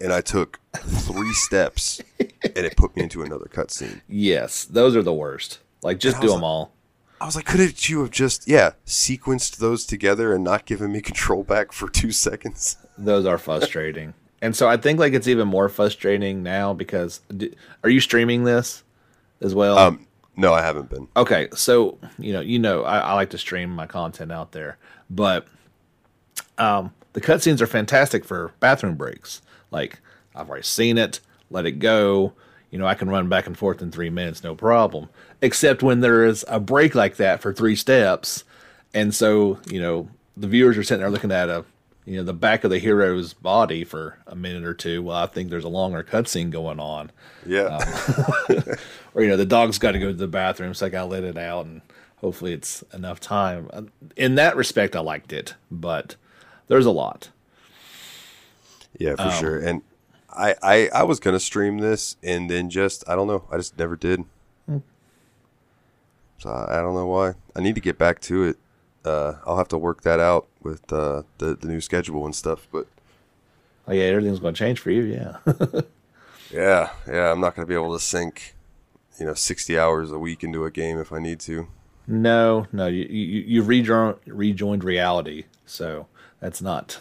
And 0.00 0.12
I 0.12 0.20
took 0.22 0.58
three 0.74 1.32
steps, 1.46 2.00
and 2.18 2.64
it 2.66 2.76
put 2.76 2.96
me 2.96 3.02
into 3.02 3.22
another 3.22 3.44
cutscene. 3.52 4.00
Yes, 4.08 4.64
those 4.64 4.96
are 4.96 5.02
the 5.02 5.12
worst. 5.12 5.58
Like 5.82 5.98
just 5.98 6.20
do 6.20 6.28
them 6.28 6.42
all. 6.44 6.72
I 7.22 7.24
was 7.24 7.36
like, 7.36 7.44
couldn't 7.44 7.88
you 7.88 8.00
have 8.00 8.10
just 8.10 8.48
yeah 8.48 8.72
sequenced 8.84 9.58
those 9.58 9.86
together 9.86 10.34
and 10.34 10.42
not 10.42 10.64
given 10.66 10.90
me 10.90 11.00
control 11.10 11.44
back 11.44 11.70
for 11.70 11.88
two 11.88 12.10
seconds? 12.10 12.76
Those 12.98 13.26
are 13.26 13.38
frustrating. 13.38 14.14
and 14.42 14.56
so 14.56 14.68
I 14.68 14.76
think 14.76 14.98
like 14.98 15.12
it's 15.12 15.28
even 15.28 15.46
more 15.46 15.68
frustrating 15.68 16.42
now 16.42 16.74
because 16.74 17.20
d- 17.34 17.54
are 17.84 17.90
you 17.90 18.00
streaming 18.00 18.42
this 18.42 18.82
as 19.40 19.54
well? 19.54 19.78
Um, 19.78 20.06
no, 20.36 20.52
I 20.52 20.62
haven't 20.62 20.90
been. 20.90 21.06
Okay, 21.16 21.48
so 21.54 21.98
you 22.18 22.32
know, 22.32 22.40
you 22.40 22.58
know, 22.58 22.82
I, 22.82 22.98
I 22.98 23.14
like 23.14 23.30
to 23.30 23.38
stream 23.38 23.70
my 23.70 23.86
content 23.86 24.32
out 24.32 24.50
there, 24.50 24.76
but 25.08 25.46
um, 26.58 26.92
the 27.12 27.20
cutscenes 27.20 27.60
are 27.60 27.68
fantastic 27.68 28.24
for 28.24 28.52
bathroom 28.58 28.96
breaks. 28.96 29.42
Like 29.70 30.00
I've 30.34 30.48
already 30.48 30.64
seen 30.64 30.98
it, 30.98 31.20
let 31.50 31.66
it 31.66 31.78
go. 31.78 32.32
You 32.72 32.78
know, 32.78 32.86
I 32.86 32.94
can 32.94 33.08
run 33.10 33.28
back 33.28 33.46
and 33.46 33.56
forth 33.56 33.80
in 33.80 33.92
three 33.92 34.10
minutes, 34.10 34.42
no 34.42 34.56
problem. 34.56 35.08
Except 35.42 35.82
when 35.82 36.00
there 36.00 36.24
is 36.24 36.44
a 36.48 36.58
break 36.60 36.94
like 36.94 37.16
that 37.16 37.42
for 37.42 37.52
three 37.52 37.76
steps, 37.76 38.44
and 38.94 39.14
so 39.14 39.58
you 39.68 39.80
know 39.80 40.08
the 40.36 40.46
viewers 40.48 40.78
are 40.78 40.82
sitting 40.82 41.00
there 41.00 41.10
looking 41.10 41.32
at 41.32 41.50
a 41.50 41.64
you 42.06 42.16
know 42.16 42.22
the 42.24 42.32
back 42.32 42.64
of 42.64 42.70
the 42.70 42.78
hero's 42.78 43.32
body 43.34 43.84
for 43.84 44.18
a 44.26 44.34
minute 44.34 44.64
or 44.64 44.72
two. 44.74 45.02
Well, 45.02 45.16
I 45.16 45.26
think 45.26 45.50
there's 45.50 45.64
a 45.64 45.68
longer 45.68 46.02
cutscene 46.02 46.50
going 46.50 46.80
on 46.80 47.10
Yeah, 47.44 47.78
or 49.14 49.22
you 49.22 49.28
know 49.28 49.36
the 49.36 49.44
dog's 49.46 49.78
got 49.78 49.92
to 49.92 49.98
go 49.98 50.06
to 50.06 50.12
the 50.14 50.26
bathroom 50.28 50.74
so 50.74 50.86
i 50.86 50.88
gotta 50.88 51.06
let 51.06 51.22
it 51.24 51.36
out 51.36 51.66
and 51.66 51.80
hopefully 52.16 52.52
it's 52.52 52.82
enough 52.92 53.20
time 53.20 53.68
Uh, 53.72 53.82
in 54.16 54.36
that 54.36 54.56
respect 54.56 54.96
i 54.96 55.00
liked 55.00 55.32
it 55.32 55.54
but 55.70 56.16
there's 56.68 56.86
a 56.86 56.90
lot 56.90 57.28
yeah, 58.98 59.14
Um, 59.18 59.30
for 59.30 59.36
sure. 59.36 59.58
And 59.58 59.82
I, 60.30 60.54
I, 60.62 60.88
I 60.94 61.02
was 61.04 61.18
gonna 61.20 61.40
stream 61.40 61.78
this, 61.78 62.16
and 62.22 62.50
then 62.50 62.70
just 62.70 63.08
I 63.08 63.14
don't 63.14 63.26
know, 63.26 63.44
I 63.50 63.56
just 63.56 63.78
never 63.78 63.96
did. 63.96 64.24
So 66.42 66.50
I, 66.50 66.80
don't 66.80 66.94
know 66.94 67.06
why. 67.06 67.34
I 67.54 67.60
need 67.60 67.76
to 67.76 67.80
get 67.80 67.98
back 67.98 68.20
to 68.22 68.42
it. 68.42 68.56
Uh, 69.04 69.34
I'll 69.46 69.58
have 69.58 69.68
to 69.68 69.78
work 69.78 70.02
that 70.02 70.18
out 70.18 70.48
with 70.60 70.92
uh, 70.92 71.22
the 71.38 71.54
the 71.54 71.68
new 71.68 71.80
schedule 71.80 72.24
and 72.24 72.34
stuff. 72.34 72.66
But 72.72 72.88
oh 73.86 73.92
yeah 73.92 74.04
everything's 74.04 74.40
going 74.40 74.54
to 74.54 74.58
change 74.58 74.78
for 74.80 74.90
you 74.90 75.02
yeah 75.02 75.36
yeah, 76.52 76.90
yeah, 77.06 77.30
I'm 77.32 77.40
not 77.40 77.54
gonna 77.54 77.66
be 77.66 77.74
able 77.74 77.92
to 77.92 78.00
sink, 78.00 78.54
you 79.18 79.26
know, 79.26 79.34
60 79.34 79.78
hours 79.78 80.10
a 80.12 80.18
week 80.18 80.42
into 80.44 80.64
a 80.64 80.70
game 80.70 80.98
if 80.98 81.12
I 81.12 81.18
need 81.20 81.38
to. 81.40 81.66
no 82.08 82.66
no 82.72 82.86
you, 82.86 83.04
you 83.04 83.44
you've 83.46 83.68
rejoined 83.68 84.16
rejoined 84.26 84.82
reality 84.84 85.44
so 85.64 86.06
that's 86.40 86.60
not 86.60 86.98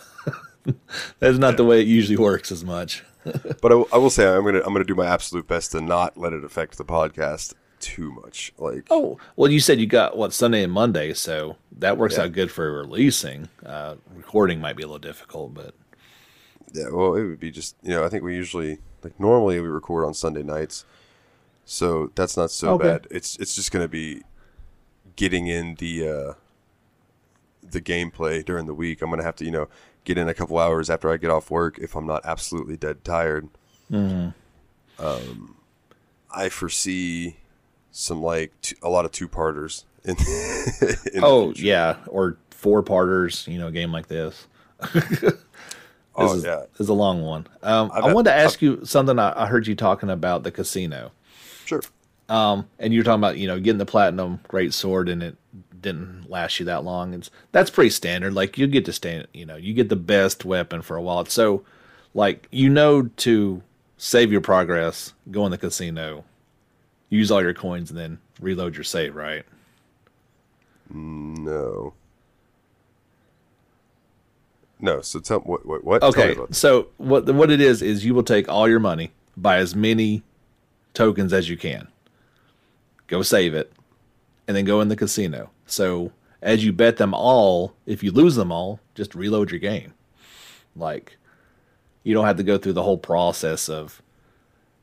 that's 1.20 1.38
not 1.40 1.58
the 1.58 1.66
way 1.66 1.82
it 1.82 1.88
usually 1.88 2.18
works 2.18 2.52
as 2.52 2.64
much 2.64 3.04
But 3.62 3.72
I, 3.72 3.84
I 3.94 3.98
will 3.98 4.10
say 4.12 4.28
I'm 4.28 4.44
gonna 4.44 4.62
I'm 4.66 4.74
gonna 4.74 4.84
do 4.86 4.96
my 4.96 5.08
absolute 5.08 5.48
best 5.48 5.72
to 5.72 5.82
not 5.82 6.18
let 6.18 6.34
it 6.34 6.44
affect 6.44 6.78
the 6.78 6.86
podcast 6.86 7.54
too 7.82 8.12
much. 8.12 8.54
Like, 8.58 8.88
oh 8.90 9.18
well 9.36 9.52
you 9.52 9.60
said 9.60 9.80
you 9.80 9.88
got 9.88 10.18
what 10.18 10.34
sunday 10.34 10.64
and 10.64 10.72
monday 10.74 11.14
so 11.14 11.58
that 11.78 11.98
works 11.98 12.18
Yeah. 12.18 12.24
out 12.24 12.32
good 12.34 12.52
for 12.52 12.72
releasing 12.72 13.50
uh 13.66 13.96
recording 14.16 14.60
might 14.60 14.76
be 14.76 14.84
a 14.84 14.88
little 14.88 15.00
difficult 15.00 15.54
but 15.54 15.74
yeah, 16.74 16.90
well, 16.90 17.16
it 17.16 17.26
would 17.26 17.40
be 17.40 17.52
just 17.52 17.76
you 17.84 17.90
know 17.92 18.06
I 18.06 18.10
think 18.10 18.24
we 18.24 18.36
usually 18.36 18.80
like 19.04 19.20
normally 19.20 19.60
we 19.60 19.68
record 19.68 20.06
on 20.06 20.14
Sunday 20.14 20.44
nights, 20.44 20.86
so 21.66 22.12
that's 22.16 22.38
not 22.38 22.52
so 22.52 22.72
Okay. 22.72 22.86
bad. 22.86 23.08
It's 23.12 23.36
it's 23.38 23.56
just 23.56 23.72
gonna 23.72 23.90
be 23.90 24.24
getting 25.18 25.48
in 25.48 25.76
the 25.76 26.08
uh, 26.08 26.34
the 27.62 27.82
gameplay 27.82 28.44
during 28.44 28.66
the 28.66 28.74
week. 28.74 29.02
I'm 29.02 29.10
gonna 29.10 29.24
have 29.24 29.36
to 29.38 29.46
you 29.46 29.52
know 29.52 29.68
get 30.06 30.18
in 30.18 30.28
a 30.30 30.34
couple 30.34 30.58
hours 30.58 30.90
after 30.90 31.12
I 31.12 31.18
get 31.18 31.30
off 31.30 31.52
work 31.52 31.78
if 31.80 31.96
I'm 31.96 32.08
not 32.08 32.26
absolutely 32.26 32.78
dead 32.78 33.04
tired. 33.04 33.50
Um, 35.00 35.56
I 36.34 36.50
foresee 36.50 37.38
some 37.92 38.22
like 38.22 38.52
t- 38.62 38.76
a 38.82 38.90
lot 38.90 39.06
of 39.06 39.12
two 39.12 39.28
parters 39.28 39.86
in. 40.04 40.16
oh 41.22 41.54
yeah 41.56 41.98
or 42.08 42.38
four 42.50 42.82
parters 42.82 43.48
you 43.48 43.60
know 43.60 43.68
a 43.68 43.72
game 43.72 43.92
like 43.92 44.08
this 44.08 44.48
oh 46.16 46.36
is, 46.36 46.44
yeah, 46.44 46.64
is 46.80 46.90
a 46.90 46.94
long 46.94 47.22
one. 47.22 47.48
Um, 47.64 47.92
I've 47.94 48.06
had- 48.06 48.14
wanted 48.14 48.32
to 48.32 48.36
ask 48.36 48.62
you 48.62 48.84
something. 48.84 49.20
I, 49.20 49.44
I 49.44 49.46
heard 49.48 49.68
you 49.68 49.76
talking 49.76 50.10
about 50.10 50.44
the 50.44 50.52
casino, 50.52 51.12
sure. 51.66 51.82
um, 52.30 52.68
and 52.80 52.94
you're 52.94 53.04
talking 53.04 53.20
about 53.20 53.38
you 53.38 53.48
know 53.48 53.60
getting 53.60 53.78
the 53.78 53.86
platinum 53.86 54.40
great 54.48 54.74
sword, 54.74 55.10
and 55.10 55.22
it 55.24 55.36
didn't 55.80 56.30
last 56.30 56.60
you 56.60 56.66
that 56.66 56.84
long. 56.84 57.14
It's 57.14 57.30
that's 57.52 57.70
pretty 57.70 57.90
standard. 57.90 58.34
Like 58.34 58.58
you 58.58 58.68
get 58.68 58.86
to 58.86 58.94
stand, 58.94 59.28
you 59.34 59.46
know, 59.46 59.56
you 59.56 59.74
get 59.74 59.90
the 59.90 59.96
best 59.96 60.46
weapon 60.46 60.82
for 60.82 60.96
a 60.98 61.02
while. 61.02 61.26
So, 61.26 61.64
like 62.14 62.48
you 62.52 62.70
know, 62.70 63.04
to 63.04 63.62
save 63.98 64.32
your 64.32 64.42
progress, 64.42 65.14
go 65.30 65.46
in 65.46 65.52
the 65.52 65.58
casino, 65.58 66.24
use 67.12 67.30
all 67.30 67.44
your 67.44 67.54
coins, 67.54 67.92
and 67.92 68.00
then 68.00 68.18
reload 68.40 68.76
your 68.76 68.84
save. 68.84 69.16
Right? 69.16 69.46
No. 70.90 71.94
No. 74.80 75.02
So 75.02 75.20
tell 75.20 75.42
what 75.42 75.64
what 75.68 75.84
what? 75.84 76.02
Okay. 76.02 76.36
So 76.50 76.88
what 76.98 77.32
what 77.32 77.52
it 77.52 77.62
is 77.62 77.84
is 77.84 78.04
you 78.04 78.16
will 78.16 78.24
take 78.24 78.50
all 78.50 78.68
your 78.68 78.80
money, 78.80 79.12
buy 79.38 79.58
as 79.58 79.76
many 79.76 80.24
tokens 80.96 81.32
as 81.32 81.48
you 81.48 81.58
can, 81.58 81.88
go 83.08 83.22
save 83.22 83.54
it, 83.54 83.72
and 84.48 84.58
then 84.58 84.66
go 84.66 84.82
in 84.82 84.88
the 84.88 84.96
casino. 84.96 85.52
So 85.68 86.12
as 86.42 86.66
you 86.66 86.74
bet 86.74 86.98
them 86.98 87.14
all, 87.14 87.74
if 87.86 88.04
you 88.04 88.12
lose 88.12 88.36
them 88.36 88.52
all, 88.52 88.80
just 88.96 89.14
reload 89.14 89.52
your 89.52 89.60
game. 89.60 89.94
Like 90.76 91.18
you 92.04 92.14
don't 92.14 92.26
have 92.26 92.38
to 92.38 92.44
go 92.44 92.58
through 92.58 92.74
the 92.74 92.84
whole 92.84 92.98
process 92.98 93.70
of, 93.70 94.02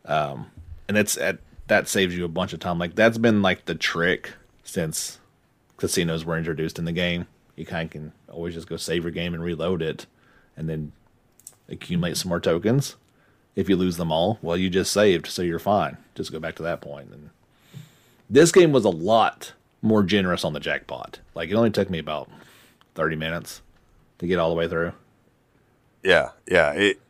um, 0.04 0.50
and 0.88 0.96
it's 0.96 1.16
at 1.16 1.38
that 1.68 1.88
saves 1.88 2.16
you 2.16 2.24
a 2.24 2.28
bunch 2.28 2.52
of 2.52 2.60
time. 2.60 2.78
Like 2.78 2.94
that's 2.94 3.18
been 3.18 3.40
like 3.40 3.66
the 3.66 3.74
trick 3.74 4.34
since 4.64 5.18
casinos 5.76 6.24
were 6.24 6.36
introduced 6.36 6.78
in 6.78 6.84
the 6.84 6.92
game. 6.92 7.26
You 7.56 7.64
kind 7.64 7.86
of 7.86 7.90
can 7.90 8.12
always 8.28 8.54
just 8.54 8.68
go 8.68 8.76
save 8.76 9.04
your 9.04 9.12
game 9.12 9.34
and 9.34 9.42
reload 9.42 9.82
it, 9.82 10.06
and 10.56 10.68
then 10.68 10.92
accumulate 11.68 12.16
some 12.16 12.28
more 12.28 12.40
tokens. 12.40 12.96
If 13.56 13.68
you 13.68 13.76
lose 13.76 13.96
them 13.96 14.12
all, 14.12 14.38
well, 14.42 14.56
you 14.56 14.70
just 14.70 14.92
saved, 14.92 15.26
so 15.26 15.42
you're 15.42 15.58
fine. 15.58 15.96
Just 16.14 16.30
go 16.30 16.38
back 16.38 16.54
to 16.56 16.62
that 16.62 16.80
point. 16.80 17.10
And 17.10 17.30
this 18.30 18.52
game 18.52 18.70
was 18.70 18.84
a 18.84 18.90
lot 18.90 19.54
more 19.82 20.02
generous 20.02 20.44
on 20.44 20.52
the 20.52 20.60
jackpot. 20.60 21.18
Like 21.34 21.50
it 21.50 21.54
only 21.54 21.70
took 21.70 21.90
me 21.90 21.98
about 21.98 22.30
thirty 22.94 23.16
minutes 23.16 23.62
to 24.18 24.26
get 24.26 24.38
all 24.38 24.50
the 24.50 24.56
way 24.56 24.68
through. 24.68 24.92
Yeah, 26.02 26.30
yeah. 26.48 26.72
It. 26.72 27.00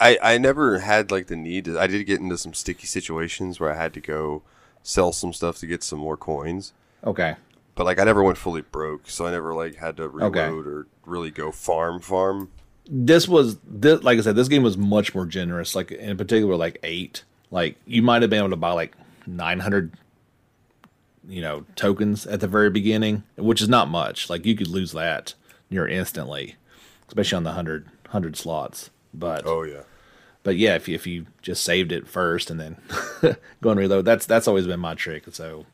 I 0.00 0.18
I 0.22 0.38
never 0.38 0.78
had 0.80 1.10
like 1.10 1.26
the 1.28 1.36
need. 1.36 1.66
To, 1.66 1.78
I 1.78 1.86
did 1.86 2.04
get 2.04 2.20
into 2.20 2.38
some 2.38 2.54
sticky 2.54 2.86
situations 2.86 3.60
where 3.60 3.70
I 3.72 3.76
had 3.76 3.92
to 3.94 4.00
go 4.00 4.42
sell 4.82 5.12
some 5.12 5.32
stuff 5.32 5.58
to 5.58 5.66
get 5.66 5.82
some 5.82 5.98
more 5.98 6.16
coins. 6.16 6.72
Okay. 7.04 7.36
But 7.74 7.84
like 7.84 7.98
I 8.00 8.04
never 8.04 8.22
went 8.22 8.38
fully 8.38 8.62
broke, 8.62 9.08
so 9.08 9.26
I 9.26 9.30
never 9.30 9.54
like 9.54 9.76
had 9.76 9.96
to 9.98 10.08
reload 10.08 10.36
Okay. 10.36 10.48
or 10.48 10.86
really 11.06 11.30
go 11.30 11.52
farm 11.52 12.00
farm. 12.00 12.50
this 12.88 13.28
was 13.28 13.58
this, 13.66 14.02
like 14.02 14.18
I 14.18 14.22
said, 14.22 14.36
this 14.36 14.48
game 14.48 14.62
was 14.62 14.76
much 14.76 15.14
more 15.14 15.26
generous. 15.26 15.74
Like 15.76 15.90
in 15.92 16.16
particular, 16.16 16.56
like 16.56 16.78
eight. 16.82 17.24
Like 17.50 17.76
you 17.86 18.02
might 18.02 18.22
have 18.22 18.30
been 18.30 18.38
able 18.40 18.50
to 18.50 18.56
buy 18.56 18.72
like 18.72 18.94
nine 19.26 19.60
hundred, 19.60 19.92
you 21.28 21.40
know, 21.42 21.64
tokens 21.76 22.26
at 22.26 22.40
the 22.40 22.48
very 22.48 22.70
beginning, 22.70 23.22
which 23.36 23.60
is 23.62 23.68
not 23.68 23.88
much. 23.88 24.30
Like 24.30 24.46
you 24.46 24.56
could 24.56 24.68
lose 24.68 24.92
that 24.92 25.34
near 25.70 25.86
instantly, 25.86 26.56
especially 27.08 27.36
on 27.36 27.44
the 27.44 27.50
100, 27.50 27.84
100 28.06 28.36
slots. 28.36 28.90
But 29.14 29.44
Oh 29.46 29.62
yeah. 29.62 29.82
But 30.42 30.56
yeah, 30.56 30.74
if 30.74 30.88
you, 30.88 30.94
if 30.94 31.06
you 31.06 31.26
just 31.42 31.62
saved 31.64 31.92
it 31.92 32.08
first 32.08 32.50
and 32.50 32.58
then 32.58 32.76
go 33.60 33.70
and 33.70 33.80
reload, 33.80 34.04
that's 34.04 34.26
that's 34.26 34.48
always 34.48 34.66
been 34.66 34.80
my 34.80 34.94
trick. 34.94 35.24
So 35.32 35.66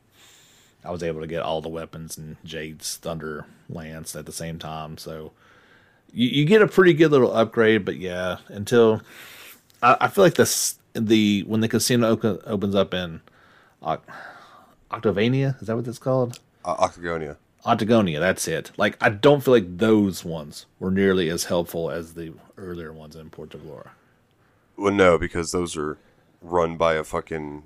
I 0.83 0.91
was 0.91 1.03
able 1.03 1.21
to 1.21 1.27
get 1.27 1.41
all 1.41 1.61
the 1.61 1.69
weapons 1.69 2.17
and 2.17 2.37
Jade's 2.43 2.97
Thunder 2.97 3.45
Lance 3.69 4.15
at 4.15 4.25
the 4.25 4.31
same 4.31 4.59
time. 4.59 4.97
So 4.97 5.31
you, 6.11 6.27
you 6.29 6.45
get 6.45 6.61
a 6.61 6.67
pretty 6.67 6.93
good 6.93 7.11
little 7.11 7.35
upgrade, 7.35 7.85
but 7.85 7.97
yeah, 7.97 8.37
until 8.47 9.01
I, 9.81 9.97
I 10.01 10.07
feel 10.07 10.23
like 10.23 10.35
this 10.35 10.77
the 10.93 11.43
when 11.47 11.61
the 11.61 11.67
casino 11.67 12.07
open, 12.07 12.39
opens 12.45 12.75
up 12.75 12.93
in 12.93 13.21
Oc- 13.81 14.07
Octavania, 14.91 15.59
is 15.61 15.67
that 15.67 15.75
what 15.75 15.87
it's 15.87 15.99
called? 15.99 16.39
Uh, 16.65 16.75
Octagonia. 16.87 17.37
Octagonia, 17.65 18.19
that's 18.19 18.47
it. 18.47 18.71
Like 18.77 18.97
I 19.01 19.09
don't 19.09 19.43
feel 19.43 19.53
like 19.53 19.77
those 19.77 20.25
ones 20.25 20.65
were 20.79 20.91
nearly 20.91 21.29
as 21.29 21.45
helpful 21.45 21.89
as 21.89 22.13
the 22.13 22.33
earlier 22.57 22.91
ones 22.91 23.15
in 23.15 23.29
Porto 23.29 23.57
Glora. 23.57 23.91
Well, 24.77 24.93
no, 24.93 25.17
because 25.17 25.51
those 25.51 25.75
are 25.75 25.97
run 26.41 26.77
by 26.77 26.93
a 26.93 27.03
fucking 27.03 27.63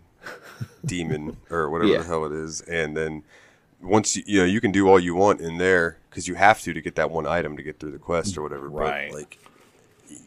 demon 0.86 1.38
or 1.50 1.70
whatever 1.70 1.92
Yeah. 1.92 1.98
the 2.00 2.04
hell 2.06 2.26
it 2.26 2.32
is, 2.32 2.62
and 2.62 2.96
then 2.96 3.24
once 3.82 4.16
you 4.16 4.24
you 4.26 4.40
know 4.40 4.46
you 4.46 4.62
can 4.62 4.72
do 4.72 4.88
all 4.88 5.00
you 5.00 5.16
want 5.16 5.42
in 5.42 5.58
there 5.58 5.98
because 6.10 6.28
you 6.28 6.36
have 6.36 6.62
to 6.62 6.74
to 6.74 6.82
get 6.82 6.96
that 6.96 7.10
one 7.12 7.26
item 7.26 7.58
to 7.58 7.64
get 7.64 7.80
through 7.80 7.92
the 7.92 7.98
quest 8.00 8.38
or 8.38 8.42
whatever. 8.44 8.70
Right. 8.70 9.10
But 9.12 9.18
like, 9.18 9.40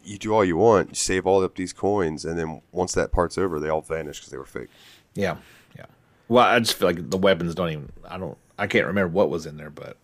you 0.03 0.17
do 0.17 0.33
all 0.33 0.43
you 0.43 0.57
want, 0.57 0.89
you 0.89 0.95
save 0.95 1.25
all 1.25 1.43
up 1.43 1.55
these 1.55 1.73
coins, 1.73 2.25
and 2.25 2.37
then 2.37 2.61
once 2.71 2.93
that 2.93 3.11
part's 3.11 3.37
over, 3.37 3.59
they 3.59 3.69
all 3.69 3.81
vanish 3.81 4.19
because 4.19 4.31
they 4.31 4.37
were 4.37 4.45
fake. 4.45 4.69
Yeah, 5.13 5.37
yeah. 5.77 5.85
Well, 6.27 6.43
I 6.45 6.59
just 6.59 6.73
feel 6.73 6.87
like 6.87 7.09
the 7.09 7.17
weapons 7.17 7.55
don't 7.55 7.69
even. 7.71 7.91
I 8.07 8.17
don't. 8.17 8.37
I 8.57 8.67
can't 8.67 8.85
remember 8.85 9.13
what 9.13 9.29
was 9.29 9.45
in 9.45 9.57
there, 9.57 9.69
but 9.69 9.97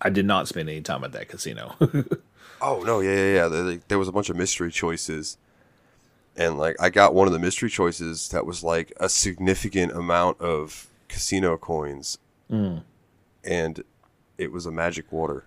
I 0.00 0.10
did 0.10 0.26
not 0.26 0.48
spend 0.48 0.68
any 0.68 0.80
time 0.80 1.02
at 1.04 1.12
that 1.12 1.28
casino. 1.28 1.74
Oh 2.60 2.82
no, 2.82 3.00
yeah, 3.00 3.14
yeah, 3.14 3.34
yeah. 3.34 3.48
There, 3.48 3.80
there 3.88 3.98
was 3.98 4.08
a 4.08 4.12
bunch 4.12 4.30
of 4.30 4.36
mystery 4.36 4.70
choices, 4.70 5.36
and 6.36 6.58
like 6.58 6.76
I 6.80 6.90
got 6.90 7.14
one 7.14 7.26
of 7.26 7.32
the 7.32 7.38
mystery 7.38 7.70
choices 7.70 8.28
that 8.28 8.46
was 8.46 8.62
like 8.62 8.92
a 8.98 9.08
significant 9.08 9.92
amount 9.92 10.40
of 10.40 10.88
casino 11.08 11.56
coins, 11.56 12.18
mm. 12.50 12.82
and 13.42 13.84
it 14.38 14.52
was 14.52 14.66
a 14.66 14.72
magic 14.72 15.12
water. 15.12 15.44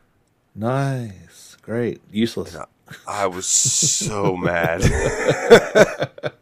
Nice, 0.55 1.57
great, 1.61 2.01
useless. 2.11 2.55
I, 2.55 2.65
I 3.05 3.27
was 3.27 3.45
so 3.45 4.35
mad. 4.37 4.83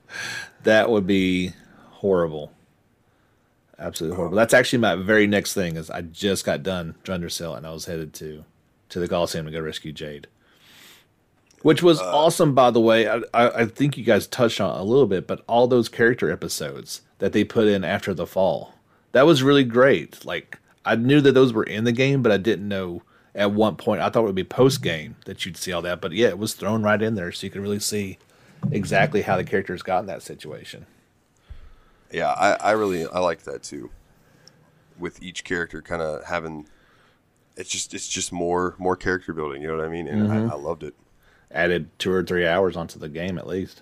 That 0.65 0.89
would 0.89 1.05
be 1.05 1.53
horrible. 1.91 2.51
Absolutely 3.77 4.15
oh. 4.15 4.17
horrible. 4.17 4.35
That's 4.35 4.53
actually 4.53 4.79
my 4.79 4.95
very 4.95 5.27
next 5.27 5.53
thing. 5.53 5.77
Is 5.77 5.89
I 5.89 6.01
just 6.01 6.43
got 6.43 6.63
done 6.63 6.95
Dundrasil 7.03 7.55
and 7.55 7.65
I 7.65 7.71
was 7.71 7.85
headed 7.85 8.13
to 8.15 8.43
to 8.89 8.99
the 8.99 9.07
Coliseum 9.07 9.45
to 9.45 9.51
go 9.51 9.61
rescue 9.61 9.93
Jade, 9.93 10.27
which 11.65 11.81
was 11.81 11.99
uh, 11.99 12.15
awesome. 12.15 12.53
By 12.53 12.69
the 12.69 12.79
way, 12.79 13.09
I, 13.09 13.21
I, 13.33 13.61
I 13.61 13.65
think 13.65 13.97
you 13.97 14.03
guys 14.03 14.27
touched 14.27 14.61
on 14.61 14.77
it 14.77 14.79
a 14.79 14.83
little 14.83 15.07
bit, 15.07 15.25
but 15.25 15.43
all 15.47 15.65
those 15.65 15.89
character 15.89 16.29
episodes 16.29 17.01
that 17.17 17.33
they 17.33 17.43
put 17.43 17.65
in 17.67 17.83
after 17.83 18.13
the 18.13 18.27
fall, 18.27 18.75
that 19.13 19.25
was 19.25 19.41
really 19.41 19.63
great. 19.63 20.23
Like 20.23 20.59
I 20.85 20.95
knew 20.95 21.21
that 21.21 21.31
those 21.31 21.53
were 21.53 21.63
in 21.63 21.83
the 21.83 21.91
game, 21.91 22.21
but 22.21 22.31
I 22.31 22.37
didn't 22.37 22.67
know 22.67 23.01
at 23.33 23.51
one 23.51 23.77
point. 23.77 23.99
I 23.99 24.11
thought 24.11 24.19
it 24.19 24.27
would 24.27 24.35
be 24.35 24.43
post 24.43 24.83
game 24.83 25.15
that 25.25 25.43
you'd 25.43 25.57
see 25.57 25.71
all 25.71 25.81
that, 25.81 26.01
but 26.01 26.11
yeah, 26.11 26.27
it 26.27 26.37
was 26.37 26.53
thrown 26.53 26.83
right 26.83 27.01
in 27.01 27.15
there, 27.15 27.31
so 27.31 27.47
you 27.47 27.49
could 27.49 27.63
really 27.63 27.79
see 27.79 28.19
exactly 28.71 29.23
how 29.23 29.35
the 29.35 29.43
characters 29.43 29.81
got 29.81 30.01
in 30.01 30.05
that 30.05 30.21
situation. 30.21 30.85
yeah, 32.11 32.29
I, 32.29 32.51
I 32.53 32.71
really 32.73 33.07
I 33.07 33.17
like 33.17 33.41
that 33.41 33.63
too. 33.63 33.89
With 34.99 35.19
each 35.23 35.43
character 35.43 35.81
kind 35.81 36.03
of 36.03 36.25
having, 36.25 36.67
it's 37.57 37.71
just 37.71 37.95
it's 37.95 38.07
just 38.07 38.31
more 38.31 38.75
more 38.77 38.95
character 38.95 39.33
building. 39.33 39.63
You 39.63 39.69
know 39.69 39.77
what 39.77 39.85
I 39.85 39.89
mean? 39.89 40.07
And 40.07 40.31
I, 40.31 40.35
mm-hmm. 40.35 40.51
I 40.51 40.55
loved 40.57 40.83
it. 40.83 40.93
Added 41.51 41.89
two 41.99 42.11
or 42.11 42.23
three 42.23 42.45
hours 42.45 42.75
onto 42.75 42.99
the 42.99 43.09
game 43.09 43.37
at 43.37 43.47
least. 43.47 43.81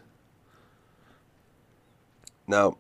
Now, 2.48 2.78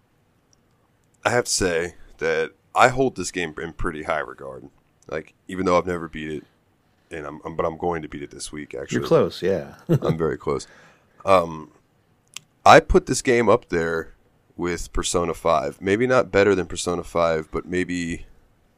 I 1.26 1.30
have 1.32 1.46
to 1.46 1.52
say 1.52 1.96
that 2.18 2.52
I 2.76 2.90
hold 2.90 3.16
this 3.16 3.32
game 3.32 3.54
in 3.62 3.74
pretty 3.74 4.04
high 4.04 4.20
regard. 4.20 4.70
Like, 5.08 5.34
even 5.48 5.66
though 5.66 5.78
I've 5.78 5.86
never 5.88 6.08
beat 6.08 6.32
it, 6.32 6.44
and 7.12 7.26
I'm, 7.26 7.40
I'm- 7.46 7.56
but 7.56 7.66
I'm 7.66 7.78
going 7.78 8.02
to 8.02 8.08
beat 8.08 8.24
it 8.24 8.32
this 8.32 8.52
week. 8.52 8.76
Actually, 8.76 9.00
You're 9.00 9.08
close, 9.08 9.42
yeah. 9.42 9.76
I'm 10.02 10.18
very 10.18 10.38
close. 10.38 10.68
Um, 11.26 11.72
I 12.66 12.80
put 12.80 13.06
this 13.06 13.22
game 13.22 13.50
up 13.50 13.70
there 13.70 14.14
with 14.58 14.92
Persona 14.94 15.34
Five. 15.34 15.82
Maybe 15.82 16.06
not 16.08 16.32
better 16.32 16.56
than 16.56 16.66
Persona 16.66 17.04
Five, 17.04 17.50
but 17.52 17.66
maybe 17.66 18.26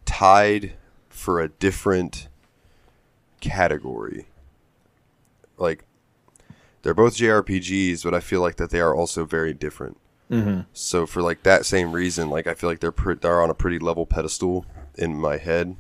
tied 0.06 0.74
for 1.10 1.39
a 1.41 1.49
different 1.49 2.28
category. 3.41 4.28
Like, 5.58 5.86
they're 6.86 6.93
both 6.93 7.17
JRPGs, 7.17 8.03
but 8.03 8.13
I 8.13 8.19
feel 8.19 8.41
like 8.41 8.57
that 8.57 8.69
they 8.69 8.79
are 8.79 8.95
also 8.95 9.25
very 9.25 9.53
different. 9.53 9.97
mm-hmm. 10.29 10.61
So 10.71 11.07
for 11.07 11.23
like 11.23 11.41
that 11.41 11.65
same 11.65 11.91
reason, 11.91 12.29
like 12.29 12.45
I 12.45 12.53
feel 12.53 12.69
like 12.69 12.79
they're 12.79 12.91
pre- 12.91 13.15
they're 13.15 13.41
on 13.41 13.49
a 13.49 13.55
pretty 13.55 13.79
level 13.79 14.05
pedestal 14.05 14.67
in 14.93 15.15
my 15.15 15.38
head. 15.38 15.77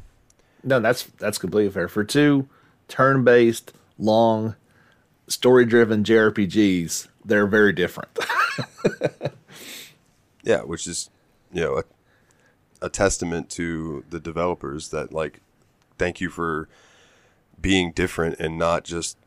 No, 0.63 0.79
that's 0.79 1.03
that's 1.03 1.37
completely 1.37 1.71
fair. 1.71 1.87
For 1.87 2.03
two 2.03 2.49
turn-based, 2.87 3.71
long, 3.99 4.55
story-driven 5.27 6.03
JRPGs, 6.03 7.07
they're 7.23 7.45
very 7.45 7.71
different. 7.71 8.17
Yeah, 10.45 10.61
which 10.61 10.87
is 10.87 11.09
you 11.51 11.61
know 11.61 11.79
a, 11.79 11.83
a 12.85 12.89
testament 12.89 13.49
to 13.51 14.05
the 14.11 14.19
developers 14.19 14.89
that 14.89 15.11
like 15.11 15.41
thank 15.97 16.21
you 16.21 16.29
for 16.29 16.69
being 17.59 17.91
different 17.91 18.39
and 18.39 18.57
not 18.57 18.83
just 18.83 19.17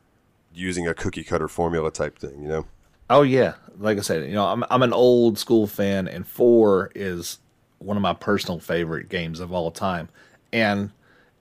using 0.58 0.86
a 0.86 0.94
cookie 0.94 1.24
cutter 1.24 1.48
formula 1.48 1.90
type 1.90 2.18
thing. 2.18 2.42
You 2.42 2.48
know. 2.48 2.66
oh 3.10 3.22
yeah, 3.22 3.54
like 3.78 3.98
I 3.98 4.02
said, 4.02 4.28
you 4.28 4.34
know, 4.34 4.46
I'm 4.46 4.64
I'm 4.70 4.82
an 4.82 4.92
old 4.92 5.38
school 5.38 5.66
fan, 5.66 6.08
and 6.08 6.26
four 6.26 6.90
is 6.94 7.38
one 7.78 7.96
of 7.96 8.02
my 8.02 8.14
personal 8.14 8.58
favorite 8.58 9.08
games 9.08 9.40
of 9.40 9.52
all 9.52 9.70
time, 9.70 10.08
and 10.52 10.90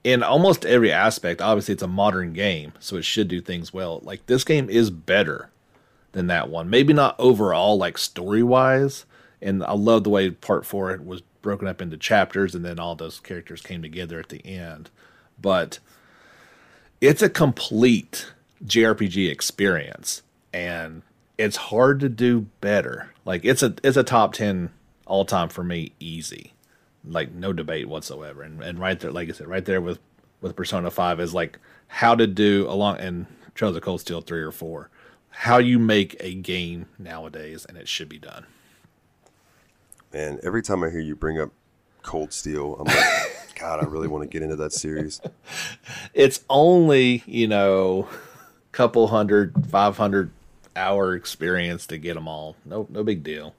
in 0.04 0.22
almost 0.22 0.64
every 0.64 0.92
aspect, 0.92 1.42
obviously 1.42 1.74
it's 1.74 1.82
a 1.82 1.88
modern 1.88 2.32
game, 2.32 2.72
so 2.78 2.96
it 2.96 3.04
should 3.04 3.28
do 3.28 3.40
things 3.40 3.72
well. 3.72 4.00
Like 4.02 4.26
this 4.26 4.44
game 4.44 4.70
is 4.70 4.90
better 4.90 5.50
than 6.12 6.28
that 6.28 6.48
one. 6.48 6.70
Maybe 6.70 6.92
not 6.92 7.16
overall, 7.18 7.76
like 7.76 7.98
story 7.98 8.42
wise. 8.42 9.04
And 9.40 9.62
I 9.62 9.72
love 9.72 10.04
the 10.04 10.10
way 10.10 10.30
part 10.30 10.66
four 10.66 10.96
was 11.04 11.20
broken 11.42 11.68
up 11.68 11.80
into 11.80 11.96
chapters, 11.96 12.54
and 12.54 12.64
then 12.64 12.78
all 12.78 12.96
those 12.96 13.20
characters 13.20 13.60
came 13.60 13.82
together 13.82 14.18
at 14.18 14.28
the 14.28 14.44
end. 14.44 14.90
But 15.40 15.78
it's 17.00 17.22
a 17.22 17.30
complete 17.30 18.32
JRPG 18.64 19.30
experience, 19.30 20.22
and 20.52 21.02
it's 21.36 21.56
hard 21.56 22.00
to 22.00 22.08
do 22.08 22.46
better. 22.60 23.12
Like 23.24 23.44
it's 23.44 23.62
a 23.62 23.74
it's 23.82 23.96
a 23.96 24.04
top 24.04 24.32
ten 24.32 24.70
all 25.06 25.24
time 25.24 25.48
for 25.48 25.64
me, 25.64 25.92
easy, 26.00 26.52
like 27.04 27.32
no 27.32 27.52
debate 27.52 27.88
whatsoever. 27.88 28.42
And 28.42 28.62
and 28.62 28.78
right 28.78 28.98
there, 28.98 29.10
like 29.10 29.28
I 29.28 29.32
said, 29.32 29.46
right 29.48 29.64
there 29.64 29.80
with 29.80 29.98
with 30.40 30.56
Persona 30.56 30.90
Five 30.90 31.20
is 31.20 31.34
like 31.34 31.58
how 31.88 32.14
to 32.14 32.26
do 32.26 32.66
along 32.68 32.98
and 32.98 33.26
Trails 33.54 33.76
of 33.76 33.82
Cold 33.82 34.00
Steel 34.00 34.20
three 34.20 34.42
or 34.42 34.52
four, 34.52 34.90
how 35.30 35.58
you 35.58 35.78
make 35.78 36.16
a 36.20 36.34
game 36.34 36.86
nowadays, 36.98 37.64
and 37.64 37.76
it 37.76 37.88
should 37.88 38.08
be 38.08 38.18
done. 38.18 38.46
Man, 40.12 40.38
every 40.42 40.62
time 40.62 40.82
I 40.82 40.90
hear 40.90 41.00
you 41.00 41.16
bring 41.16 41.40
up 41.40 41.50
Cold 42.02 42.32
Steel, 42.32 42.76
I'm 42.78 42.86
like, 42.86 43.54
God, 43.58 43.80
I 43.80 43.86
really 43.86 44.08
want 44.08 44.22
to 44.22 44.28
get 44.28 44.42
into 44.42 44.56
that 44.56 44.72
series. 44.72 45.20
It's 46.14 46.44
only 46.48 47.24
you 47.26 47.48
know, 47.48 48.08
couple 48.78 49.08
hundred, 49.08 49.66
five 49.66 49.96
hundred 49.96 50.30
hour 50.76 51.16
experience 51.16 51.84
to 51.88 51.98
get 51.98 52.14
them 52.14 52.28
all. 52.28 52.54
No 52.64 52.86
no 52.88 53.02
big 53.02 53.24
deal. 53.24 53.56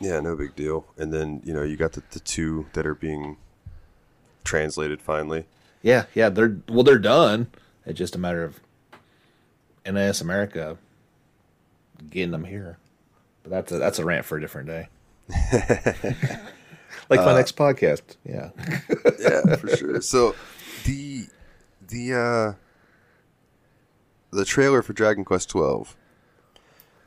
Yeah, 0.00 0.18
no 0.18 0.34
big 0.34 0.56
deal. 0.56 0.84
And 0.96 1.14
then 1.14 1.40
you 1.44 1.54
know 1.54 1.62
you 1.62 1.76
got 1.76 1.92
the, 1.92 2.02
the 2.10 2.18
two 2.18 2.66
that 2.72 2.84
are 2.84 2.96
being 2.96 3.36
translated 4.42 5.00
finally. 5.00 5.46
Yeah, 5.80 6.06
yeah, 6.12 6.28
they're 6.28 6.58
well, 6.68 6.82
they're 6.82 6.98
done. 6.98 7.46
It's 7.86 7.96
just 7.96 8.16
a 8.16 8.18
matter 8.18 8.42
of 8.42 8.58
NIS 9.86 10.20
America 10.20 10.76
getting 12.10 12.32
them 12.32 12.42
here. 12.42 12.78
But 13.44 13.50
that's 13.50 13.70
a 13.70 13.78
that's 13.78 14.00
a 14.00 14.04
rant 14.04 14.26
for 14.26 14.38
a 14.38 14.40
different 14.40 14.66
day. 14.66 14.88
like 17.08 17.20
my 17.20 17.32
next 17.32 17.56
podcast. 17.56 18.16
Yeah. 18.24 18.50
yeah, 19.20 19.54
for 19.54 19.76
sure. 19.76 20.00
So 20.00 20.34
the 20.84 21.26
the 21.86 22.14
uh 22.14 22.67
the 24.30 24.44
trailer 24.44 24.82
for 24.82 24.92
Dragon 24.92 25.24
Quest 25.24 25.50
twelve 25.50 25.96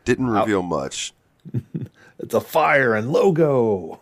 didn't 0.03 0.27
reveal 0.27 0.63
much, 0.63 1.13
It's 2.21 2.35
a 2.35 2.41
fire 2.41 2.93
and 2.93 3.11
logo. 3.11 3.99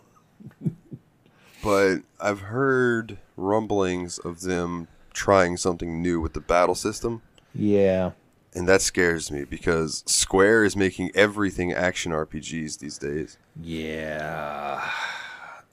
but 1.64 2.00
I've 2.20 2.40
heard 2.40 3.18
rumblings 3.36 4.18
of 4.18 4.42
them 4.42 4.88
trying 5.12 5.56
something 5.56 6.02
new 6.02 6.20
with 6.20 6.34
the 6.34 6.40
battle 6.40 6.74
system. 6.74 7.22
Yeah. 7.54 8.12
And 8.54 8.68
that 8.68 8.82
scares 8.82 9.30
me 9.30 9.44
because 9.44 10.02
Square 10.06 10.64
is 10.64 10.76
making 10.76 11.12
everything 11.14 11.72
action 11.72 12.12
RPGs 12.12 12.78
these 12.78 12.98
days. 12.98 13.38
Yeah. 13.60 14.86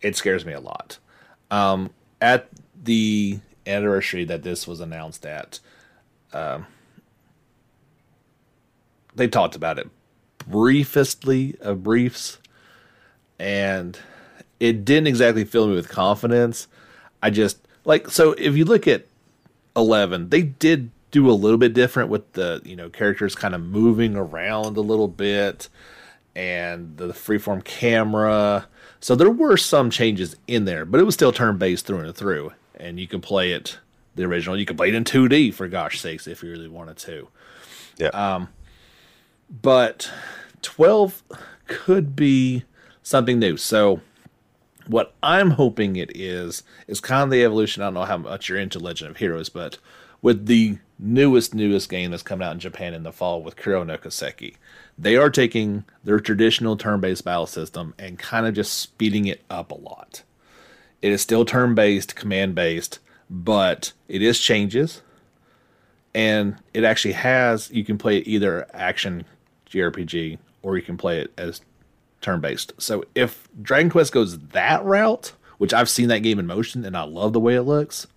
It 0.01 0.15
scares 0.15 0.45
me 0.45 0.53
a 0.53 0.59
lot. 0.59 0.99
Um, 1.51 1.89
at 2.21 2.49
the 2.81 3.39
anniversary 3.65 4.23
that 4.25 4.43
this 4.43 4.67
was 4.67 4.79
announced 4.79 5.25
at, 5.25 5.59
um, 6.33 6.67
they 9.17 9.27
talked 9.27 9.55
about 9.55 9.79
it 9.79 9.89
briefestly 10.47 11.55
of 11.61 11.83
briefs, 11.83 12.39
and 13.37 13.99
it 14.59 14.85
didn't 14.85 15.07
exactly 15.07 15.43
fill 15.43 15.67
me 15.67 15.75
with 15.75 15.89
confidence. 15.89 16.67
I 17.21 17.29
just 17.29 17.57
like 17.83 18.09
so 18.09 18.33
if 18.33 18.55
you 18.55 18.65
look 18.65 18.87
at 18.87 19.05
11 19.75 20.29
they 20.29 20.41
did 20.41 20.91
do 21.11 21.29
a 21.29 21.33
little 21.33 21.57
bit 21.57 21.73
different 21.73 22.09
with 22.09 22.33
the 22.33 22.61
you 22.63 22.75
know 22.75 22.89
characters 22.89 23.33
kind 23.33 23.55
of 23.55 23.61
moving 23.61 24.15
around 24.15 24.77
a 24.77 24.81
little 24.81 25.07
bit 25.07 25.69
and 26.35 26.97
the 26.97 27.07
freeform 27.07 27.63
camera 27.63 28.67
so 28.99 29.15
there 29.15 29.29
were 29.29 29.57
some 29.57 29.89
changes 29.89 30.35
in 30.47 30.65
there 30.65 30.85
but 30.85 30.99
it 30.99 31.03
was 31.03 31.15
still 31.15 31.31
turn 31.31 31.57
based 31.57 31.85
through 31.85 31.99
and 31.99 32.15
through 32.15 32.51
and 32.75 32.99
you 32.99 33.07
can 33.07 33.21
play 33.21 33.51
it 33.51 33.79
the 34.15 34.23
original 34.23 34.57
you 34.57 34.65
could 34.65 34.77
play 34.77 34.89
it 34.89 34.95
in 34.95 35.03
2d 35.03 35.53
for 35.53 35.67
gosh 35.67 35.99
sakes 35.99 36.27
if 36.27 36.43
you 36.43 36.49
really 36.51 36.67
wanted 36.67 36.97
to 36.97 37.27
Yeah. 37.97 38.09
Um, 38.09 38.49
but 39.49 40.11
12 40.61 41.23
could 41.67 42.15
be 42.15 42.63
something 43.03 43.39
new 43.39 43.57
so 43.57 44.01
what 44.87 45.13
I'm 45.21 45.51
hoping 45.51 45.95
it 45.97 46.15
is 46.15 46.63
is 46.87 47.01
kind 47.01 47.23
of 47.23 47.29
the 47.29 47.43
evolution. 47.43 47.83
I 47.83 47.87
don't 47.87 47.95
know 47.95 48.05
how 48.05 48.17
much 48.17 48.47
you're 48.47 48.57
into 48.57 48.79
Legend 48.79 49.11
of 49.11 49.17
Heroes, 49.17 49.49
but 49.49 49.77
with 50.21 50.45
the 50.45 50.77
newest 50.97 51.53
newest 51.53 51.89
game 51.89 52.11
that's 52.11 52.23
coming 52.23 52.47
out 52.47 52.53
in 52.53 52.59
Japan 52.59 52.93
in 52.93 53.03
the 53.03 53.11
fall 53.11 53.43
with 53.43 53.55
Kuro 53.57 53.83
no 53.83 53.97
Kiseki, 53.97 54.55
they 54.97 55.15
are 55.17 55.29
taking 55.29 55.83
their 56.03 56.19
traditional 56.19 56.77
turn-based 56.77 57.25
battle 57.25 57.47
system 57.47 57.93
and 57.99 58.17
kind 58.17 58.47
of 58.47 58.53
just 58.55 58.73
speeding 58.73 59.25
it 59.27 59.43
up 59.49 59.71
a 59.71 59.75
lot. 59.75 60.23
It 61.01 61.11
is 61.11 61.21
still 61.21 61.45
turn-based, 61.45 62.15
command-based, 62.15 62.99
but 63.29 63.91
it 64.07 64.21
is 64.21 64.39
changes. 64.39 65.01
and 66.15 66.55
it 66.73 66.83
actually 66.83 67.13
has 67.13 67.69
you 67.71 67.83
can 67.83 67.97
play 67.97 68.17
it 68.17 68.27
either 68.27 68.67
action 68.73 69.25
JRPG 69.69 70.37
or 70.61 70.75
you 70.77 70.83
can 70.83 70.97
play 70.97 71.19
it 71.19 71.31
as 71.37 71.61
turn 72.21 72.41
based. 72.41 72.73
So 72.77 73.03
if 73.15 73.47
Dragon 73.61 73.89
Quest 73.89 74.11
goes 74.11 74.39
that 74.39 74.83
route, 74.83 75.33
which 75.57 75.73
I've 75.73 75.89
seen 75.89 76.07
that 76.09 76.19
game 76.19 76.39
in 76.39 76.47
motion 76.47 76.83
and 76.85 76.95
I 76.97 77.03
love 77.03 77.33
the 77.33 77.39
way 77.39 77.55
it 77.55 77.63
looks, 77.63 78.07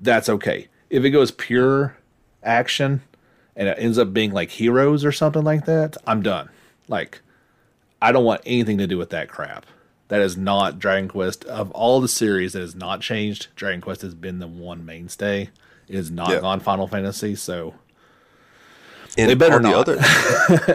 that's 0.00 0.28
okay. 0.28 0.68
If 0.90 1.04
it 1.04 1.10
goes 1.10 1.30
pure 1.30 1.96
action 2.42 3.02
and 3.56 3.68
it 3.68 3.78
ends 3.78 3.98
up 3.98 4.12
being 4.12 4.32
like 4.32 4.50
heroes 4.50 5.04
or 5.04 5.12
something 5.12 5.44
like 5.44 5.66
that, 5.66 5.96
I'm 6.06 6.22
done. 6.22 6.48
Like, 6.88 7.20
I 8.02 8.12
don't 8.12 8.24
want 8.24 8.42
anything 8.44 8.78
to 8.78 8.86
do 8.86 8.98
with 8.98 9.10
that 9.10 9.28
crap. 9.28 9.66
That 10.08 10.20
is 10.20 10.36
not 10.36 10.78
Dragon 10.78 11.08
Quest. 11.08 11.44
Of 11.46 11.70
all 11.70 12.00
the 12.00 12.08
series 12.08 12.52
that 12.52 12.60
has 12.60 12.74
not 12.74 13.00
changed, 13.00 13.48
Dragon 13.56 13.80
Quest 13.80 14.02
has 14.02 14.14
been 14.14 14.38
the 14.38 14.46
one 14.46 14.84
mainstay. 14.84 15.48
It 15.88 15.96
has 15.96 16.10
not 16.10 16.30
Yeah. 16.30 16.40
gone 16.40 16.60
Final 16.60 16.86
Fantasy, 16.86 17.34
so 17.34 17.74
And 19.16 19.30
They 19.30 19.34
better 19.34 19.56
on 19.56 19.62
not. 19.62 19.86
The 19.86 19.94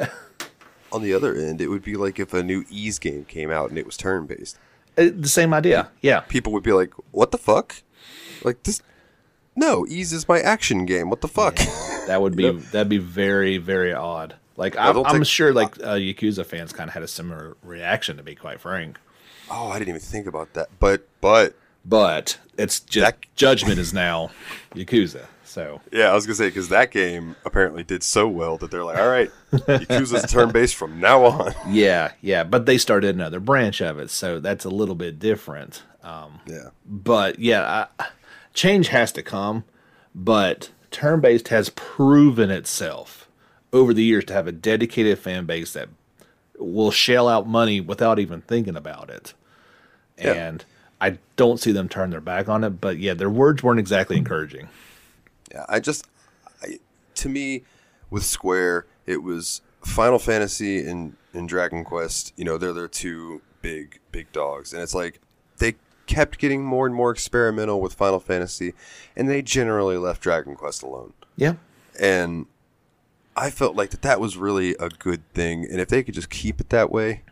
other, 0.01 0.11
on 0.91 1.01
the 1.03 1.13
other 1.13 1.35
end, 1.35 1.61
it 1.61 1.67
would 1.67 1.83
be 1.83 1.95
like 1.95 2.19
if 2.19 2.33
a 2.33 2.41
new 2.43 2.65
Ys 2.69 2.99
game 2.99 3.25
came 3.25 3.51
out 3.51 3.69
and 3.69 3.77
it 3.77 3.85
was 3.85 3.97
turn 3.97 4.25
based. 4.25 4.57
uh, 4.97 5.09
the 5.15 5.27
same 5.27 5.53
idea. 5.53 5.89
Yeah. 6.01 6.21
People 6.21 6.53
would 6.53 6.63
be 6.63 6.71
like, 6.73 6.93
"What 7.11 7.31
the 7.31 7.37
fuck? 7.37 7.75
Like 8.43 8.63
this? 8.63 8.81
No, 9.55 9.85
Ys 9.87 10.13
is 10.13 10.27
my 10.27 10.39
action 10.39 10.85
game. 10.85 11.09
What 11.09 11.21
the 11.21 11.27
fuck?" 11.27 11.57
That 12.07 12.21
would 12.21 12.35
be 12.35 12.49
that'd 12.71 12.89
be 12.89 12.97
very 12.97 13.57
very 13.57 13.93
odd. 13.93 14.35
Like 14.57 14.77
I'm, 14.77 14.93
don't 14.95 15.07
I'm 15.07 15.23
sure 15.23 15.53
like 15.53 15.77
uh, 15.79 15.93
Yakuza 15.95 16.45
fans 16.45 16.73
kind 16.73 16.89
of 16.89 16.93
had 16.93 17.03
a 17.03 17.07
similar 17.07 17.55
reaction 17.63 18.17
to 18.17 18.23
be 18.23 18.35
quite 18.35 18.59
frank. 18.59 18.97
oh, 19.51 19.69
I 19.69 19.79
didn't 19.79 19.89
even 19.89 20.01
think 20.01 20.27
about 20.27 20.53
that. 20.53 20.67
But 20.79 21.07
but 21.21 21.55
But 21.85 22.39
it's 22.57 22.79
just 22.79 23.05
That- 23.05 23.35
Judgment 23.35 23.79
is 23.79 23.93
now 23.93 24.31
Yakuza. 24.75 25.27
So 25.49 25.81
yeah, 25.91 26.11
I 26.11 26.13
was 26.13 26.27
gonna 26.27 26.35
say 26.35 26.47
because 26.49 26.69
that 26.69 26.91
game 26.91 27.35
apparently 27.43 27.83
did 27.83 28.03
so 28.03 28.27
well 28.27 28.57
that 28.59 28.69
they're 28.69 28.83
like, 28.83 28.99
"All 28.99 29.07
right, 29.09 29.31
Yakuza's 29.51 30.31
turn 30.31 30.51
based 30.51 30.75
from 30.75 30.99
now 30.99 31.25
on." 31.25 31.53
yeah, 31.69 32.11
yeah. 32.21 32.43
But 32.43 32.67
they 32.67 32.77
started 32.77 33.15
another 33.15 33.39
branch 33.39 33.81
of 33.81 33.97
it, 33.97 34.11
so 34.11 34.39
that's 34.39 34.63
a 34.63 34.69
little 34.69 34.93
bit 34.93 35.17
different. 35.17 35.81
Um, 36.03 36.39
Yeah. 36.45 36.69
but 36.85 37.39
yeah, 37.39 37.87
I, 37.99 38.05
change 38.53 38.89
has 38.89 39.11
to 39.13 39.23
come. 39.23 39.63
But 40.13 40.69
turn 40.91 41.19
based 41.19 41.47
has 41.47 41.69
proven 41.71 42.51
itself 42.51 43.27
over 43.73 43.91
the 43.93 44.03
years 44.03 44.25
to 44.25 44.33
have 44.33 44.47
a 44.47 44.51
dedicated 44.51 45.17
fan 45.17 45.45
base 45.45 45.73
that 45.73 45.89
will 46.59 46.91
shell 46.91 47.27
out 47.27 47.47
money 47.47 47.81
without 47.81 48.19
even 48.19 48.41
thinking 48.41 48.75
about 48.75 49.09
it. 49.09 49.33
Yeah. 50.17 50.33
And 50.33 50.65
I 51.01 51.17
don't 51.37 51.59
see 51.59 51.71
them 51.71 51.89
turn 51.89 52.09
their 52.11 52.21
back 52.21 52.49
on 52.49 52.63
it. 52.63 52.81
But 52.81 52.97
yeah, 52.97 53.13
their 53.13 53.29
words 53.29 53.63
weren't 53.63 53.79
exactly 53.79 54.17
encouraging. 54.17 54.67
Yeah, 55.51 55.65
I 55.67 55.79
just, 55.79 56.07
I, 56.61 56.79
to 57.15 57.29
me, 57.29 57.63
with 58.09 58.23
Square, 58.23 58.85
it 59.05 59.23
was 59.23 59.61
Final 59.83 60.19
Fantasy 60.19 60.85
and, 60.85 61.15
and 61.33 61.47
Dragon 61.47 61.83
Quest. 61.83 62.33
You 62.37 62.45
know, 62.45 62.57
they're 62.57 62.73
their 62.73 62.87
two 62.87 63.41
big 63.61 63.99
big 64.11 64.31
dogs, 64.31 64.73
and 64.73 64.81
it's 64.81 64.95
like 64.95 65.19
they 65.57 65.75
kept 66.05 66.39
getting 66.39 66.63
more 66.63 66.85
and 66.85 66.95
more 66.95 67.11
experimental 67.11 67.81
with 67.81 67.93
Final 67.93 68.19
Fantasy, 68.19 68.73
and 69.15 69.29
they 69.29 69.41
generally 69.41 69.97
left 69.97 70.21
Dragon 70.21 70.55
Quest 70.55 70.83
alone. 70.83 71.13
Yeah. 71.35 71.55
And 71.99 72.47
I 73.35 73.49
felt 73.49 73.75
like 73.75 73.91
that 73.91 74.01
that 74.01 74.19
was 74.19 74.37
really 74.37 74.75
a 74.79 74.89
good 74.89 75.21
thing, 75.33 75.65
and 75.65 75.79
if 75.79 75.89
they 75.89 76.03
could 76.03 76.13
just 76.13 76.29
keep 76.29 76.59
it 76.59 76.69
that 76.69 76.91
way, 76.91 77.23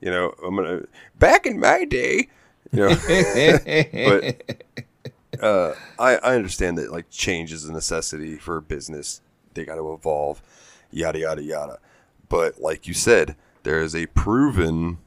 you 0.00 0.10
know, 0.10 0.34
I'm 0.44 0.56
gonna 0.56 0.82
back 1.18 1.46
in 1.46 1.60
my 1.60 1.84
day, 1.84 2.28
you 2.72 2.80
know, 2.80 2.88
but 3.92 4.64
uh, 5.40 5.74
I 5.98 6.16
I 6.16 6.34
understand 6.34 6.78
that 6.78 6.90
like 6.90 7.10
change 7.10 7.52
is 7.52 7.64
a 7.64 7.72
necessity 7.72 8.36
for 8.36 8.60
business. 8.60 9.20
They 9.54 9.64
got 9.64 9.76
to 9.76 9.92
evolve, 9.92 10.42
yada 10.90 11.20
yada 11.20 11.42
yada. 11.42 11.78
But 12.28 12.60
like 12.60 12.86
you 12.86 12.94
said, 12.94 13.36
there 13.62 13.80
is 13.80 13.94
a 13.94 14.06
proven 14.06 14.98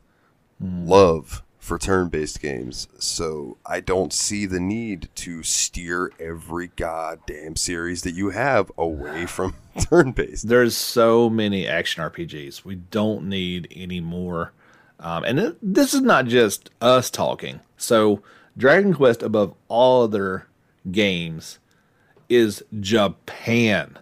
love 0.60 1.44
for 1.58 1.80
turn-based 1.80 2.42
games, 2.42 2.90
so 3.00 3.58
I 3.66 3.80
don't 3.80 4.12
see 4.12 4.46
the 4.46 4.60
need 4.60 5.08
to 5.16 5.44
steer 5.44 6.12
every 6.20 6.68
goddamn 6.76 7.56
series 7.56 8.02
that 8.02 8.16
you 8.16 8.32
have 8.32 8.70
away 8.78 9.26
from 9.28 9.56
turn-based. 9.80 10.48
There's 10.48 10.76
so 10.76 11.30
many 11.30 11.66
action 11.66 12.04
RPGs. 12.04 12.66
We 12.66 12.76
don't 12.76 13.30
need 13.30 13.70
any 13.74 14.02
more. 14.02 14.52
Um, 15.00 15.24
and 15.24 15.40
it, 15.40 15.58
this 15.62 15.94
is 15.94 16.02
not 16.02 16.26
just 16.26 16.70
us 16.82 17.10
talking. 17.10 17.62
So, 17.78 18.22
Dragon 18.58 18.94
Quest, 18.94 19.24
above 19.24 19.54
all 19.68 20.04
other 20.04 20.48
games, 20.92 21.60
is 22.30 22.64
Japan. 22.80 23.98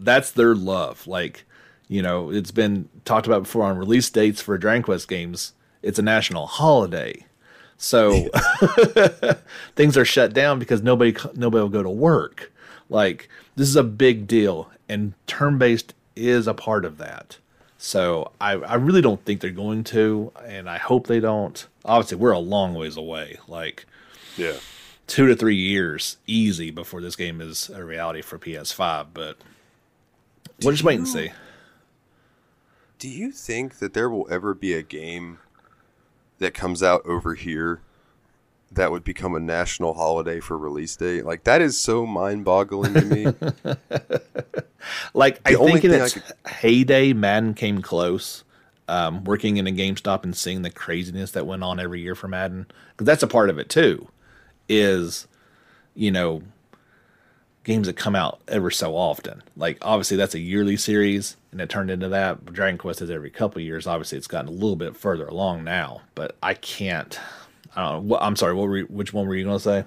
That's 0.00 0.30
their 0.30 0.54
love. 0.54 1.06
Like, 1.06 1.44
you 1.88 2.02
know, 2.02 2.30
it's 2.30 2.50
been 2.50 2.88
talked 3.04 3.26
about 3.26 3.44
before 3.44 3.64
on 3.64 3.78
release 3.78 4.10
dates 4.10 4.40
for 4.40 4.58
Dragon 4.58 4.82
Quest 4.82 5.08
games. 5.08 5.54
It's 5.82 5.98
a 5.98 6.02
national 6.02 6.46
holiday. 6.46 7.24
So 7.78 8.28
things 9.76 9.96
are 9.96 10.04
shut 10.04 10.32
down 10.32 10.58
because 10.58 10.82
nobody 10.82 11.14
nobody 11.34 11.62
will 11.62 11.68
go 11.68 11.82
to 11.82 11.90
work. 11.90 12.52
Like 12.88 13.28
this 13.54 13.68
is 13.68 13.76
a 13.76 13.84
big 13.84 14.26
deal, 14.26 14.70
and 14.88 15.12
term 15.26 15.58
based 15.58 15.94
is 16.14 16.46
a 16.46 16.54
part 16.54 16.84
of 16.84 16.98
that. 16.98 17.38
So 17.78 18.32
I, 18.40 18.52
I 18.52 18.74
really 18.76 19.02
don't 19.02 19.22
think 19.24 19.40
they're 19.40 19.50
going 19.50 19.84
to, 19.84 20.32
and 20.44 20.68
I 20.68 20.78
hope 20.78 21.06
they 21.06 21.20
don't. 21.20 21.66
Obviously, 21.84 22.16
we're 22.16 22.32
a 22.32 22.38
long 22.38 22.74
ways 22.74 22.96
away, 22.96 23.38
like 23.48 23.84
Yeah. 24.36 24.54
two 25.06 25.26
to 25.26 25.36
three 25.36 25.56
years 25.56 26.16
easy 26.26 26.70
before 26.70 27.00
this 27.00 27.16
game 27.16 27.40
is 27.40 27.68
a 27.68 27.84
reality 27.84 28.22
for 28.22 28.38
PS5. 28.38 29.08
But 29.12 29.36
we'll 30.62 30.72
just 30.72 30.84
wait 30.84 30.98
and 30.98 31.06
see. 31.08 31.30
Do 32.98 33.08
you 33.08 33.30
think 33.30 33.78
that 33.78 33.92
there 33.92 34.08
will 34.08 34.26
ever 34.30 34.54
be 34.54 34.72
a 34.72 34.82
game 34.82 35.38
that 36.38 36.54
comes 36.54 36.82
out 36.82 37.04
over 37.04 37.34
here 37.34 37.82
that 38.72 38.90
would 38.90 39.04
become 39.04 39.34
a 39.34 39.40
national 39.40 39.94
holiday 39.94 40.40
for 40.40 40.58
release 40.58 40.96
date? 40.96 41.24
Like 41.24 41.44
that 41.44 41.62
is 41.62 41.78
so 41.78 42.06
mind-boggling 42.06 42.94
to 42.94 43.02
me. 43.02 43.26
Like 45.14 45.40
I 45.44 45.52
The 45.52 45.58
only 45.58 45.80
think 45.80 45.84
in 45.84 46.00
I 46.00 46.04
its 46.04 46.18
heyday, 46.46 47.12
Madden 47.12 47.54
came 47.54 47.82
close. 47.82 48.44
Um, 48.88 49.24
working 49.24 49.56
in 49.56 49.66
a 49.66 49.72
GameStop 49.72 50.22
and 50.22 50.36
seeing 50.36 50.62
the 50.62 50.70
craziness 50.70 51.32
that 51.32 51.44
went 51.44 51.64
on 51.64 51.80
every 51.80 52.00
year 52.00 52.14
for 52.14 52.28
Madden, 52.28 52.66
because 52.90 53.04
that's 53.04 53.24
a 53.24 53.26
part 53.26 53.50
of 53.50 53.58
it 53.58 53.68
too. 53.68 54.06
Is 54.68 55.26
you 55.94 56.12
know 56.12 56.42
games 57.64 57.88
that 57.88 57.96
come 57.96 58.14
out 58.14 58.40
ever 58.46 58.70
so 58.70 58.96
often. 58.96 59.42
Like 59.56 59.78
obviously 59.82 60.16
that's 60.16 60.36
a 60.36 60.38
yearly 60.38 60.76
series, 60.76 61.36
and 61.50 61.60
it 61.60 61.68
turned 61.68 61.90
into 61.90 62.08
that. 62.10 62.46
Dragon 62.52 62.78
Quest 62.78 63.02
is 63.02 63.10
every 63.10 63.30
couple 63.30 63.58
of 63.58 63.64
years. 63.64 63.88
Obviously, 63.88 64.18
it's 64.18 64.28
gotten 64.28 64.48
a 64.48 64.52
little 64.52 64.76
bit 64.76 64.96
further 64.96 65.26
along 65.26 65.64
now. 65.64 66.02
But 66.14 66.36
I 66.40 66.54
can't. 66.54 67.18
Uh, 67.76 67.80
I 67.80 67.82
don't 67.82 67.92
know. 67.92 68.08
What, 68.08 68.22
I'm 68.22 68.36
sorry. 68.36 68.54
What 68.54 68.68
were 68.68 68.78
you, 68.78 68.84
which 68.86 69.12
one 69.12 69.26
were 69.26 69.34
you 69.34 69.44
going 69.44 69.56
to 69.58 69.62
say? 69.62 69.78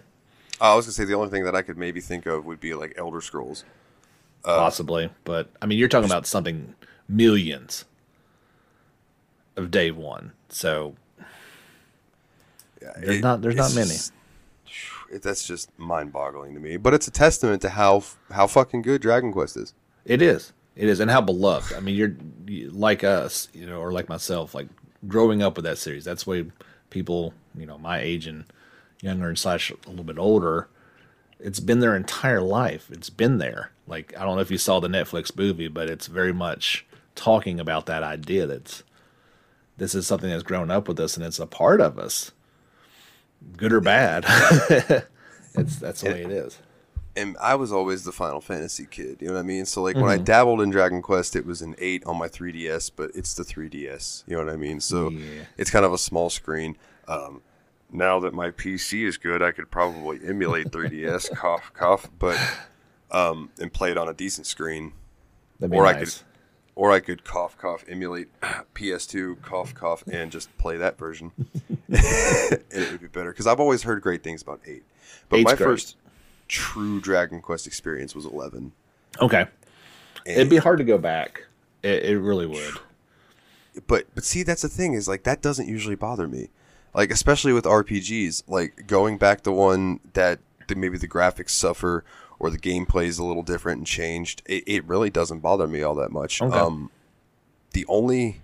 Uh, 0.61 0.73
I 0.73 0.75
was 0.75 0.85
gonna 0.85 0.93
say 0.93 1.05
the 1.05 1.13
only 1.15 1.29
thing 1.29 1.45
that 1.45 1.55
I 1.55 1.61
could 1.61 1.77
maybe 1.77 2.01
think 2.01 2.25
of 2.25 2.45
would 2.45 2.59
be 2.59 2.73
like 2.73 2.93
Elder 2.97 3.21
Scrolls. 3.21 3.63
Uh, 4.43 4.57
possibly. 4.57 5.09
But 5.23 5.49
I 5.61 5.65
mean, 5.65 5.79
you're 5.79 5.87
talking 5.87 6.09
about 6.09 6.27
something 6.27 6.75
millions 7.07 7.85
of 9.55 9.71
day 9.71 9.91
one. 9.91 10.33
So 10.49 10.95
Yeah, 12.81 12.91
There's 12.97 13.17
it- 13.17 13.21
not- 13.21 13.41
there's 13.41 13.55
not 13.55 13.73
many. 13.75 13.89
just- 13.89 14.13
it- 15.11 15.21
that's 15.21 15.45
just 15.45 15.69
mind-boggling 15.77 16.53
to 16.53 16.59
me. 16.61 16.77
But 16.77 16.93
it's 16.93 17.07
a 17.07 17.11
testament 17.11 17.61
to 17.63 17.69
how 17.71 18.03
how 18.31 18.47
fucking 18.47 18.81
good 18.83 19.01
Dragon 19.01 19.31
Quest 19.33 19.57
is. 19.57 19.73
it 20.05 20.21
is, 20.21 20.53
it 20.77 20.87
is, 20.87 20.99
and 21.01 21.11
how 21.11 21.19
beloved. 21.21 21.73
I 21.73 21.79
mean, 21.81 21.95
you're 21.95 22.15
you, 22.47 22.69
like 22.71 23.03
us, 23.03 23.49
you 23.53 23.65
know, 23.65 23.79
or 23.81 23.91
like 23.91 24.07
myself, 24.09 24.53
like 24.55 24.67
growing 25.07 25.41
up 25.41 25.55
with 25.57 25.65
that 25.65 25.77
series. 25.77 26.03
That's 26.05 26.25
why 26.27 26.45
people, 26.89 27.33
you 27.59 27.65
know, 27.65 27.77
my 27.77 27.99
age 27.99 28.27
and 28.27 28.45
younger 29.01 29.27
and 29.29 29.37
slash 29.39 29.71
a 29.71 29.89
little 29.89 30.03
bit 30.05 30.17
older. 30.17 30.67
It's 31.39 31.59
been 31.61 31.79
their 31.79 31.95
entire 31.95 32.41
life. 32.41 32.89
It's 32.91 33.09
been 33.09 33.37
there. 33.37 33.71
Like 33.87 34.13
I 34.17 34.23
don't 34.25 34.35
know 34.35 34.41
if 34.41 34.51
you 34.51 34.57
saw 34.57 34.79
the 34.79 34.87
Netflix 34.89 35.35
movie, 35.37 35.67
but 35.69 35.89
it's 35.89 36.07
very 36.07 36.33
much 36.33 36.85
talking 37.15 37.59
about 37.59 37.85
that 37.87 38.03
idea 38.03 38.45
that's 38.47 38.83
this 39.77 39.95
is 39.95 40.05
something 40.05 40.29
that's 40.29 40.43
grown 40.43 40.69
up 40.69 40.87
with 40.87 40.99
us 40.99 41.15
and 41.15 41.25
it's 41.25 41.39
a 41.39 41.47
part 41.47 41.79
of 41.79 41.97
us, 41.97 42.31
good 43.57 43.71
or 43.71 43.79
bad. 43.81 44.25
it's 45.55 45.77
that's 45.77 46.01
the 46.01 46.09
way 46.09 46.23
it 46.23 46.31
is. 46.31 46.59
and 47.15 47.35
I 47.41 47.55
was 47.55 47.71
always 47.71 48.03
the 48.03 48.11
Final 48.11 48.41
Fantasy 48.41 48.85
kid. 48.85 49.17
You 49.21 49.27
know 49.29 49.33
what 49.35 49.39
I 49.39 49.43
mean? 49.43 49.65
So 49.65 49.81
like 49.81 49.95
when 49.95 50.09
I 50.09 50.17
dabbled 50.17 50.61
in 50.61 50.69
Dragon 50.69 51.01
Quest, 51.01 51.35
it 51.35 51.45
was 51.45 51.61
an 51.61 51.75
eight 51.79 52.05
on 52.05 52.17
my 52.17 52.27
3DS, 52.27 52.91
but 52.95 53.11
it's 53.15 53.33
the 53.33 53.43
3DS. 53.43 54.23
You 54.27 54.37
know 54.37 54.43
what 54.45 54.53
I 54.53 54.57
mean? 54.57 54.79
So 54.81 55.09
Yeah. 55.09 55.43
it's 55.57 55.71
kind 55.71 55.85
of 55.85 55.93
a 55.93 55.97
small 55.97 56.29
screen. 56.29 56.77
Um, 57.07 57.41
now 57.91 58.19
that 58.19 58.33
my 58.33 58.51
PC 58.51 59.05
is 59.05 59.17
good, 59.17 59.41
I 59.41 59.51
could 59.51 59.69
probably 59.71 60.19
emulate 60.25 60.67
3DS, 60.71 61.31
cough, 61.35 61.71
cough, 61.73 62.09
but 62.19 62.37
um, 63.11 63.49
and 63.59 63.71
play 63.71 63.91
it 63.91 63.97
on 63.97 64.07
a 64.07 64.13
decent 64.13 64.47
screen, 64.47 64.93
That'd 65.59 65.71
be 65.71 65.77
or 65.77 65.85
I 65.85 65.93
could, 65.95 66.13
or 66.75 66.91
I 66.91 66.99
could 66.99 67.23
cough, 67.23 67.57
cough, 67.57 67.83
emulate 67.87 68.27
PS2, 68.75 69.41
cough, 69.41 69.73
cough, 69.73 70.03
and 70.11 70.31
just 70.31 70.55
play 70.57 70.77
that 70.77 70.97
version, 70.97 71.31
and 71.87 71.97
it 72.71 72.91
would 72.91 73.01
be 73.01 73.07
better 73.07 73.31
because 73.31 73.47
I've 73.47 73.59
always 73.59 73.83
heard 73.83 74.01
great 74.01 74.23
things 74.23 74.41
about 74.41 74.61
eight. 74.65 74.83
But 75.29 75.39
Eight's 75.39 75.51
my 75.51 75.55
great. 75.55 75.65
first 75.65 75.97
true 76.47 76.99
Dragon 76.99 77.41
Quest 77.41 77.67
experience 77.67 78.15
was 78.15 78.25
11. 78.25 78.71
Okay. 79.21 79.41
And- 80.25 80.35
It'd 80.35 80.49
be 80.49 80.57
hard 80.57 80.77
to 80.79 80.83
go 80.83 80.97
back. 80.97 81.45
It, 81.83 82.03
it 82.05 82.19
really 82.19 82.45
would. 82.45 82.73
but 83.87 84.05
but 84.13 84.23
see 84.25 84.43
that's 84.43 84.63
the 84.63 84.67
thing 84.69 84.93
is 84.93 85.07
like 85.07 85.23
that 85.23 85.41
doesn't 85.41 85.67
usually 85.67 85.95
bother 85.95 86.27
me 86.27 86.49
like 86.93 87.11
especially 87.11 87.53
with 87.53 87.65
rpgs 87.65 88.43
like 88.47 88.87
going 88.87 89.17
back 89.17 89.41
to 89.41 89.51
one 89.51 89.99
that 90.13 90.39
the, 90.67 90.75
maybe 90.75 90.97
the 90.97 91.07
graphics 91.07 91.51
suffer 91.51 92.03
or 92.39 92.49
the 92.49 92.57
gameplay 92.57 93.05
is 93.05 93.17
a 93.19 93.23
little 93.23 93.43
different 93.43 93.77
and 93.79 93.87
changed 93.87 94.41
it, 94.45 94.63
it 94.67 94.83
really 94.85 95.09
doesn't 95.09 95.39
bother 95.39 95.67
me 95.67 95.81
all 95.81 95.95
that 95.95 96.11
much 96.11 96.41
Okay. 96.41 96.57
um 96.57 96.89
the 97.73 97.85
only 97.87 98.41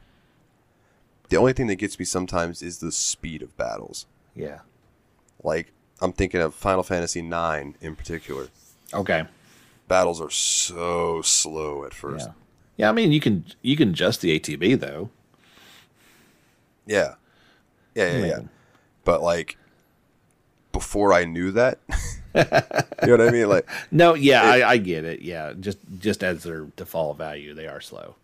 the 1.29 1.37
only 1.37 1.53
thing 1.53 1.67
that 1.67 1.75
gets 1.75 1.97
me 1.97 2.05
sometimes 2.05 2.61
is 2.61 2.79
the 2.79 2.91
speed 2.91 3.41
of 3.41 3.55
battles 3.57 4.05
Yeah. 4.35 4.59
like 5.43 5.71
i'm 6.01 6.13
thinking 6.13 6.41
of 6.41 6.53
final 6.53 6.83
fantasy 6.83 7.21
9 7.21 7.75
in 7.81 7.95
particular 7.95 8.47
Okay. 8.93 9.25
battles 9.87 10.21
are 10.21 10.29
so 10.29 11.21
slow 11.21 11.83
at 11.85 11.93
first 11.93 12.27
Yeah. 12.27 12.33
Yeah, 12.77 12.89
I 12.89 12.91
mean 12.91 13.13
you 13.13 13.21
can 13.21 13.45
you 13.61 13.77
can 13.77 13.91
adjust 13.91 14.19
the 14.19 14.37
ATB 14.37 14.77
though. 14.77 15.09
Yeah. 16.85 17.15
Yeah, 17.95 18.17
yeah, 18.17 18.25
yeah. 18.25 18.39
But 19.03 19.21
like 19.21 19.57
before 20.71 21.13
I 21.13 21.25
knew 21.25 21.51
that, 21.51 21.79
you 22.35 22.43
know 22.43 23.17
what 23.17 23.21
I 23.21 23.31
mean? 23.31 23.47
Like 23.49 23.67
No, 23.91 24.13
yeah, 24.13 24.43
I, 24.43 24.71
I 24.71 24.77
get 24.77 25.05
it. 25.05 25.21
Yeah, 25.21 25.53
just 25.59 25.77
just 25.99 26.23
as 26.23 26.43
their 26.43 26.65
default 26.75 27.17
value, 27.17 27.53
they 27.53 27.67
are 27.67 27.79
slow. 27.81 28.15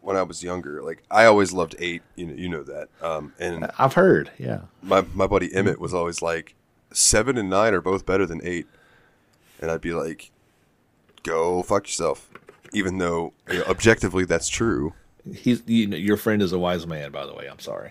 when 0.00 0.16
I 0.16 0.22
was 0.22 0.42
younger, 0.42 0.82
like 0.82 1.02
I 1.10 1.26
always 1.26 1.52
loved 1.52 1.74
8, 1.78 2.02
you 2.16 2.26
know, 2.26 2.34
you 2.34 2.48
know 2.48 2.62
that. 2.62 2.88
Um 3.02 3.32
and 3.38 3.70
I've 3.78 3.94
heard. 3.94 4.30
Yeah. 4.38 4.60
my 4.82 5.04
my 5.14 5.26
buddy 5.26 5.54
Emmett 5.54 5.78
was 5.80 5.92
always 5.92 6.22
like 6.22 6.54
7 6.92 7.36
and 7.36 7.50
9 7.50 7.74
are 7.74 7.80
both 7.82 8.06
better 8.06 8.24
than 8.26 8.40
8. 8.42 8.66
And 9.60 9.70
I'd 9.70 9.80
be 9.82 9.92
like 9.92 10.30
go 11.22 11.62
fuck 11.62 11.84
yourself. 11.86 12.30
Even 12.72 12.98
though 12.98 13.32
you 13.50 13.58
know, 13.58 13.64
objectively 13.64 14.24
that's 14.24 14.48
true. 14.48 14.94
He's 15.34 15.62
you 15.66 15.88
know, 15.88 15.96
your 15.96 16.16
friend 16.16 16.40
is 16.40 16.52
a 16.52 16.58
wise 16.58 16.86
man, 16.86 17.10
by 17.10 17.26
the 17.26 17.34
way. 17.34 17.48
I'm 17.48 17.58
sorry. 17.58 17.90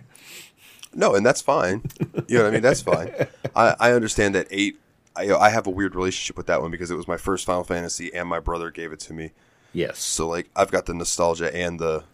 No, 0.96 1.14
and 1.14 1.26
that's 1.26 1.42
fine. 1.42 1.84
You 2.28 2.38
know 2.38 2.44
what 2.44 2.50
I 2.50 2.52
mean? 2.52 2.62
That's 2.62 2.82
fine. 2.82 3.12
I, 3.56 3.76
I 3.80 3.92
understand 3.92 4.34
that 4.36 4.48
eight. 4.50 4.80
I, 5.16 5.32
I 5.32 5.50
have 5.50 5.68
a 5.68 5.70
weird 5.70 5.94
relationship 5.94 6.38
with 6.38 6.48
that 6.48 6.62
one 6.62 6.72
because 6.72 6.90
it 6.90 6.96
was 6.96 7.08
my 7.08 7.18
first 7.18 7.46
Final 7.46 7.64
Fantasy, 7.64 8.14
and 8.14 8.28
my 8.28 8.40
brother 8.40 8.72
gave 8.72 8.92
it 8.92 9.00
to 9.02 9.14
me. 9.14 9.32
Yes. 9.74 10.00
So 10.00 10.28
like, 10.28 10.50
I've 10.56 10.72
got 10.72 10.86
the 10.86 10.94
nostalgia 10.94 11.54
and 11.56 11.80
the 11.80 12.06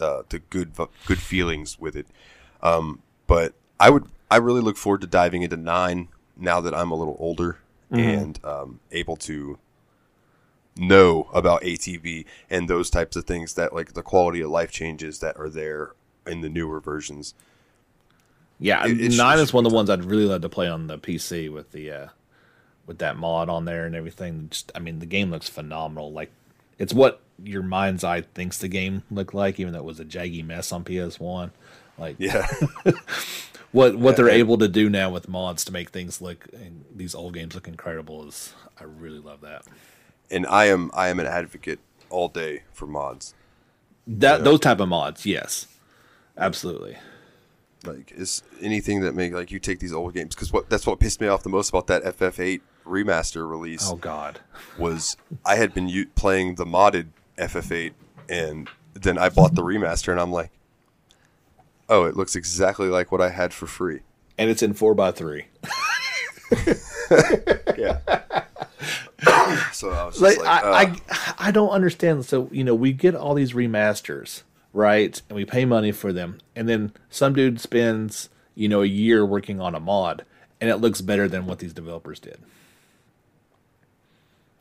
uh, 0.00 0.22
the 0.28 0.38
good 0.38 0.72
good 1.06 1.18
feelings 1.18 1.78
with 1.78 1.96
it. 1.96 2.06
Um, 2.62 3.02
but 3.26 3.54
I 3.78 3.90
would 3.90 4.06
I 4.30 4.36
really 4.36 4.60
look 4.60 4.76
forward 4.76 5.00
to 5.02 5.06
diving 5.06 5.42
into 5.42 5.56
nine 5.56 6.08
now 6.36 6.60
that 6.60 6.74
I'm 6.74 6.90
a 6.90 6.94
little 6.94 7.16
older 7.18 7.58
and 7.90 8.42
um, 8.42 8.80
able 8.90 9.16
to 9.16 9.58
know 10.76 11.28
about 11.34 11.60
ATB 11.60 12.24
and 12.48 12.68
those 12.68 12.88
types 12.88 13.16
of 13.16 13.24
things 13.24 13.52
that 13.54 13.74
like 13.74 13.92
the 13.92 14.02
quality 14.02 14.40
of 14.40 14.50
life 14.50 14.70
changes 14.70 15.18
that 15.18 15.36
are 15.36 15.50
there 15.50 15.92
in 16.26 16.40
the 16.40 16.48
newer 16.48 16.80
versions. 16.80 17.34
Yeah, 18.62 18.86
It- 18.86 19.16
nine 19.16 19.38
is 19.38 19.52
one 19.52 19.66
of 19.66 19.70
the 19.72 19.76
ones 19.76 19.90
I'd 19.90 20.04
really 20.04 20.24
love 20.26 20.42
to 20.42 20.48
play 20.48 20.68
on 20.68 20.86
the 20.86 20.98
PC 20.98 21.50
with 21.50 21.72
the 21.72 21.90
uh, 21.90 22.06
with 22.86 22.98
that 22.98 23.16
mod 23.16 23.48
on 23.48 23.64
there 23.64 23.86
and 23.86 23.94
everything. 23.94 24.48
Just, 24.50 24.70
I 24.74 24.78
mean, 24.78 24.98
the 24.98 25.06
game 25.06 25.30
looks 25.30 25.48
phenomenal. 25.48 26.12
Like, 26.12 26.30
it's 26.78 26.92
what 26.94 27.20
your 27.42 27.62
mind's 27.62 28.04
eye 28.04 28.20
thinks 28.20 28.58
the 28.58 28.68
game 28.68 29.02
looked 29.10 29.34
like, 29.34 29.58
even 29.58 29.72
though 29.72 29.80
it 29.80 29.84
was 29.84 30.00
a 30.00 30.04
jaggy 30.04 30.44
mess 30.44 30.70
on 30.72 30.84
PS 30.84 31.18
One. 31.20 31.50
Like, 31.98 32.16
Yeah. 32.18 32.46
what 33.72 33.96
what 33.96 34.16
they're 34.16 34.28
and- 34.28 34.36
able 34.38 34.58
to 34.58 34.68
do 34.68 34.88
now 34.90 35.10
with 35.10 35.28
mods 35.28 35.64
to 35.64 35.72
make 35.72 35.90
things 35.90 36.20
look 36.20 36.46
and 36.52 36.84
these 36.94 37.14
old 37.14 37.34
games 37.34 37.54
look 37.54 37.66
incredible 37.68 38.26
is 38.28 38.52
I 38.80 38.84
really 38.84 39.18
love 39.18 39.40
that. 39.42 39.64
and 40.30 40.46
I 40.46 40.66
am 40.66 40.90
I 40.94 41.08
am 41.08 41.18
an 41.20 41.26
advocate 41.26 41.78
all 42.10 42.28
day 42.28 42.62
for 42.72 42.86
mods. 42.86 43.34
That 44.06 44.44
those 44.44 44.60
type 44.60 44.80
of 44.80 44.88
mods, 44.88 45.24
yes, 45.26 45.66
absolutely. 46.36 46.96
Like 47.84 48.12
is 48.12 48.42
anything 48.60 49.00
that 49.00 49.14
make 49.14 49.32
like 49.32 49.50
you 49.50 49.58
take 49.58 49.80
these 49.80 49.92
old 49.92 50.14
games 50.14 50.34
because 50.34 50.52
what 50.52 50.68
that's 50.70 50.86
what 50.86 51.00
pissed 51.00 51.20
me 51.20 51.26
off 51.26 51.42
the 51.42 51.48
most 51.48 51.68
about 51.70 51.86
that 51.88 52.02
FF8 52.04 52.60
remaster 52.86 53.48
release 53.48 53.88
Oh 53.90 53.96
God, 53.96 54.40
was 54.78 55.16
I 55.44 55.56
had 55.56 55.74
been 55.74 55.88
u- 55.88 56.06
playing 56.14 56.54
the 56.56 56.64
modded 56.64 57.08
FF8 57.38 57.92
and 58.28 58.68
then 58.94 59.18
I 59.18 59.28
bought 59.30 59.54
the 59.54 59.62
remaster 59.62 60.12
and 60.12 60.20
I'm 60.20 60.32
like, 60.32 60.50
oh, 61.88 62.04
it 62.04 62.16
looks 62.16 62.36
exactly 62.36 62.88
like 62.88 63.10
what 63.10 63.20
I 63.20 63.30
had 63.30 63.52
for 63.52 63.66
free. 63.66 64.00
and 64.38 64.48
it's 64.50 64.62
in 64.62 64.74
four 64.74 64.98
x 65.00 65.18
three. 65.18 65.46
Yeah. 67.78 67.98
so 69.72 69.90
I 69.90 70.04
was 70.06 70.18
just 70.18 70.20
like, 70.20 70.38
like, 70.38 70.46
I, 70.46 70.58
"Ugh." 70.58 71.00
I 71.08 71.12
uh, 71.14 71.32
I 71.38 71.50
don't 71.50 71.70
understand. 71.70 72.24
So 72.24 72.48
you 72.52 72.64
know, 72.64 72.74
we 72.74 72.92
get 72.92 73.14
all 73.14 73.34
these 73.34 73.52
remasters, 73.52 74.42
right? 74.72 75.20
And 75.28 75.36
we 75.36 75.44
pay 75.44 75.64
money 75.64 75.92
for 75.92 76.12
them, 76.12 76.38
and 76.56 76.68
then 76.68 76.92
some 77.10 77.34
dude 77.34 77.60
spends 77.60 78.28
you 78.54 78.68
know 78.68 78.82
a 78.82 78.86
year 78.86 79.24
working 79.26 79.60
on 79.60 79.74
a 79.74 79.80
mod, 79.80 80.24
and 80.60 80.70
it 80.70 80.76
looks 80.76 81.00
better 81.00 81.28
than 81.28 81.46
what 81.46 81.58
these 81.60 81.74
developers 81.74 82.20
did. 82.20 82.38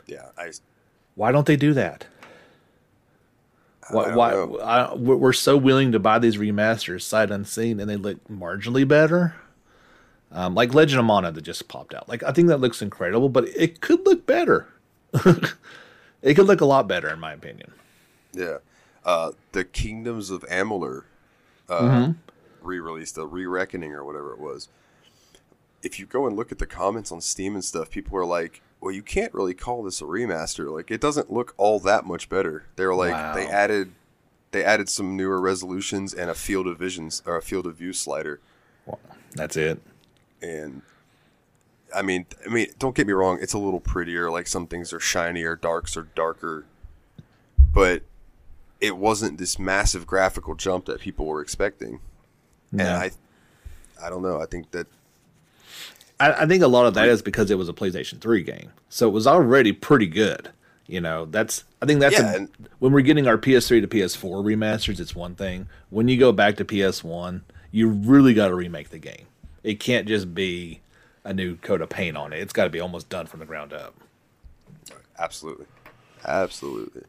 yeah, 0.08 0.30
I 0.38 0.52
Why 1.16 1.32
don't 1.32 1.48
they 1.48 1.56
do 1.56 1.74
that? 1.74 2.08
Why? 3.90 4.08
why. 4.08 4.32
I, 4.34 4.94
we're 4.96 5.18
we're 5.18 5.34
so 5.34 5.58
willing 5.58 5.92
to 5.94 6.00
buy 6.00 6.20
these 6.20 6.38
remasters 6.38 7.02
sight 7.04 7.32
unseen, 7.32 7.80
and 7.80 7.90
they 7.90 7.98
look 7.98 8.24
marginally 8.30 8.88
better. 8.88 9.36
Um, 10.32 10.56
like 10.56 10.74
Legend 10.74 11.00
of 11.00 11.06
Mana 11.06 11.32
that 11.32 11.42
just 11.42 11.68
popped 11.68 11.94
out. 11.94 12.10
Like 12.10 12.24
I 12.24 12.32
think 12.32 12.48
that 12.50 12.60
looks 12.62 12.82
incredible, 12.82 13.30
but 13.30 13.48
it 13.50 13.82
could 13.82 14.06
look 14.06 14.26
better. 14.26 14.68
it 16.22 16.36
could 16.36 16.48
look 16.48 16.62
a 16.62 16.66
lot 16.66 16.88
better, 16.88 17.10
in 17.10 17.20
my 17.20 17.34
opinion. 17.34 17.74
Yeah. 18.34 18.58
Uh, 19.06 19.32
the 19.52 19.64
Kingdoms 19.64 20.30
of 20.30 20.42
Amalur 20.44 21.04
uh, 21.70 21.82
Mm-hmm. 21.82 22.12
re-released, 22.62 23.16
the 23.16 23.26
re-reckoning 23.26 23.94
or 23.94 24.04
whatever 24.06 24.32
it 24.34 24.40
was. 24.40 24.68
If 25.84 26.00
you 26.00 26.06
go 26.06 26.28
and 26.28 26.36
look 26.36 26.52
at 26.52 26.60
the 26.60 26.68
comments 26.68 27.12
on 27.12 27.22
Steam 27.22 27.56
and 27.56 27.66
stuff, 27.66 27.90
people 27.90 28.16
are 28.18 28.26
like, 28.26 28.62
"Well, 28.80 28.92
you 28.94 29.02
can't 29.02 29.34
really 29.34 29.56
call 29.56 29.82
this 29.84 30.02
a 30.02 30.06
remaster. 30.06 30.72
Like, 30.72 30.92
it 30.92 31.02
doesn't 31.02 31.32
look 31.34 31.56
all 31.58 31.80
that 31.80 32.06
much 32.06 32.30
better." 32.30 32.66
They're 32.76 32.94
like, 32.94 33.14
Wow. 33.14 33.34
they 33.34 33.48
added, 33.48 33.94
they 34.52 34.64
added 34.64 34.90
some 34.90 35.18
newer 35.18 35.42
resolutions 35.42 36.14
and 36.14 36.30
a 36.30 36.36
field 36.36 36.68
of 36.68 36.78
visions 36.78 37.24
or 37.26 37.36
a 37.38 37.42
field 37.42 37.66
of 37.66 37.78
view 37.78 37.94
slider. 37.94 38.40
That's 39.34 39.58
it. 39.58 39.82
And 40.44 40.84
I 41.96 42.04
mean, 42.04 42.28
I 42.46 42.50
mean, 42.50 42.68
don't 42.78 42.96
get 42.96 43.08
me 43.08 43.14
wrong, 43.14 43.40
it's 43.42 43.54
a 43.54 43.58
little 43.58 43.80
prettier. 43.80 44.30
Like 44.30 44.46
some 44.46 44.68
things 44.68 44.94
are 44.94 45.00
shinier, 45.00 45.56
darks 45.56 45.98
are 45.98 46.08
darker, 46.16 46.66
but 47.74 48.04
it 48.82 48.98
wasn't 48.98 49.38
this 49.38 49.58
massive 49.60 50.06
graphical 50.08 50.56
jump 50.56 50.86
that 50.86 51.00
people 51.00 51.26
were 51.28 51.42
expecting. 51.42 52.00
No. 52.72 52.84
And 52.84 52.94
I, 52.98 53.12
I 54.06 54.10
don't 54.10 54.22
know. 54.24 54.42
I 54.42 54.46
think 54.48 54.72
that 54.72 54.88
I, 56.20 56.32
I 56.44 56.46
think 56.48 56.64
a 56.64 56.68
lot 56.68 56.86
of 56.88 56.94
that 56.96 57.08
is 57.08 57.22
because 57.22 57.52
it 57.52 57.58
was 57.58 57.70
a 57.70 57.74
PlayStation 57.74 58.20
3 58.20 58.44
game. 58.44 58.72
So 58.90 59.08
it 59.08 59.12
was 59.12 59.28
already 59.28 59.72
pretty 59.72 60.08
good. 60.08 60.50
You 60.88 61.00
know, 61.00 61.26
that's 61.26 61.64
I 61.82 61.86
think 61.86 62.00
that's 62.02 62.18
Yeah, 62.20 62.36
a- 62.44 62.48
when 62.80 62.92
we're 62.92 63.02
getting 63.02 63.28
our 63.28 63.38
PS3 63.38 63.82
to 63.82 63.88
PS4 63.88 64.44
remasters, 64.44 65.00
it's 65.00 65.16
one 65.16 65.36
thing. 65.36 65.68
When 65.90 66.08
you 66.10 66.18
go 66.18 66.32
back 66.32 66.58
to 66.58 66.66
PS1, 66.66 67.42
you 67.72 67.88
really 67.88 68.34
got 68.34 68.50
to 68.50 68.56
remake 68.56 68.90
the 68.90 69.00
game. 69.00 69.26
It 69.64 69.80
can't 69.80 70.08
just 70.08 70.34
be 70.34 70.82
a 71.24 71.34
new 71.34 71.56
coat 71.56 71.82
of 71.82 71.90
paint 71.90 72.18
on 72.18 72.34
it. 72.34 72.40
It's 72.40 72.52
got 72.52 72.66
to 72.66 72.70
be 72.70 72.80
almost 72.82 73.08
done 73.10 73.28
from 73.28 73.40
the 73.40 73.46
ground 73.46 73.72
up. 73.74 73.96
absolutely, 75.20 75.68
absolutely. 76.26 77.04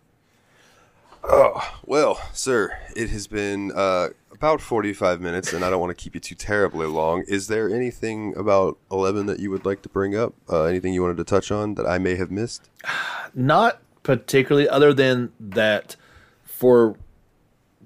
Oh 1.25 1.79
well, 1.85 2.21
sir, 2.33 2.77
it 2.97 3.11
has 3.11 3.27
been 3.27 3.73
uh, 3.73 4.09
about 4.33 4.61
forty-five 4.61 5.21
minutes, 5.21 5.53
and 5.53 5.65
I 5.65 5.71
don't 5.71 5.81
want 5.81 5.97
to 5.97 6.03
keep 6.03 6.15
you 6.15 6.21
too 6.21 6.35
terribly 6.35 6.87
long. 6.87 7.23
Is 7.29 7.47
there 7.47 7.73
anything 7.73 8.35
about 8.37 8.79
Eleven 8.91 9.27
that 9.27 9.39
you 9.39 9.51
would 9.51 9.65
like 9.65 9.83
to 9.83 9.89
bring 9.89 10.17
up? 10.17 10.35
Uh, 10.51 10.65
anything 10.65 10.93
you 10.93 11.03
wanted 11.03 11.19
to 11.19 11.25
touch 11.25 11.53
on 11.53 11.75
that 11.75 11.87
I 11.87 11.99
may 11.99 12.17
have 12.17 12.31
missed? 12.31 12.69
Not 13.35 13.81
particularly, 14.03 14.69
other 14.69 14.93
than 14.93 15.33
that, 15.39 15.97
for 16.43 16.97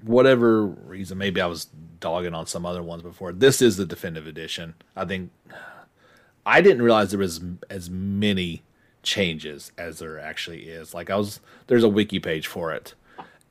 whatever 0.02 0.64
reason, 0.64 1.18
maybe 1.18 1.40
I 1.40 1.46
was 1.46 1.66
dogging 2.00 2.34
on 2.34 2.46
some 2.46 2.64
other 2.64 2.82
ones 2.82 3.02
before. 3.02 3.32
This 3.32 3.60
is 3.60 3.76
the 3.76 3.86
definitive 3.86 4.26
edition. 4.26 4.74
I 4.94 5.04
think 5.04 5.30
I 6.46 6.60
didn't 6.60 6.82
realize 6.82 7.10
there 7.10 7.18
was 7.18 7.40
as 7.68 7.90
many 7.90 8.62
changes 9.02 9.72
as 9.76 9.98
there 9.98 10.18
actually 10.18 10.64
is. 10.64 10.94
Like 10.94 11.10
I 11.10 11.16
was, 11.16 11.40
there's 11.66 11.84
a 11.84 11.88
wiki 11.88 12.18
page 12.18 12.46
for 12.46 12.72
it, 12.72 12.94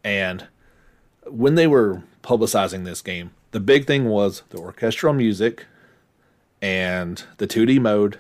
and 0.06 0.48
when 1.26 1.56
they 1.56 1.66
were 1.66 2.04
publicizing 2.24 2.86
this 2.86 3.02
game, 3.02 3.32
the 3.52 3.60
big 3.60 3.88
thing 3.88 4.06
was 4.06 4.44
the 4.52 4.60
orchestral 4.60 5.14
music 5.14 5.66
and 6.62 7.24
the 7.38 7.48
2D 7.48 7.82
mode 7.82 8.20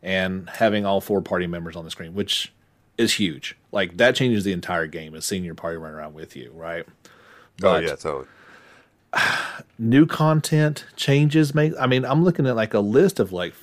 and 0.00 0.48
having 0.48 0.86
all 0.86 1.00
four 1.00 1.20
party 1.20 1.48
members 1.48 1.74
on 1.74 1.84
the 1.84 1.90
screen, 1.90 2.14
which 2.14 2.52
is 2.96 3.14
huge. 3.14 3.56
Like 3.72 3.96
that 3.96 4.14
changes 4.14 4.44
the 4.44 4.52
entire 4.52 4.86
game 4.86 5.14
is 5.16 5.24
seeing 5.24 5.44
your 5.44 5.56
party 5.56 5.76
run 5.76 5.92
around 5.92 6.14
with 6.14 6.36
you, 6.36 6.52
right? 6.54 6.86
oh 7.64 7.78
yeah, 7.78 7.96
totally. 7.96 8.26
new 9.78 10.06
content 10.06 10.84
changes 10.94 11.52
make 11.52 11.72
I 11.80 11.86
mean, 11.86 12.04
I'm 12.04 12.22
looking 12.22 12.46
at 12.46 12.54
like 12.54 12.74
a 12.74 12.80
list 12.80 13.18
of 13.18 13.32
like 13.32 13.54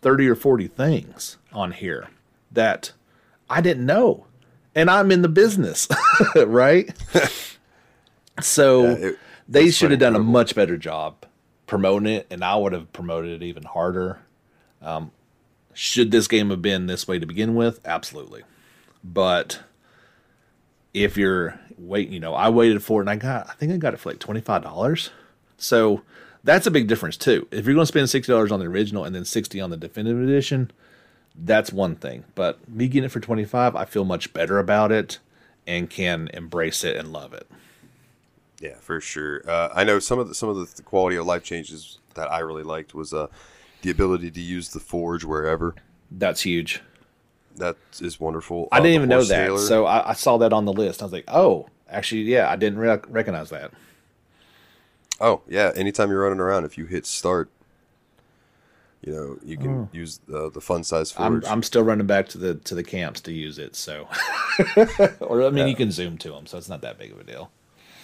30 0.00 0.28
or 0.28 0.34
40 0.34 0.66
things 0.66 1.36
on 1.52 1.70
here 1.70 2.08
that 2.50 2.92
I 3.48 3.60
didn't 3.60 3.86
know, 3.86 4.26
and 4.76 4.88
I'm 4.88 5.10
in 5.10 5.22
the 5.22 5.28
business, 5.28 5.88
right? 6.36 6.88
so 8.40 8.82
Yeah, 8.84 8.92
it- 9.08 9.18
they 9.48 9.70
should 9.70 9.90
have 9.92 10.00
done 10.00 10.16
a 10.16 10.20
much 10.20 10.54
better 10.54 10.76
job 10.76 11.24
promoting 11.66 12.08
it, 12.12 12.26
and 12.30 12.44
I 12.44 12.56
would 12.56 12.72
have 12.72 12.92
promoted 12.92 13.42
it 13.42 13.44
even 13.44 13.62
harder. 13.62 14.18
Um, 14.82 15.12
should 15.72 16.10
this 16.10 16.26
game 16.28 16.50
have 16.50 16.62
been 16.62 16.86
this 16.86 17.06
way 17.06 17.18
to 17.18 17.26
begin 17.26 17.54
with? 17.54 17.80
Absolutely, 17.84 18.42
but 19.04 19.60
if 20.94 21.16
you're 21.16 21.58
waiting, 21.78 22.12
you 22.12 22.20
know, 22.20 22.34
I 22.34 22.48
waited 22.48 22.82
for 22.82 23.00
it 23.00 23.04
and 23.04 23.10
I 23.10 23.16
got, 23.16 23.48
I 23.48 23.52
think 23.54 23.70
I 23.72 23.76
got 23.76 23.94
it 23.94 24.00
for 24.00 24.08
like 24.10 24.18
twenty 24.18 24.40
five 24.40 24.62
dollars. 24.62 25.10
So 25.58 26.02
that's 26.42 26.66
a 26.66 26.70
big 26.70 26.86
difference 26.88 27.16
too. 27.16 27.46
If 27.50 27.66
you're 27.66 27.74
going 27.74 27.82
to 27.82 27.86
spend 27.86 28.08
sixty 28.10 28.32
dollars 28.32 28.50
on 28.50 28.60
the 28.60 28.66
original 28.66 29.04
and 29.04 29.14
then 29.14 29.24
sixty 29.24 29.60
on 29.60 29.70
the 29.70 29.76
definitive 29.76 30.22
edition, 30.22 30.70
that's 31.38 31.72
one 31.72 31.96
thing. 31.96 32.24
But 32.34 32.68
me 32.68 32.88
getting 32.88 33.04
it 33.06 33.10
for 33.12 33.20
twenty 33.20 33.44
five, 33.44 33.76
I 33.76 33.84
feel 33.84 34.04
much 34.04 34.32
better 34.32 34.58
about 34.58 34.92
it 34.92 35.18
and 35.66 35.90
can 35.90 36.28
embrace 36.32 36.84
it 36.84 36.96
and 36.96 37.12
love 37.12 37.32
it. 37.32 37.48
Yeah, 38.60 38.76
for 38.80 39.00
sure. 39.00 39.42
Uh, 39.48 39.68
I 39.74 39.84
know 39.84 39.98
some 39.98 40.18
of 40.18 40.28
the 40.28 40.34
some 40.34 40.48
of 40.48 40.76
the 40.76 40.82
quality 40.82 41.16
of 41.16 41.26
life 41.26 41.42
changes 41.44 41.98
that 42.14 42.30
I 42.32 42.38
really 42.38 42.62
liked 42.62 42.94
was 42.94 43.12
uh, 43.12 43.26
the 43.82 43.90
ability 43.90 44.30
to 44.30 44.40
use 44.40 44.70
the 44.70 44.80
forge 44.80 45.24
wherever. 45.24 45.74
That's 46.10 46.42
huge. 46.42 46.80
That 47.56 47.76
is 48.00 48.18
wonderful. 48.20 48.68
I 48.72 48.78
Uh, 48.78 48.80
didn't 48.82 48.94
even 48.94 49.08
know 49.08 49.18
that, 49.20 49.26
sailor- 49.26 49.58
so 49.58 49.86
I, 49.86 50.10
I 50.10 50.12
saw 50.12 50.36
that 50.38 50.52
on 50.52 50.64
the 50.66 50.72
list. 50.72 51.02
I 51.02 51.06
was 51.06 51.12
like, 51.12 51.24
oh, 51.28 51.68
actually, 51.88 52.22
yeah, 52.22 52.50
I 52.50 52.56
didn't 52.56 52.78
rec- 52.78 53.06
recognize 53.08 53.50
that. 53.50 53.72
Oh 55.20 55.42
yeah, 55.48 55.72
anytime 55.74 56.10
you're 56.10 56.22
running 56.22 56.40
around, 56.40 56.64
if 56.64 56.76
you 56.76 56.86
hit 56.86 57.06
start, 57.06 57.50
you 59.02 59.12
know 59.12 59.38
you 59.44 59.56
can 59.56 59.88
use 59.92 60.20
the 60.26 60.50
the 60.50 60.60
fun 60.60 60.82
size 60.84 61.14
Oh. 61.18 61.24
I'm. 61.24 61.42
I'm 61.46 61.62
still 61.62 61.82
running 61.82 62.06
back 62.06 62.28
to 62.30 62.38
the 62.38 62.54
to 62.54 62.74
the 62.74 62.82
camps 62.84 63.20
to 63.22 63.32
use 63.32 63.58
it. 63.58 63.76
So, 63.76 64.08
or 65.20 65.42
I 65.44 65.50
mean, 65.50 65.68
you 65.68 65.76
can 65.76 65.90
zoom 65.90 66.18
to 66.18 66.30
them, 66.30 66.46
so 66.46 66.58
it's 66.58 66.68
not 66.68 66.80
that 66.82 66.98
big 66.98 67.12
of 67.12 67.20
a 67.20 67.24
deal. 67.24 67.50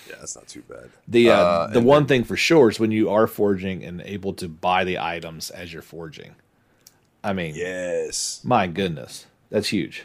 yeah, 0.09 0.17
that's 0.21 0.37
not 0.37 0.47
too 0.49 0.63
bad. 0.69 0.91
The 1.09 1.31
uh, 1.31 1.35
Uh, 1.37 1.67
the 1.69 1.79
and 1.79 1.87
one 1.87 2.07
thing 2.07 2.25
for 2.25 2.37
sure 2.37 2.69
is 2.71 2.79
when 2.79 2.91
you 2.93 3.11
are 3.11 3.27
forging 3.27 3.83
and 3.85 4.01
able 4.03 4.33
to 4.35 4.49
buy 4.49 4.85
the 4.85 4.99
items 4.99 5.51
as 5.51 5.73
you're 5.73 5.83
forging. 5.83 6.35
I 7.25 7.33
mean, 7.33 7.55
Yes, 7.55 8.41
my 8.45 8.67
goodness, 8.67 9.27
that's 9.49 9.69
huge. 9.69 10.05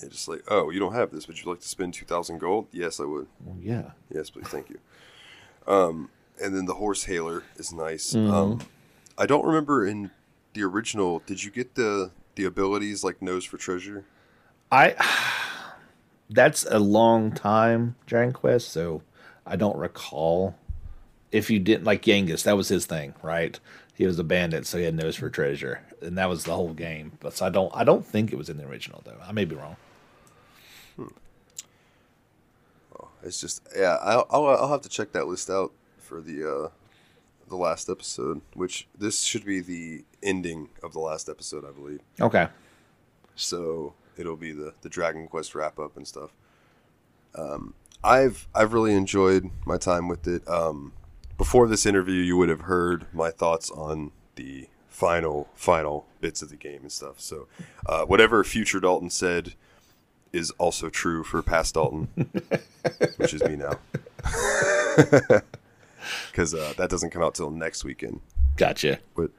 yeah, 0.00 0.08
just 0.08 0.28
like 0.28 0.42
oh, 0.48 0.70
you 0.70 0.78
don't 0.78 0.94
have 0.94 1.10
this, 1.10 1.26
would 1.26 1.42
you 1.42 1.50
like 1.50 1.60
to 1.60 1.68
spend 1.68 1.94
two 1.94 2.04
thousand 2.06 2.38
gold? 2.38 2.68
Yes, 2.72 3.00
I 3.00 3.04
would. 3.04 3.26
Well, 3.44 3.56
yeah, 3.60 3.90
Yes, 4.14 4.30
please, 4.30 4.48
thank 4.48 4.68
you. 4.70 4.78
Um, 5.66 6.10
and 6.42 6.54
then 6.54 6.66
the 6.66 6.74
horse 6.74 7.04
hailer 7.04 7.44
is 7.56 7.72
nice. 7.72 8.12
Mm-hmm. 8.14 8.32
Um, 8.34 8.60
I 9.18 9.26
don't 9.26 9.44
remember 9.44 9.86
in 9.86 10.10
the 10.54 10.62
original. 10.62 11.22
Did 11.26 11.44
you 11.44 11.50
get 11.50 11.74
the 11.74 12.10
the 12.34 12.44
abilities 12.44 13.04
like 13.04 13.20
nose 13.20 13.44
for 13.44 13.56
treasure? 13.56 14.04
I 14.70 14.94
that's 16.30 16.64
a 16.64 16.78
long 16.78 17.32
time 17.32 17.96
Dragon 18.06 18.32
Quest, 18.32 18.70
so 18.70 19.02
I 19.46 19.56
don't 19.56 19.76
recall 19.76 20.56
if 21.30 21.50
you 21.50 21.58
didn't 21.58 21.84
like 21.84 22.02
Yangus. 22.02 22.44
That 22.44 22.56
was 22.56 22.68
his 22.68 22.86
thing, 22.86 23.14
right? 23.22 23.58
He 23.94 24.06
was 24.06 24.18
a 24.18 24.24
bandit, 24.24 24.66
so 24.66 24.78
he 24.78 24.84
had 24.84 24.94
nose 24.94 25.16
for 25.16 25.28
treasure, 25.28 25.82
and 26.00 26.16
that 26.16 26.28
was 26.28 26.44
the 26.44 26.54
whole 26.54 26.72
game. 26.72 27.12
But 27.20 27.36
so 27.36 27.46
I 27.46 27.50
don't, 27.50 27.70
I 27.74 27.84
don't 27.84 28.04
think 28.04 28.32
it 28.32 28.36
was 28.36 28.48
in 28.48 28.56
the 28.56 28.66
original 28.66 29.02
though. 29.04 29.18
I 29.22 29.32
may 29.32 29.44
be 29.44 29.54
wrong. 29.54 29.76
It's 33.22 33.40
just 33.40 33.62
yeah. 33.76 33.98
I'll 34.02 34.26
I'll, 34.30 34.46
I'll 34.46 34.68
have 34.68 34.82
to 34.82 34.88
check 34.88 35.12
that 35.12 35.26
list 35.26 35.48
out 35.48 35.72
for 35.98 36.20
the 36.20 36.44
uh, 36.44 36.68
the 37.52 37.58
last 37.58 37.90
episode, 37.90 38.40
which 38.54 38.88
this 38.98 39.20
should 39.20 39.44
be 39.44 39.60
the 39.60 40.04
ending 40.22 40.70
of 40.82 40.94
the 40.94 40.98
last 40.98 41.28
episode, 41.28 41.64
I 41.66 41.70
believe. 41.70 42.00
Okay, 42.18 42.48
So 43.36 43.92
it'll 44.16 44.36
be 44.36 44.52
the 44.52 44.72
the 44.80 44.88
Dragon 44.88 45.28
Quest 45.28 45.54
wrap 45.54 45.78
up 45.78 45.96
and 45.96 46.08
stuff. 46.08 46.30
Um, 47.34 47.74
I've 48.02 48.48
I've 48.54 48.72
really 48.72 48.94
enjoyed 48.94 49.50
my 49.66 49.76
time 49.76 50.08
with 50.08 50.26
it. 50.26 50.46
Um, 50.48 50.92
before 51.36 51.68
this 51.68 51.84
interview, 51.86 52.22
you 52.22 52.36
would 52.38 52.48
have 52.48 52.62
heard 52.62 53.06
my 53.12 53.30
thoughts 53.30 53.70
on 53.70 54.12
the 54.36 54.68
final 54.88 55.48
final 55.54 56.06
bits 56.22 56.40
of 56.40 56.48
the 56.48 56.56
game 56.56 56.80
and 56.82 56.92
stuff. 56.92 57.20
So 57.20 57.48
uh, 57.86 58.04
whatever 58.06 58.42
future 58.44 58.80
Dalton 58.80 59.10
said 59.10 59.54
is 60.32 60.50
also 60.52 60.88
true 60.88 61.22
for 61.22 61.42
past 61.42 61.74
Dalton, 61.74 62.08
which 63.16 63.34
is 63.34 63.42
me 63.44 63.56
now. 63.56 63.78
Because 66.30 66.54
uh, 66.54 66.72
that 66.76 66.90
doesn't 66.90 67.10
come 67.10 67.22
out 67.22 67.34
till 67.34 67.50
next 67.50 67.84
weekend 67.84 68.20
gotcha. 68.56 68.98
but 69.16 69.30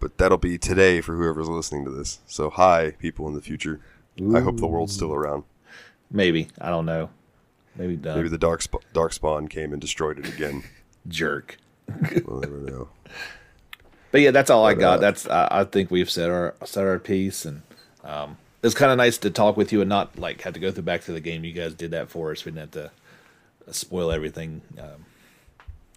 but 0.00 0.18
that'll 0.18 0.38
be 0.38 0.58
today 0.58 1.00
for 1.00 1.16
whoever's 1.16 1.48
listening 1.48 1.84
to 1.86 1.90
this. 1.90 2.18
So 2.26 2.50
hi, 2.50 2.90
people 2.98 3.26
in 3.28 3.34
the 3.34 3.40
future. 3.40 3.80
I 4.34 4.40
hope 4.40 4.58
the 4.58 4.66
world's 4.66 4.92
still 4.94 5.12
around. 5.14 5.44
Maybe 6.10 6.48
I 6.60 6.68
don't 6.68 6.84
know. 6.86 7.08
Maybe 7.76 7.96
done. 7.96 8.16
Maybe 8.16 8.28
the 8.28 8.38
dark 8.38 8.62
sp- 8.62 8.84
dark 8.92 9.12
spawn 9.12 9.48
came 9.48 9.72
and 9.72 9.80
destroyed 9.80 10.18
it 10.18 10.28
again. 10.28 10.62
jerk. 11.08 11.56
we'll 12.26 12.40
never 12.40 12.58
know. 12.58 12.88
But 14.10 14.20
yeah, 14.20 14.30
that's 14.30 14.50
all 14.50 14.64
I 14.64 14.74
got. 14.74 14.98
uh, 14.98 15.00
That's 15.00 15.26
I 15.28 15.48
I 15.50 15.64
think 15.64 15.90
we've 15.90 16.10
said 16.10 16.30
our 16.30 16.54
said 16.64 16.84
our 16.84 16.98
piece, 16.98 17.44
and 17.44 17.62
um, 18.04 18.36
it's 18.62 18.74
kind 18.74 18.92
of 18.92 18.98
nice 18.98 19.18
to 19.18 19.30
talk 19.30 19.56
with 19.56 19.72
you 19.72 19.80
and 19.80 19.88
not 19.88 20.18
like 20.18 20.42
have 20.42 20.54
to 20.54 20.60
go 20.60 20.70
through 20.70 20.84
back 20.84 21.02
to 21.04 21.12
the 21.12 21.20
game. 21.20 21.44
You 21.44 21.52
guys 21.52 21.74
did 21.74 21.90
that 21.90 22.10
for 22.10 22.30
us. 22.30 22.44
We 22.44 22.52
didn't 22.52 22.74
have 22.74 22.92
to 23.66 23.72
spoil 23.72 24.12
everything. 24.12 24.60
Um, 24.78 25.06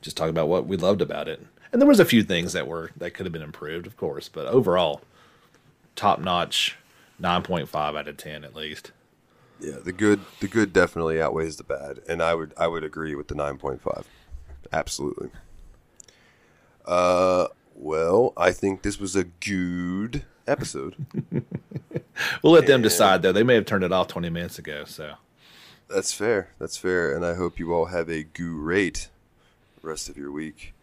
just 0.02 0.18
talk 0.18 0.30
about 0.30 0.48
what 0.48 0.68
we 0.68 0.78
loved 0.78 1.02
about 1.02 1.28
it, 1.28 1.46
and 1.72 1.82
there 1.82 1.88
was 1.88 2.00
a 2.00 2.06
few 2.06 2.24
things 2.24 2.54
that 2.54 2.68
were 2.68 2.92
that 2.98 3.12
could 3.12 3.26
have 3.26 3.34
been 3.34 3.42
improved, 3.42 3.88
of 3.88 3.98
course, 3.98 4.30
but 4.30 4.48
overall, 4.48 5.02
top 5.96 6.20
notch, 6.20 6.76
nine 7.20 7.44
point 7.44 7.70
five 7.70 7.96
out 7.96 8.08
of 8.08 8.18
ten 8.18 8.44
at 8.44 8.56
least. 8.56 8.92
Yeah, 9.60 9.78
the 9.84 9.92
good 9.92 10.22
the 10.40 10.48
good 10.48 10.72
definitely 10.74 11.22
outweighs 11.22 11.58
the 11.58 11.64
bad, 11.64 12.00
and 12.08 12.22
I 12.22 12.36
would 12.36 12.54
I 12.58 12.68
would 12.68 12.84
agree 12.84 13.16
with 13.16 13.28
the 13.28 13.36
nine 13.36 13.58
point 13.58 13.82
five. 13.82 14.08
Absolutely. 14.72 15.30
Uh, 16.86 17.48
well, 17.76 18.34
I 18.38 18.52
think 18.52 18.82
this 18.82 19.00
was 19.00 19.16
a 19.16 19.26
good 19.26 20.26
episode. 20.48 20.96
We'll 22.42 22.54
let 22.54 22.68
them 22.68 22.82
decide 22.82 23.22
though. 23.22 23.32
They 23.32 23.44
may 23.44 23.56
have 23.56 23.66
turned 23.66 23.84
it 23.84 23.92
off 23.92 24.08
twenty 24.08 24.30
minutes 24.30 24.58
ago, 24.58 24.86
so. 24.86 25.16
That's 25.88 26.12
fair. 26.12 26.50
That's 26.60 26.78
fair. 26.78 27.16
And 27.16 27.26
I 27.26 27.36
hope 27.36 27.60
you 27.60 27.74
all 27.74 27.86
have 27.86 28.10
a 28.10 28.24
great 28.24 29.10
rest 29.88 30.10
of 30.10 30.18
your 30.18 30.32
week. 30.32 30.74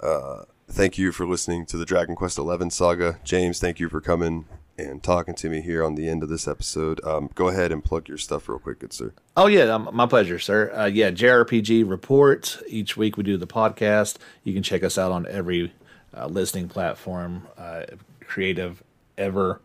Uh, 0.00 0.42
thank 0.68 0.98
you 0.98 1.12
for 1.12 1.26
listening 1.26 1.64
to 1.66 1.76
the 1.76 1.86
Dragon 1.86 2.14
Quest 2.14 2.36
XI 2.36 2.70
saga. 2.70 3.18
James, 3.24 3.58
thank 3.58 3.80
you 3.80 3.88
for 3.88 4.00
coming 4.00 4.44
and 4.76 5.02
talking 5.02 5.34
to 5.34 5.48
me 5.48 5.60
here 5.62 5.82
on 5.82 5.94
the 5.94 6.08
end 6.08 6.22
of 6.22 6.28
this 6.28 6.46
episode. 6.46 7.02
Um, 7.04 7.30
go 7.34 7.48
ahead 7.48 7.72
and 7.72 7.82
plug 7.82 8.08
your 8.08 8.18
stuff 8.18 8.48
real 8.48 8.58
quick, 8.58 8.80
good 8.80 8.92
sir. 8.92 9.14
Oh 9.36 9.46
yeah, 9.46 9.64
um, 9.64 9.88
my 9.92 10.06
pleasure, 10.06 10.38
sir. 10.38 10.72
Uh, 10.74 10.86
yeah, 10.86 11.10
JRPG 11.10 11.88
report. 11.88 12.58
Each 12.68 12.96
week 12.96 13.16
we 13.16 13.22
do 13.22 13.36
the 13.36 13.46
podcast. 13.46 14.16
You 14.42 14.52
can 14.52 14.62
check 14.62 14.82
us 14.82 14.98
out 14.98 15.10
on 15.10 15.26
every 15.26 15.72
uh, 16.14 16.26
listening 16.26 16.68
platform, 16.68 17.46
uh, 17.56 17.84
creative 18.20 18.82
ever. 19.16 19.60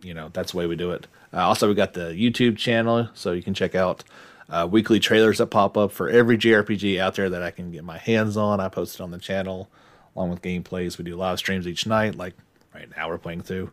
You 0.00 0.14
know 0.14 0.30
that's 0.32 0.52
the 0.52 0.58
way 0.58 0.66
we 0.66 0.76
do 0.76 0.92
it. 0.92 1.08
Uh, 1.32 1.40
also, 1.40 1.68
we 1.68 1.74
got 1.74 1.92
the 1.92 2.12
YouTube 2.12 2.56
channel, 2.56 3.08
so 3.12 3.32
you 3.32 3.42
can 3.42 3.52
check 3.52 3.74
out 3.74 4.04
uh, 4.50 4.66
weekly 4.70 4.98
trailers 5.00 5.38
that 5.38 5.46
pop 5.46 5.76
up 5.76 5.92
for 5.92 6.08
every 6.08 6.38
JRPG 6.38 6.98
out 6.98 7.14
there 7.14 7.30
that 7.30 7.42
I 7.42 7.50
can 7.50 7.70
get 7.70 7.84
my 7.84 7.98
hands 7.98 8.36
on. 8.36 8.60
I 8.60 8.68
post 8.68 8.96
it 8.96 9.00
on 9.02 9.10
the 9.10 9.18
channel 9.18 9.68
along 10.16 10.30
with 10.30 10.42
gameplays. 10.42 10.98
We 10.98 11.04
do 11.04 11.16
live 11.16 11.38
streams 11.38 11.66
each 11.66 11.86
night. 11.86 12.16
Like 12.16 12.34
right 12.74 12.88
now, 12.96 13.08
we're 13.08 13.18
playing 13.18 13.42
through 13.42 13.70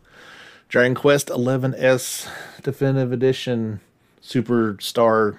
Dragon 0.68 0.94
Quest 0.94 1.28
11S 1.28 2.28
Definitive 2.62 3.12
Edition 3.12 3.80
Superstar 4.22 5.38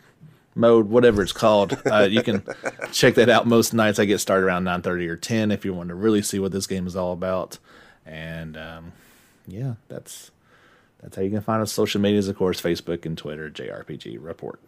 mode, 0.56 0.90
whatever 0.90 1.22
it's 1.22 1.32
called. 1.32 1.80
Uh, 1.86 2.08
you 2.10 2.24
can 2.24 2.44
check 2.92 3.16
that 3.16 3.30
out 3.30 3.46
most 3.46 3.74
nights. 3.74 4.00
I 4.00 4.06
get 4.06 4.20
started 4.20 4.46
around 4.46 4.64
9:30 4.64 5.08
or 5.08 5.16
10 5.16 5.52
if 5.52 5.64
you 5.64 5.74
want 5.74 5.90
to 5.90 5.96
really 5.96 6.22
see 6.22 6.40
what 6.40 6.52
this 6.52 6.68
game 6.68 6.88
is 6.88 6.96
all 6.96 7.14
about. 7.14 7.60
And 8.06 8.58
um, 8.58 8.92
yeah, 9.48 9.76
that's 9.88 10.32
that's 11.02 11.16
how 11.16 11.22
you 11.22 11.30
can 11.30 11.42
find 11.42 11.62
us. 11.62 11.72
Social 11.72 12.02
medias, 12.02 12.28
of 12.28 12.38
course, 12.38 12.60
Facebook 12.60 13.06
and 13.06 13.18
Twitter, 13.18 13.50
JRPG 13.50 14.18
Report. 14.20 14.60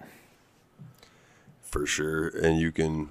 For 1.70 1.86
sure. 1.86 2.28
And 2.28 2.60
you 2.60 2.72
can 2.72 3.10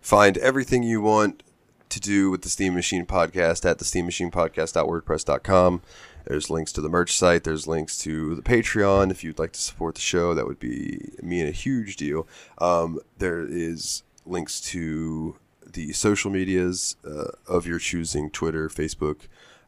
find 0.00 0.38
everything 0.38 0.82
you 0.82 1.00
want 1.00 1.42
to 1.88 2.00
do 2.00 2.30
with 2.30 2.42
the 2.42 2.48
Steam 2.48 2.74
Machine 2.74 3.04
Podcast 3.04 3.68
at 3.68 3.78
the 3.78 3.84
steammachinepodcast.wordpress.com. 3.84 5.82
There's 6.26 6.50
links 6.50 6.72
to 6.72 6.80
the 6.80 6.88
merch 6.88 7.16
site. 7.16 7.42
There's 7.44 7.66
links 7.66 7.98
to 7.98 8.36
the 8.36 8.42
Patreon. 8.42 9.10
If 9.10 9.24
you'd 9.24 9.40
like 9.40 9.52
to 9.52 9.60
support 9.60 9.96
the 9.96 10.00
show, 10.00 10.34
that 10.34 10.46
would 10.46 10.60
be 10.60 11.10
me 11.20 11.40
and 11.40 11.48
a 11.48 11.52
huge 11.52 11.96
deal. 11.96 12.28
Um, 12.58 13.00
there 13.18 13.44
is 13.44 14.04
links 14.24 14.60
to 14.60 15.36
the 15.66 15.92
social 15.92 16.30
medias 16.30 16.94
uh, 17.04 17.32
of 17.48 17.66
your 17.66 17.80
choosing 17.80 18.30
Twitter, 18.30 18.68
Facebook. 18.68 19.22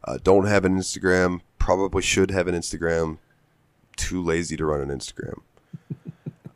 Uh, 0.05 0.17
don't 0.23 0.45
have 0.45 0.63
an 0.63 0.77
Instagram. 0.77 1.41
Probably 1.57 2.01
should 2.01 2.31
have 2.31 2.47
an 2.47 2.55
Instagram. 2.55 3.17
Too 3.97 4.23
lazy 4.23 4.55
to 4.57 4.65
run 4.65 4.81
an 4.81 4.97
Instagram. 4.97 5.41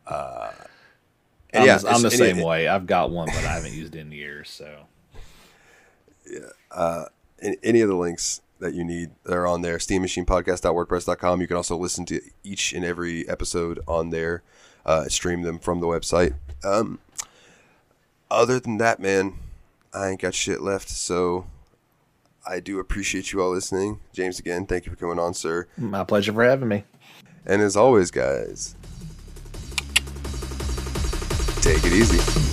Uh, 0.10 0.52
I'm, 1.62 1.66
yeah, 1.66 1.78
the, 1.78 1.90
I'm 1.90 2.02
the 2.02 2.12
same 2.12 2.38
and- 2.38 2.46
way. 2.46 2.68
I've 2.68 2.86
got 2.88 3.12
one, 3.12 3.28
but 3.28 3.38
I 3.44 3.54
haven't 3.54 3.74
used 3.74 3.96
it 3.96 4.00
in 4.00 4.12
years. 4.12 4.50
So 4.50 4.86
in 7.40 7.56
any 7.64 7.82
of 7.82 7.90
the 7.90 7.96
links 7.96 8.42
that 8.60 8.74
you 8.74 8.84
need 8.84 9.12
they're 9.24 9.46
on 9.48 9.62
there. 9.62 9.78
SteamMachinePodcast.wordpress.com. 9.78 11.42
You 11.42 11.48
can 11.48 11.58
also 11.58 11.78
listen 11.78 12.06
to 12.08 12.22
each 12.44 12.74
and 12.74 12.84
every 12.84 13.28
episode 13.30 13.80
on 13.88 14.10
there. 14.10 14.42
Uh, 14.86 15.08
stream 15.10 15.42
them 15.42 15.60
from 15.60 15.80
the 15.80 15.88
website. 15.88 16.34
Um, 16.64 17.00
other 18.32 18.60
than 18.60 18.78
that, 18.78 19.00
man, 19.00 19.36
I 19.94 20.10
ain't 20.10 20.22
got 20.22 20.34
shit 20.34 20.62
left. 20.62 20.90
So 20.90 21.46
I 22.48 22.60
do 22.60 22.80
appreciate 22.80 23.32
you 23.32 23.42
all 23.42 23.52
listening. 23.52 24.00
James, 24.14 24.40
again, 24.40 24.66
thank 24.66 24.86
you 24.86 24.92
for 24.92 24.98
coming 24.98 25.20
on, 25.20 25.34
sir. 25.34 25.68
My 25.78 26.04
pleasure 26.04 26.34
for 26.34 26.44
having 26.44 26.70
me. 26.70 26.84
And 27.46 27.62
as 27.62 27.76
always, 27.78 28.12
guys, 28.12 28.76
take 31.68 31.86
it 31.86 31.92
easy. 31.92 32.47